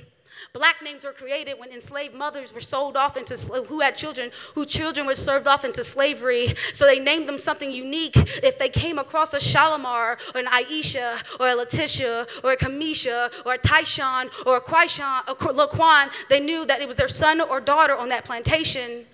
Black 0.53 0.83
names 0.83 1.05
were 1.05 1.13
created 1.13 1.55
when 1.59 1.71
enslaved 1.71 2.15
mothers 2.15 2.53
were 2.53 2.61
sold 2.61 2.97
off 2.97 3.17
into 3.17 3.37
who 3.69 3.81
had 3.81 3.95
children, 3.95 4.33
whose 4.55 4.67
children 4.67 5.07
were 5.07 5.15
served 5.15 5.47
off 5.47 5.65
into 5.65 5.85
slavery. 5.85 6.49
So 6.73 6.87
they 6.87 6.99
named 6.99 7.29
them 7.29 7.39
something 7.39 7.71
unique. 7.71 8.17
If 8.17 8.59
they 8.59 8.69
came 8.69 8.99
across 8.99 9.33
a 9.33 9.39
Shalimar 9.39 10.19
or 10.35 10.41
an 10.41 10.47
Aisha 10.47 11.23
or 11.39 11.49
a 11.49 11.55
Latisha 11.55 12.29
or 12.43 12.53
a 12.53 12.57
Kamisha 12.57 13.31
or 13.47 13.55
a 13.55 13.59
Tyshawn 13.59 14.29
or 14.45 14.57
a 14.57 14.61
Quaishan 14.61 15.29
or 15.29 15.35
Laquan, 15.37 16.11
they 16.29 16.41
knew 16.41 16.67
that 16.67 16.81
it 16.81 16.89
was 16.89 16.97
their 16.97 17.09
son 17.09 17.41
or 17.41 17.61
daughter 17.61 17.97
on 17.97 18.09
that 18.09 18.25
plantation. 18.25 19.05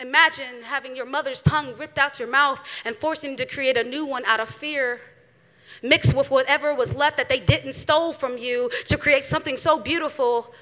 Imagine 0.00 0.62
having 0.62 0.94
your 0.94 1.06
mother's 1.06 1.42
tongue 1.42 1.74
ripped 1.76 1.98
out 1.98 2.20
your 2.20 2.28
mouth 2.28 2.62
and 2.84 2.94
forcing 2.94 3.34
to 3.36 3.44
create 3.44 3.76
a 3.76 3.82
new 3.82 4.06
one 4.06 4.24
out 4.26 4.38
of 4.38 4.48
fear 4.48 5.00
mixed 5.82 6.14
with 6.14 6.30
whatever 6.30 6.74
was 6.74 6.94
left 6.94 7.16
that 7.16 7.28
they 7.28 7.40
didn't 7.40 7.72
stole 7.72 8.12
from 8.12 8.38
you 8.38 8.70
to 8.86 8.96
create 8.96 9.24
something 9.24 9.56
so 9.56 9.78
beautiful. 9.78 10.52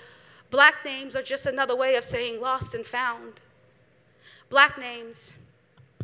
Black 0.51 0.85
names 0.85 1.17
are 1.17 1.23
just 1.23 1.47
another 1.47 1.77
way 1.77 1.97
of 1.97 2.05
saying 2.05 2.41
lost 2.41 2.75
and 2.75 2.85
found. 2.85 3.41
Black 4.49 4.79
names. 4.79 5.33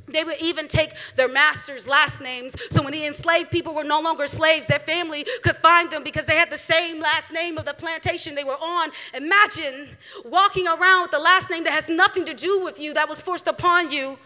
They 0.06 0.24
would 0.24 0.40
even 0.40 0.66
take 0.66 0.94
their 1.14 1.28
master's 1.28 1.86
last 1.86 2.20
names. 2.20 2.56
So 2.70 2.82
when 2.82 2.92
the 2.92 3.06
enslaved 3.06 3.50
people 3.50 3.74
were 3.74 3.84
no 3.84 4.00
longer 4.00 4.26
slaves, 4.26 4.66
their 4.66 4.80
family 4.80 5.24
could 5.42 5.56
find 5.56 5.90
them 5.90 6.02
because 6.02 6.26
they 6.26 6.36
had 6.36 6.50
the 6.50 6.58
same 6.58 7.00
last 7.00 7.32
name 7.32 7.56
of 7.56 7.64
the 7.64 7.74
plantation 7.74 8.34
they 8.34 8.44
were 8.44 8.58
on. 8.60 8.90
Imagine 9.14 9.88
walking 10.24 10.66
around 10.66 11.02
with 11.02 11.10
the 11.12 11.20
last 11.20 11.50
name 11.50 11.62
that 11.64 11.72
has 11.72 11.88
nothing 11.88 12.24
to 12.24 12.34
do 12.34 12.64
with 12.64 12.80
you, 12.80 12.92
that 12.94 13.08
was 13.08 13.22
forced 13.22 13.46
upon 13.46 13.92
you. 13.92 14.18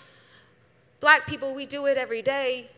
Black 1.00 1.26
people, 1.26 1.54
we 1.54 1.66
do 1.66 1.86
it 1.86 1.98
every 1.98 2.22
day. 2.22 2.70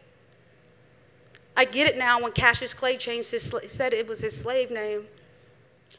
I 1.59 1.65
get 1.65 1.89
it 1.89 1.99
now 1.99 2.23
when 2.23 2.31
Cassius 2.31 2.73
Clay 2.73 2.97
changed 2.97 3.33
his, 3.33 3.53
said 3.67 3.93
it 3.93 4.07
was 4.07 4.21
his 4.21 4.41
slave 4.41 4.71
name. 4.71 5.09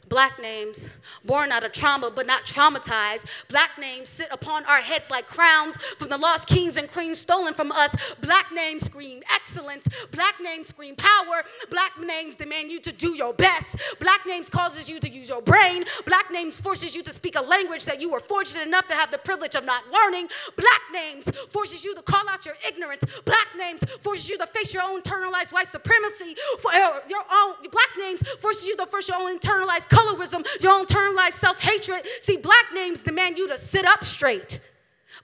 Black 0.08 0.40
names, 0.40 0.90
born 1.24 1.52
out 1.52 1.64
of 1.64 1.72
trauma 1.72 2.10
but 2.10 2.26
not 2.26 2.44
traumatized. 2.44 3.26
Black 3.48 3.70
names 3.78 4.08
sit 4.08 4.28
upon 4.30 4.64
our 4.64 4.80
heads 4.80 5.10
like 5.10 5.26
crowns 5.26 5.76
from 5.98 6.08
the 6.08 6.18
lost 6.18 6.48
kings 6.48 6.76
and 6.76 6.90
queens 6.90 7.18
stolen 7.18 7.54
from 7.54 7.70
us. 7.72 7.94
Black 8.20 8.50
names 8.52 8.84
scream 8.84 9.22
excellence. 9.32 9.86
Black 10.10 10.34
names 10.42 10.68
scream 10.68 10.96
power. 10.96 11.42
Black 11.70 11.92
names 12.00 12.36
demand 12.36 12.70
you 12.70 12.80
to 12.80 12.92
do 12.92 13.14
your 13.14 13.32
best. 13.32 13.76
Black 14.00 14.26
names 14.26 14.48
causes 14.48 14.88
you 14.88 14.98
to 14.98 15.08
use 15.08 15.28
your 15.28 15.42
brain. 15.42 15.84
Black 16.06 16.30
names 16.30 16.58
forces 16.58 16.94
you 16.94 17.02
to 17.02 17.12
speak 17.12 17.36
a 17.36 17.42
language 17.42 17.84
that 17.84 18.00
you 18.00 18.10
were 18.10 18.20
fortunate 18.20 18.66
enough 18.66 18.86
to 18.88 18.94
have 18.94 19.10
the 19.10 19.18
privilege 19.18 19.54
of 19.54 19.64
not 19.64 19.84
learning. 19.92 20.28
Black 20.56 20.82
names 20.92 21.30
forces 21.50 21.84
you 21.84 21.94
to 21.94 22.02
call 22.02 22.28
out 22.28 22.44
your 22.44 22.56
ignorance. 22.66 23.04
Black 23.24 23.48
names 23.56 23.84
forces 24.00 24.28
you 24.28 24.38
to 24.38 24.46
face 24.46 24.74
your 24.74 24.82
own 24.82 25.02
internalized 25.02 25.52
white 25.52 25.68
supremacy. 25.68 26.34
For 26.58 26.72
your 26.72 27.24
own 27.32 27.54
black 27.70 27.90
names 27.98 28.22
forces 28.40 28.66
you 28.66 28.76
to 28.76 28.86
face 28.86 29.08
your 29.08 29.18
own 29.18 29.38
internalized 29.38 29.79
colorism, 29.86 30.44
your 30.60 30.72
own 30.72 30.86
internalized 30.86 31.32
self 31.32 31.60
hatred. 31.60 32.06
See, 32.20 32.36
black 32.36 32.66
names 32.74 33.02
demand 33.02 33.38
you 33.38 33.48
to 33.48 33.56
sit 33.56 33.84
up 33.86 34.04
straight. 34.04 34.60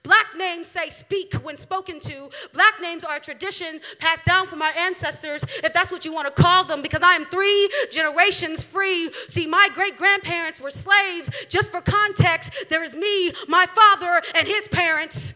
Black 0.03 0.27
names 0.37 0.67
say 0.67 0.89
speak 0.89 1.33
when 1.43 1.57
spoken 1.57 1.99
to. 1.99 2.29
Black 2.53 2.75
names 2.81 3.03
are 3.03 3.17
a 3.17 3.19
tradition 3.19 3.79
passed 3.99 4.25
down 4.25 4.47
from 4.47 4.61
our 4.61 4.71
ancestors, 4.77 5.43
if 5.63 5.73
that's 5.73 5.91
what 5.91 6.05
you 6.05 6.13
want 6.13 6.33
to 6.33 6.41
call 6.41 6.63
them, 6.63 6.81
because 6.81 7.01
I 7.01 7.15
am 7.15 7.25
three 7.25 7.69
generations 7.91 8.63
free. 8.63 9.11
See, 9.27 9.47
my 9.47 9.69
great 9.73 9.97
grandparents 9.97 10.61
were 10.61 10.71
slaves. 10.71 11.45
Just 11.49 11.71
for 11.71 11.81
context, 11.81 12.53
there 12.69 12.83
is 12.83 12.95
me, 12.95 13.31
my 13.47 13.65
father, 13.65 14.21
and 14.35 14.47
his 14.47 14.67
parents. 14.67 15.33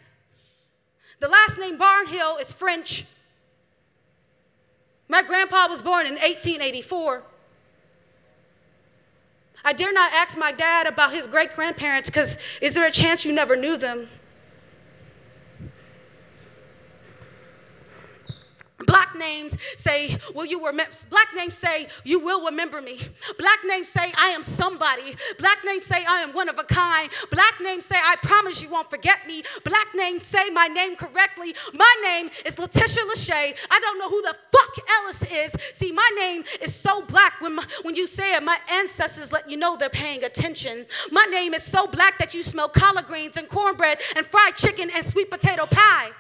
The 1.20 1.28
last 1.28 1.60
name 1.60 1.78
Barnhill 1.78 2.40
is 2.40 2.54
French. 2.54 3.06
My 5.08 5.22
grandpa 5.22 5.68
was 5.68 5.82
born 5.82 6.06
in 6.06 6.14
1884. 6.14 7.24
I 9.64 9.74
dare 9.74 9.94
not 9.94 10.12
ask 10.14 10.38
my 10.38 10.52
dad 10.52 10.88
about 10.88 11.14
his 11.14 11.28
great 11.28 11.56
grandparents 11.56 12.10
because 12.10 12.38
is 12.62 12.74
there 12.74 12.88
a 12.88 12.92
chance 12.92 13.26
you 13.26 13.34
never 13.34 13.56
knew 13.56 13.78
them? 13.78 14.08
Black 18.86 19.16
names 19.16 19.58
say, 19.76 20.18
will 20.34 20.46
you 20.46 20.66
remember? 20.66 20.92
Black 21.10 21.28
names 21.36 21.56
say, 21.56 21.88
you 22.04 22.20
will 22.20 22.46
remember 22.46 22.82
me. 22.82 23.00
Black 23.38 23.60
names 23.68 23.88
say, 23.88 24.12
I 24.18 24.30
am 24.30 24.44
somebody. 24.44 25.16
Black 25.38 25.60
names 25.66 25.84
say, 25.84 26.04
I 26.06 26.22
am 26.22 26.34
one 26.34 26.50
of 26.50 26.58
a 26.60 26.64
kind. 26.64 27.10
Black 27.32 27.56
names 27.62 27.86
say, 27.86 27.96
I 27.96 28.16
promise 28.18 28.62
you 28.62 28.70
won't 28.70 28.90
forget 28.90 29.28
me. 29.28 29.44
Black 29.64 29.88
names 29.96 30.24
say 30.24 30.50
my 30.50 30.68
name 30.68 30.96
correctly. 30.96 31.56
My 31.74 31.96
name 32.04 32.30
is 32.46 32.56
Latisha 32.56 33.00
Lashay. 33.10 33.58
I 33.70 33.80
don't 33.80 34.00
know 34.00 34.10
who 34.10 34.22
the 34.22 34.36
fuck 34.52 34.78
Ellis 35.00 35.24
is. 35.32 35.56
See, 35.74 35.92
my 35.92 36.10
name 36.18 36.44
is 36.62 36.74
so 36.74 37.02
black 37.02 37.40
when, 37.42 37.56
my, 37.56 37.66
when 37.84 37.96
you 37.96 38.08
say 38.08 38.36
it, 38.36 38.44
my 38.44 38.58
ancestors 38.72 39.32
let 39.32 39.50
you 39.50 39.58
know 39.58 39.76
they're 39.78 39.90
paying 39.90 40.24
attention. 40.24 40.86
My 41.12 41.26
name 41.26 41.54
is 41.54 41.64
so 41.64 41.88
black 41.88 42.18
that 42.20 42.34
you 42.34 42.44
smell 42.44 42.70
collard 42.70 43.06
greens 43.06 43.38
and 43.38 43.48
cornbread 43.48 44.00
and 44.16 44.26
fried 44.26 44.56
chicken 44.56 44.90
and 44.96 45.06
sweet 45.06 45.30
potato 45.30 45.66
pie. 45.66 46.12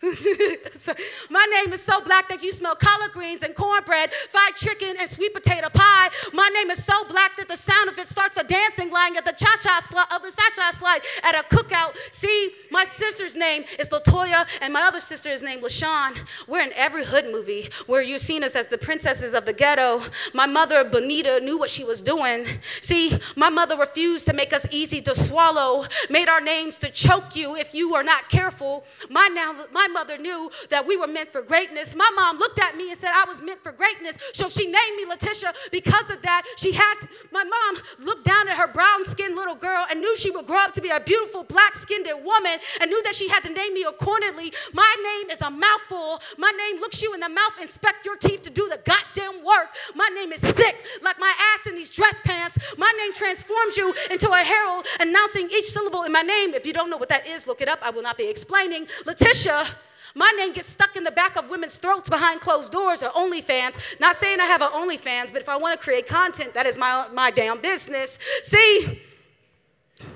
My 1.30 1.46
name 1.52 1.74
is 1.74 1.82
so 1.82 2.00
black 2.00 2.26
that 2.28 2.42
you 2.42 2.52
smell 2.52 2.74
collard 2.74 3.12
greens 3.12 3.42
and 3.42 3.54
cornbread, 3.54 4.10
fried 4.30 4.56
chicken 4.56 4.94
and 4.98 5.10
sweet 5.10 5.34
potato 5.34 5.68
pie. 5.68 6.08
My 6.32 6.48
name 6.54 6.70
is 6.70 6.82
so 6.82 7.04
black 7.04 7.36
that 7.36 7.48
the 7.48 7.56
sound 7.56 7.90
of 7.90 7.98
it 7.98 8.08
starts 8.08 8.38
a 8.38 8.44
dancing 8.44 8.90
line 8.90 9.14
at 9.18 9.26
the 9.26 9.32
cha-cha 9.32 9.80
slide, 9.80 10.06
of 10.10 10.22
the 10.22 10.30
cha-cha 10.30 10.70
slide 10.70 11.00
at 11.22 11.34
a 11.34 11.54
cookout. 11.54 11.98
See, 12.10 12.52
my 12.70 12.84
sister's 12.84 13.36
name 13.36 13.64
is 13.78 13.90
Latoya, 13.90 14.48
and 14.62 14.72
my 14.72 14.82
other 14.82 15.00
sister 15.00 15.28
is 15.28 15.42
named 15.42 15.62
LaShawn. 15.62 16.18
We're 16.48 16.62
in 16.62 16.72
every 16.76 17.04
hood 17.04 17.26
movie 17.26 17.68
where 17.86 18.00
you've 18.00 18.22
seen 18.22 18.42
us 18.42 18.56
as 18.56 18.68
the 18.68 18.78
princesses 18.78 19.34
of 19.34 19.44
the 19.44 19.52
ghetto. 19.52 20.00
My 20.32 20.46
mother, 20.46 20.82
Bonita, 20.82 21.40
knew 21.40 21.58
what 21.58 21.68
she 21.68 21.84
was 21.84 22.00
doing. 22.00 22.46
See, 22.80 23.18
my 23.36 23.50
mother 23.50 23.76
refused 23.76 24.26
to 24.28 24.32
make 24.32 24.54
us 24.54 24.66
easy 24.70 25.02
to 25.02 25.14
swallow, 25.14 25.84
made 26.08 26.30
our 26.30 26.40
names 26.40 26.78
to 26.78 26.88
choke 26.88 27.36
you 27.36 27.54
if 27.54 27.74
you 27.74 27.94
are 27.94 28.02
not 28.02 28.30
careful. 28.30 28.84
My 29.10 29.28
now, 29.28 29.66
my 29.72 29.88
mother 29.90 30.18
knew 30.18 30.50
that 30.68 30.86
we 30.86 30.96
were 30.96 31.06
meant 31.06 31.30
for 31.30 31.42
greatness. 31.42 31.94
My 31.94 32.10
mom 32.16 32.38
looked 32.38 32.58
at 32.58 32.76
me 32.76 32.90
and 32.90 32.98
said 32.98 33.10
I 33.12 33.24
was 33.28 33.40
meant 33.42 33.62
for 33.62 33.72
greatness. 33.72 34.16
So 34.32 34.48
she 34.48 34.66
named 34.66 34.96
me 34.96 35.06
Latisha 35.06 35.54
because 35.70 36.10
of 36.10 36.20
that. 36.22 36.42
She 36.56 36.72
had, 36.72 36.94
my 37.30 37.44
mom 37.44 37.82
looked 38.04 38.24
down 38.24 38.48
at 38.48 38.56
her 38.56 38.68
brown 38.68 39.04
skinned 39.04 39.36
little 39.36 39.54
girl 39.54 39.86
and 39.90 40.00
knew 40.00 40.16
she 40.16 40.30
would 40.30 40.46
grow 40.46 40.58
up 40.58 40.72
to 40.74 40.80
be 40.80 40.90
a 40.90 41.00
beautiful 41.00 41.44
black 41.44 41.74
skinned 41.74 42.06
woman 42.24 42.56
and 42.80 42.90
knew 42.90 43.02
that 43.02 43.14
she 43.14 43.28
had 43.28 43.42
to 43.44 43.52
name 43.52 43.74
me 43.74 43.84
accordingly. 43.84 44.52
My 44.72 44.94
name 45.02 45.30
is 45.30 45.40
a 45.42 45.50
mouthful. 45.50 46.20
My 46.38 46.50
name 46.50 46.80
looks 46.80 47.02
you 47.02 47.12
in 47.14 47.20
the 47.20 47.28
mouth, 47.28 47.60
inspect 47.60 48.06
your 48.06 48.16
teeth 48.16 48.42
to 48.42 48.50
do 48.50 48.68
the 48.68 48.80
goddamn 48.84 49.44
work. 49.44 49.68
My 49.94 50.08
name 50.14 50.32
is 50.32 50.40
thick, 50.40 50.84
like 51.02 51.18
my 51.18 51.32
ass 51.54 51.66
in 51.66 51.74
these 51.74 51.90
dress 51.90 52.20
pants. 52.24 52.58
My 52.76 52.92
name 52.98 53.12
transforms 53.12 53.76
you 53.76 53.94
into 54.10 54.30
a 54.30 54.38
herald 54.38 54.86
announcing 55.00 55.48
each 55.50 55.66
syllable 55.66 56.04
in 56.04 56.12
my 56.12 56.22
name. 56.22 56.54
If 56.54 56.66
you 56.66 56.72
don't 56.72 56.90
know 56.90 56.96
what 56.96 57.08
that 57.08 57.26
is, 57.26 57.46
look 57.46 57.60
it 57.60 57.68
up. 57.68 57.80
I 57.82 57.90
will 57.90 58.02
not 58.02 58.16
be 58.16 58.28
explaining. 58.28 58.86
Latisha. 59.04 59.74
My 60.14 60.32
name 60.36 60.52
gets 60.52 60.68
stuck 60.68 60.96
in 60.96 61.04
the 61.04 61.12
back 61.12 61.36
of 61.36 61.50
women's 61.50 61.76
throats 61.76 62.08
behind 62.08 62.40
closed 62.40 62.72
doors 62.72 63.02
or 63.02 63.10
OnlyFans. 63.10 64.00
Not 64.00 64.16
saying 64.16 64.40
I 64.40 64.46
have 64.46 64.62
an 64.62 64.68
OnlyFans, 64.68 65.32
but 65.32 65.42
if 65.42 65.48
I 65.48 65.56
want 65.56 65.78
to 65.78 65.82
create 65.82 66.06
content, 66.06 66.54
that 66.54 66.66
is 66.66 66.76
my, 66.76 67.06
my 67.12 67.30
damn 67.30 67.60
business. 67.60 68.18
See, 68.42 69.02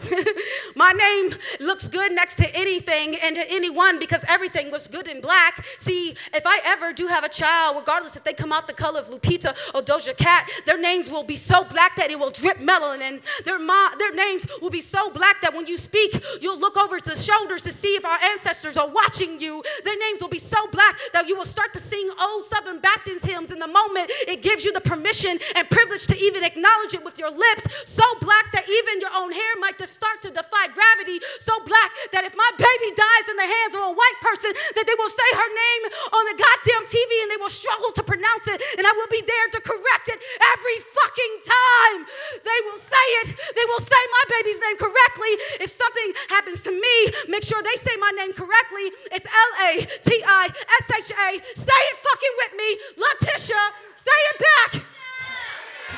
my 0.76 0.92
name 0.92 1.30
looks 1.60 1.88
good 1.88 2.12
next 2.12 2.36
to 2.36 2.56
anything 2.56 3.16
and 3.22 3.36
to 3.36 3.50
anyone 3.50 3.98
because 3.98 4.24
everything 4.28 4.70
looks 4.70 4.86
good 4.86 5.08
in 5.08 5.20
black. 5.20 5.64
See, 5.78 6.10
if 6.32 6.44
I 6.46 6.60
ever 6.64 6.92
do 6.92 7.06
have 7.06 7.24
a 7.24 7.28
child, 7.28 7.76
regardless 7.76 8.16
if 8.16 8.24
they 8.24 8.32
come 8.32 8.52
out 8.52 8.66
the 8.66 8.72
color 8.74 9.00
of 9.00 9.06
Lupita 9.08 9.54
or 9.74 9.82
Doja 9.82 10.16
Cat, 10.16 10.50
their 10.66 10.78
names 10.78 11.08
will 11.08 11.24
be 11.24 11.36
so 11.36 11.64
black 11.64 11.96
that 11.96 12.10
it 12.10 12.18
will 12.18 12.30
drip 12.30 12.58
melanin. 12.58 13.22
Their, 13.44 13.58
mo- 13.58 13.90
their 13.98 14.14
names 14.14 14.46
will 14.60 14.70
be 14.70 14.80
so 14.80 15.10
black 15.10 15.40
that 15.42 15.54
when 15.54 15.66
you 15.66 15.76
speak, 15.76 16.22
you'll 16.40 16.58
look 16.58 16.76
over 16.76 16.98
the 16.98 17.16
shoulders 17.16 17.62
to 17.64 17.72
see 17.72 17.94
if 17.96 18.04
our 18.04 18.18
ancestors 18.32 18.76
are 18.76 18.88
watching 18.88 19.40
you. 19.40 19.62
Their 19.84 19.98
names 19.98 20.20
will 20.20 20.28
be 20.28 20.38
so 20.38 20.66
black 20.68 20.98
that 21.12 21.28
you 21.28 21.36
will 21.36 21.44
start 21.44 21.72
to 21.74 21.80
sing 21.80 22.08
old 22.20 22.44
Southern 22.44 22.80
Baptist 22.80 23.26
hymns 23.26 23.50
in 23.50 23.58
the 23.58 23.68
moment 23.68 24.10
it 24.28 24.42
gives 24.42 24.64
you 24.64 24.72
the 24.72 24.80
permission 24.80 25.38
and 25.56 25.68
privilege 25.70 26.06
to 26.06 26.18
even 26.18 26.44
acknowledge 26.44 26.94
it 26.94 27.04
with 27.04 27.18
your 27.18 27.30
lips. 27.30 27.90
So 27.90 28.02
black 28.20 28.52
that 28.52 28.68
even 28.68 29.00
your 29.00 29.10
own 29.16 29.32
hair 29.32 29.54
might 29.60 29.73
to 29.78 29.86
start 29.86 30.22
to 30.22 30.30
defy 30.30 30.68
gravity. 30.72 31.20
So 31.40 31.52
black 31.64 31.90
that 32.12 32.24
if 32.24 32.34
my 32.34 32.50
baby 32.56 32.90
dies 32.94 33.26
in 33.30 33.36
the 33.36 33.48
hands 33.48 33.72
of 33.74 33.82
a 33.90 33.94
white 33.94 34.18
person, 34.22 34.50
that 34.76 34.84
they 34.86 34.96
will 34.96 35.12
say 35.12 35.28
her 35.34 35.50
name 35.50 35.82
on 36.14 36.22
the 36.30 36.36
goddamn 36.38 36.84
TV 36.86 37.10
and 37.24 37.28
they 37.30 37.40
will 37.40 37.52
struggle 37.52 37.90
to 37.98 38.02
pronounce 38.02 38.46
it, 38.48 38.58
and 38.78 38.84
I 38.86 38.92
will 38.94 39.10
be 39.10 39.22
there 39.22 39.48
to 39.56 39.60
correct 39.60 40.06
it 40.10 40.18
every 40.18 40.78
fucking 40.80 41.34
time. 41.44 41.98
They 42.42 42.60
will 42.70 42.80
say 42.80 43.06
it. 43.24 43.28
They 43.34 43.66
will 43.68 43.84
say 43.84 44.02
my 44.10 44.24
baby's 44.38 44.60
name 44.60 44.78
correctly. 44.78 45.32
If 45.64 45.70
something 45.70 46.08
happens 46.30 46.62
to 46.66 46.72
me, 46.72 46.96
make 47.28 47.44
sure 47.44 47.60
they 47.62 47.78
say 47.80 47.94
my 47.98 48.12
name 48.14 48.32
correctly. 48.32 48.86
It's 49.12 49.26
L 49.26 49.52
A 49.68 49.70
T 49.82 50.08
I 50.22 50.44
S 50.48 50.86
H 50.90 51.10
A. 51.10 51.28
Say 51.54 51.80
it 51.90 51.96
fucking 52.00 52.34
with 52.42 52.52
me, 52.58 52.68
Latisha. 52.98 53.62
Say 53.96 54.20
it 54.30 54.38
back. 54.38 54.93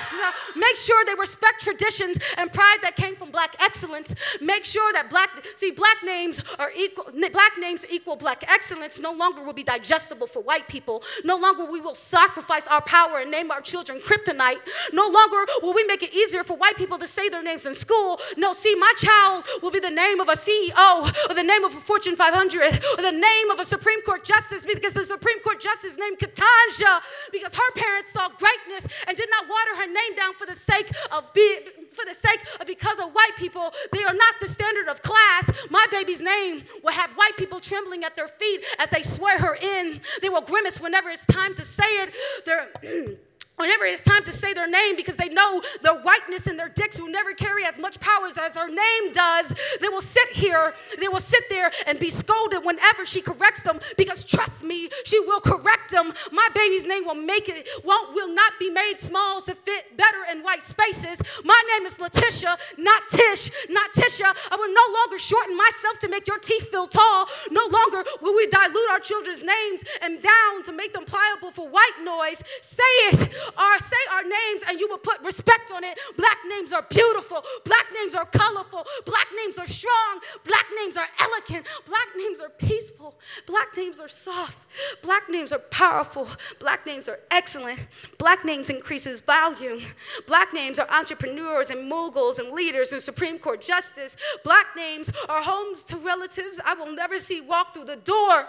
Make 0.56 0.76
sure 0.76 1.04
they 1.04 1.14
respect 1.14 1.60
traditions 1.60 2.18
and 2.38 2.52
pride 2.52 2.78
that 2.82 2.96
came 2.96 3.16
from 3.16 3.30
black 3.30 3.56
excellence. 3.60 4.14
Make 4.40 4.64
sure 4.64 4.92
that 4.92 5.10
black, 5.10 5.30
see, 5.56 5.70
black 5.70 6.02
names 6.04 6.42
are 6.58 6.70
equal, 6.76 7.10
black 7.32 7.52
names 7.58 7.84
equal 7.90 8.16
black 8.16 8.44
excellence 8.50 9.00
no 9.00 9.12
longer 9.12 9.42
will 9.42 9.52
be 9.52 9.62
digestible 9.62 10.26
for 10.26 10.42
white 10.42 10.68
people. 10.68 11.02
No 11.24 11.36
longer 11.36 11.64
we 11.64 11.80
will 11.80 11.94
sacrifice 11.94 12.66
our 12.68 12.80
power 12.82 13.18
and 13.18 13.30
name 13.30 13.50
our 13.50 13.60
children 13.60 14.00
kryptonite. 14.00 14.60
No 14.92 15.08
longer 15.08 15.44
will 15.62 15.74
we 15.74 15.84
make 15.84 16.02
it 16.02 16.14
easier 16.14 16.44
for 16.44 16.56
white 16.56 16.76
people 16.76 16.98
to 16.98 17.06
say 17.06 17.28
their 17.28 17.42
names 17.42 17.66
in 17.66 17.74
school. 17.74 18.18
No, 18.36 18.52
see, 18.52 18.74
my 18.74 18.92
child 18.96 19.44
will 19.62 19.70
be 19.70 19.80
the 19.80 19.90
name 19.90 20.20
of 20.20 20.28
a 20.28 20.36
CEO 20.36 21.30
or 21.30 21.34
the 21.34 21.42
name 21.42 21.64
of 21.64 21.74
a 21.74 21.80
Fortune 21.80 22.16
500 22.16 22.62
or 22.98 23.02
the 23.02 23.12
name 23.12 23.50
of 23.50 23.60
a 23.60 23.64
Supreme 23.64 24.02
Court 24.02 24.24
justice 24.24 24.64
because 24.64 24.92
the 24.92 25.04
Supreme 25.04 25.40
Court 25.40 25.60
justice 25.60 25.96
named 25.98 26.18
Ketanji 26.18 27.00
because 27.32 27.54
her 27.54 27.70
parents 27.74 28.12
saw 28.12 28.28
greatness 28.28 28.86
and 29.06 29.16
did 29.16 29.28
not 29.30 29.48
water 29.48 29.82
her 29.82 29.85
name 29.86 30.14
down 30.16 30.34
for 30.34 30.46
the 30.46 30.54
sake 30.54 30.90
of 31.12 31.32
being 31.32 31.60
for 31.88 32.04
the 32.04 32.14
sake 32.14 32.40
of 32.60 32.66
because 32.66 32.98
of 32.98 33.10
white 33.12 33.32
people. 33.36 33.72
They 33.92 34.04
are 34.04 34.14
not 34.14 34.34
the 34.40 34.48
standard 34.48 34.88
of 34.88 35.02
class. 35.02 35.50
My 35.70 35.86
baby's 35.90 36.20
name 36.20 36.62
will 36.84 36.92
have 36.92 37.10
white 37.12 37.36
people 37.36 37.58
trembling 37.60 38.04
at 38.04 38.14
their 38.16 38.28
feet 38.28 38.64
as 38.78 38.90
they 38.90 39.02
swear 39.02 39.38
her 39.38 39.56
in. 39.56 40.00
They 40.20 40.28
will 40.28 40.42
grimace 40.42 40.80
whenever 40.80 41.08
it's 41.08 41.26
time 41.26 41.54
to 41.54 41.62
say 41.62 41.84
it. 41.84 42.14
They're 42.44 42.68
Whenever 43.56 43.84
it's 43.86 44.02
time 44.02 44.22
to 44.24 44.32
say 44.32 44.52
their 44.52 44.68
name, 44.68 44.96
because 44.96 45.16
they 45.16 45.30
know 45.30 45.62
their 45.80 45.94
whiteness 45.94 46.46
and 46.46 46.58
their 46.58 46.68
dicks 46.68 47.00
will 47.00 47.10
never 47.10 47.32
carry 47.32 47.64
as 47.64 47.78
much 47.78 47.98
powers 48.00 48.36
as 48.36 48.54
her 48.54 48.68
name 48.68 49.12
does, 49.12 49.54
they 49.80 49.88
will 49.88 50.02
sit 50.02 50.28
here, 50.30 50.74
they 51.00 51.08
will 51.08 51.20
sit 51.20 51.42
there 51.48 51.70
and 51.86 51.98
be 51.98 52.10
scolded 52.10 52.62
whenever 52.64 53.06
she 53.06 53.22
corrects 53.22 53.62
them, 53.62 53.80
because 53.96 54.24
trust 54.24 54.62
me, 54.62 54.90
she 55.04 55.18
will 55.20 55.40
correct 55.40 55.90
them. 55.90 56.12
My 56.32 56.48
baby's 56.54 56.86
name 56.86 57.06
will 57.06 57.14
make 57.14 57.48
it, 57.48 57.66
won't, 57.82 58.14
will 58.14 58.32
not 58.32 58.52
be 58.58 58.68
made 58.68 58.96
small 58.98 59.40
to 59.40 59.54
fit 59.54 59.96
better 59.96 60.18
in 60.30 60.42
white 60.42 60.62
spaces. 60.62 61.18
My 61.42 61.62
name 61.74 61.86
is 61.86 61.94
Latisha, 61.94 62.58
not 62.76 63.02
Tish, 63.10 63.50
not 63.70 63.90
Tisha. 63.94 64.36
I 64.52 64.56
will 64.56 64.72
no 64.72 64.98
longer 65.00 65.18
shorten 65.18 65.56
myself 65.56 65.98
to 66.00 66.08
make 66.08 66.28
your 66.28 66.38
teeth 66.38 66.70
feel 66.70 66.86
tall. 66.86 67.26
No 67.50 67.66
longer 67.72 68.04
will 68.20 68.34
we 68.34 68.46
dilute 68.48 68.90
our 68.90 68.98
children's 68.98 69.42
names 69.42 69.82
and 70.02 70.20
down 70.20 70.62
to 70.64 70.72
make 70.72 70.92
them 70.92 71.06
pliable 71.06 71.50
for 71.50 71.66
white 71.68 72.04
noise. 72.04 72.42
Say 72.60 72.82
it 73.08 73.45
or 73.58 73.78
say 73.78 73.96
our 74.14 74.22
names 74.22 74.62
and 74.68 74.78
you 74.78 74.88
will 74.88 74.98
put 74.98 75.20
respect 75.22 75.70
on 75.70 75.84
it. 75.84 75.98
Black 76.16 76.38
names 76.48 76.72
are 76.72 76.84
beautiful. 76.88 77.42
Black 77.64 77.86
names 77.98 78.14
are 78.14 78.26
colorful. 78.26 78.84
Black 79.04 79.26
names 79.36 79.58
are 79.58 79.66
strong. 79.66 80.20
Black 80.44 80.66
names 80.80 80.96
are 80.96 81.08
elegant. 81.20 81.66
Black 81.86 82.08
names 82.16 82.40
are 82.40 82.50
peaceful. 82.50 83.18
Black 83.46 83.76
names 83.76 84.00
are 84.00 84.08
soft. 84.08 84.58
Black 85.02 85.28
names 85.28 85.52
are 85.52 85.58
powerful. 85.70 86.28
Black 86.58 86.86
names 86.86 87.08
are 87.08 87.20
excellent. 87.30 87.80
Black 88.18 88.44
names 88.44 88.70
increases 88.70 89.20
value. 89.20 89.80
Black 90.26 90.52
names 90.52 90.78
are 90.78 90.88
entrepreneurs 90.90 91.70
and 91.70 91.88
moguls 91.88 92.38
and 92.38 92.52
leaders 92.52 92.92
and 92.92 93.02
Supreme 93.02 93.38
Court 93.38 93.60
justice. 93.62 94.16
Black 94.44 94.66
names 94.76 95.10
are 95.28 95.42
homes 95.42 95.82
to 95.84 95.96
relatives 95.96 96.60
I 96.64 96.74
will 96.74 96.94
never 96.94 97.18
see 97.18 97.40
walk 97.40 97.74
through 97.74 97.84
the 97.84 97.96
door. 97.96 98.46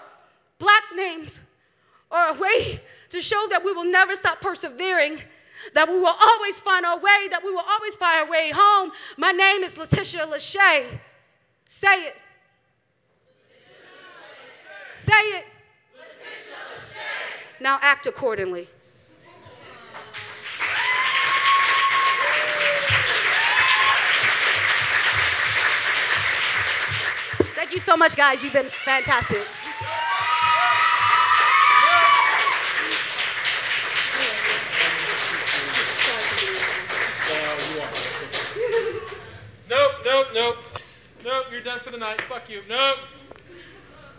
Black 0.59 0.83
names 0.95 1.41
are 2.11 2.35
a 2.35 2.39
way 2.39 2.81
to 3.09 3.21
show 3.21 3.47
that 3.49 3.63
we 3.63 3.73
will 3.73 3.85
never 3.85 4.15
stop 4.15 4.41
persevering, 4.41 5.21
that 5.73 5.87
we 5.87 5.99
will 5.99 6.15
always 6.21 6.59
find 6.59 6.85
our 6.85 6.97
way, 6.97 7.27
that 7.29 7.41
we 7.43 7.51
will 7.51 7.63
always 7.67 7.95
find 7.95 8.21
our 8.21 8.31
way 8.31 8.51
home. 8.53 8.91
My 9.17 9.31
name 9.31 9.63
is 9.63 9.77
Latisha 9.77 10.21
Lashay. 10.21 10.99
Say 11.65 12.07
it. 12.07 12.15
Say 14.91 15.13
it. 15.13 15.45
Now 17.59 17.79
act 17.81 18.07
accordingly. 18.07 18.67
Thank 27.55 27.73
you 27.73 27.79
so 27.79 27.97
much, 27.97 28.15
guys. 28.15 28.43
You've 28.43 28.53
been 28.53 28.69
fantastic. 28.69 29.41
Nope, 40.07 40.27
nope, 40.33 40.57
nope. 41.25 41.45
You're 41.51 41.59
done 41.59 41.81
for 41.81 41.91
the 41.91 41.97
night. 41.97 42.21
Fuck 42.21 42.49
you. 42.49 42.61
Nope. 42.69 42.99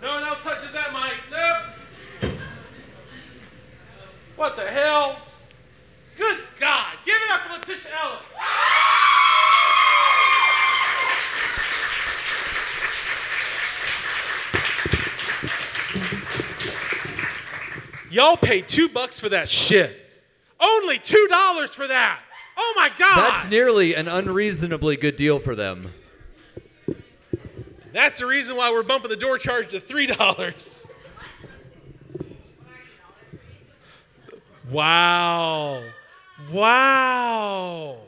No 0.03 0.09
one 0.09 0.23
else 0.23 0.43
touches 0.43 0.75
that 0.75 0.93
mic. 0.93 1.15
Nope. 1.31 2.33
What 4.37 4.55
the 4.55 4.71
hell? 4.71 5.19
Good 6.15 6.41
God. 6.61 6.93
Give 7.07 7.15
it 7.15 7.31
up 7.31 7.41
for 7.41 7.73
Latisha 7.73 7.89
Ellis. 8.03 8.23
Y'all 18.11 18.37
paid 18.37 18.69
two 18.69 18.91
bucks 18.91 19.19
for 19.19 19.31
that 19.31 19.49
shit. 19.49 19.99
Only 20.61 20.99
two 20.99 21.27
dollars 21.31 21.75
for 21.75 21.87
that. 21.87 22.21
Oh 22.61 22.73
my 22.77 22.91
God. 22.99 23.17
That's 23.17 23.47
nearly 23.49 23.95
an 23.95 24.09
unreasonably 24.09 24.97
good 24.97 25.15
deal 25.17 25.39
for 25.39 25.55
them. 25.55 25.93
That's 27.93 28.19
the 28.19 28.27
reason 28.27 28.57
why 28.57 28.71
we're 28.71 28.83
bumping 28.83 29.11
the 29.11 29.17
door 29.17 29.39
charge 29.39 29.69
to 29.69 29.81
three 29.81 30.07
dollars. 30.07 30.87
Wow. 34.71 35.83
Wow. 36.53 37.99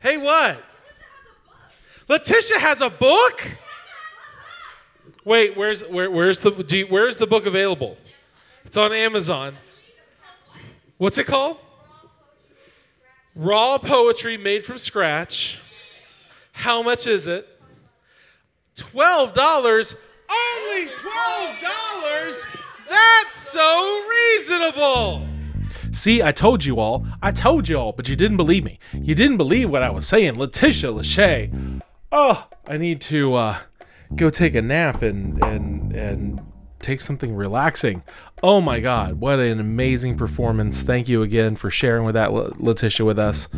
Hey, 0.00 0.16
what? 0.18 0.58
Latisha 2.08 2.56
has 2.58 2.80
a 2.80 2.90
book? 2.90 3.42
Wait, 5.24 5.56
where's 5.56 5.82
where, 5.84 6.10
where's 6.10 6.40
the 6.40 6.50
do 6.50 6.78
you- 6.78 6.86
where's 6.86 7.16
the 7.18 7.26
book 7.26 7.46
available? 7.46 7.96
It's 8.64 8.76
on 8.76 8.92
Amazon. 8.92 9.54
What's 10.98 11.18
it 11.18 11.24
called? 11.26 11.58
Raw 13.34 13.78
poetry 13.78 14.36
made 14.36 14.64
from 14.64 14.78
scratch. 14.78 15.58
How 16.52 16.82
much 16.82 17.06
is 17.06 17.26
it? 17.26 17.48
Twelve 18.76 19.32
dollars. 19.34 19.96
Only 20.30 20.86
twelve 21.00 21.56
dollars. 21.60 22.44
That's 22.88 23.38
so 23.38 24.04
reasonable. 24.08 25.26
See, 25.92 26.22
I 26.22 26.32
told 26.32 26.64
you 26.64 26.78
all. 26.78 27.06
I 27.22 27.32
told 27.32 27.68
you 27.68 27.76
all, 27.78 27.92
but 27.92 28.08
you 28.08 28.16
didn't 28.16 28.36
believe 28.36 28.64
me. 28.64 28.78
You 28.92 29.14
didn't 29.14 29.36
believe 29.36 29.70
what 29.70 29.82
I 29.82 29.90
was 29.90 30.06
saying. 30.06 30.34
Latisha 30.34 30.92
Lashay. 30.92 31.80
Oh, 32.10 32.48
I 32.68 32.76
need 32.76 33.00
to 33.02 33.34
uh, 33.34 33.58
go 34.14 34.28
take 34.28 34.54
a 34.54 34.62
nap 34.62 35.02
and 35.02 35.42
and 35.42 35.94
and 35.94 36.40
take 36.82 37.00
something 37.00 37.34
relaxing. 37.34 38.02
Oh 38.44 38.60
my 38.60 38.80
God, 38.80 39.20
what 39.20 39.38
an 39.38 39.60
amazing 39.60 40.16
performance! 40.16 40.82
Thank 40.82 41.08
you 41.08 41.22
again 41.22 41.54
for 41.54 41.70
sharing 41.70 42.04
with 42.04 42.16
that, 42.16 42.30
Latisha, 42.30 43.06
with 43.06 43.20
us. 43.20 43.48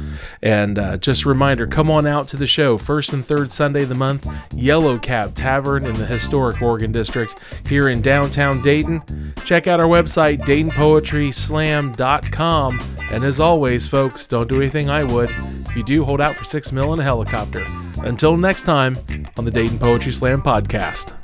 And 0.42 0.78
uh, 0.78 0.98
just 0.98 1.24
a 1.24 1.28
reminder 1.28 1.66
come 1.66 1.90
on 1.90 2.06
out 2.06 2.28
to 2.28 2.36
the 2.36 2.46
show, 2.46 2.76
first 2.76 3.14
and 3.14 3.24
third 3.24 3.50
Sunday 3.50 3.84
of 3.84 3.88
the 3.88 3.94
month, 3.94 4.30
Yellow 4.52 4.98
Cab 4.98 5.34
Tavern 5.34 5.86
in 5.86 5.94
the 5.94 6.04
historic 6.04 6.60
Oregon 6.60 6.92
District 6.92 7.34
here 7.66 7.88
in 7.88 8.02
downtown 8.02 8.60
Dayton. 8.60 9.32
Check 9.44 9.66
out 9.66 9.80
our 9.80 9.88
website, 9.88 10.42
DaytonPoetrySlam.com. 10.42 12.80
And 13.10 13.24
as 13.24 13.40
always, 13.40 13.86
folks, 13.86 14.26
don't 14.26 14.48
do 14.48 14.56
anything 14.56 14.90
I 14.90 15.04
would. 15.04 15.30
If 15.30 15.76
you 15.76 15.82
do, 15.82 16.04
hold 16.04 16.20
out 16.20 16.36
for 16.36 16.44
six 16.44 16.72
mil 16.72 16.92
in 16.92 17.00
a 17.00 17.04
helicopter. 17.04 17.64
Until 18.02 18.36
next 18.36 18.64
time 18.64 18.98
on 19.38 19.46
the 19.46 19.50
Dayton 19.50 19.78
Poetry 19.78 20.12
Slam 20.12 20.42
podcast. 20.42 21.23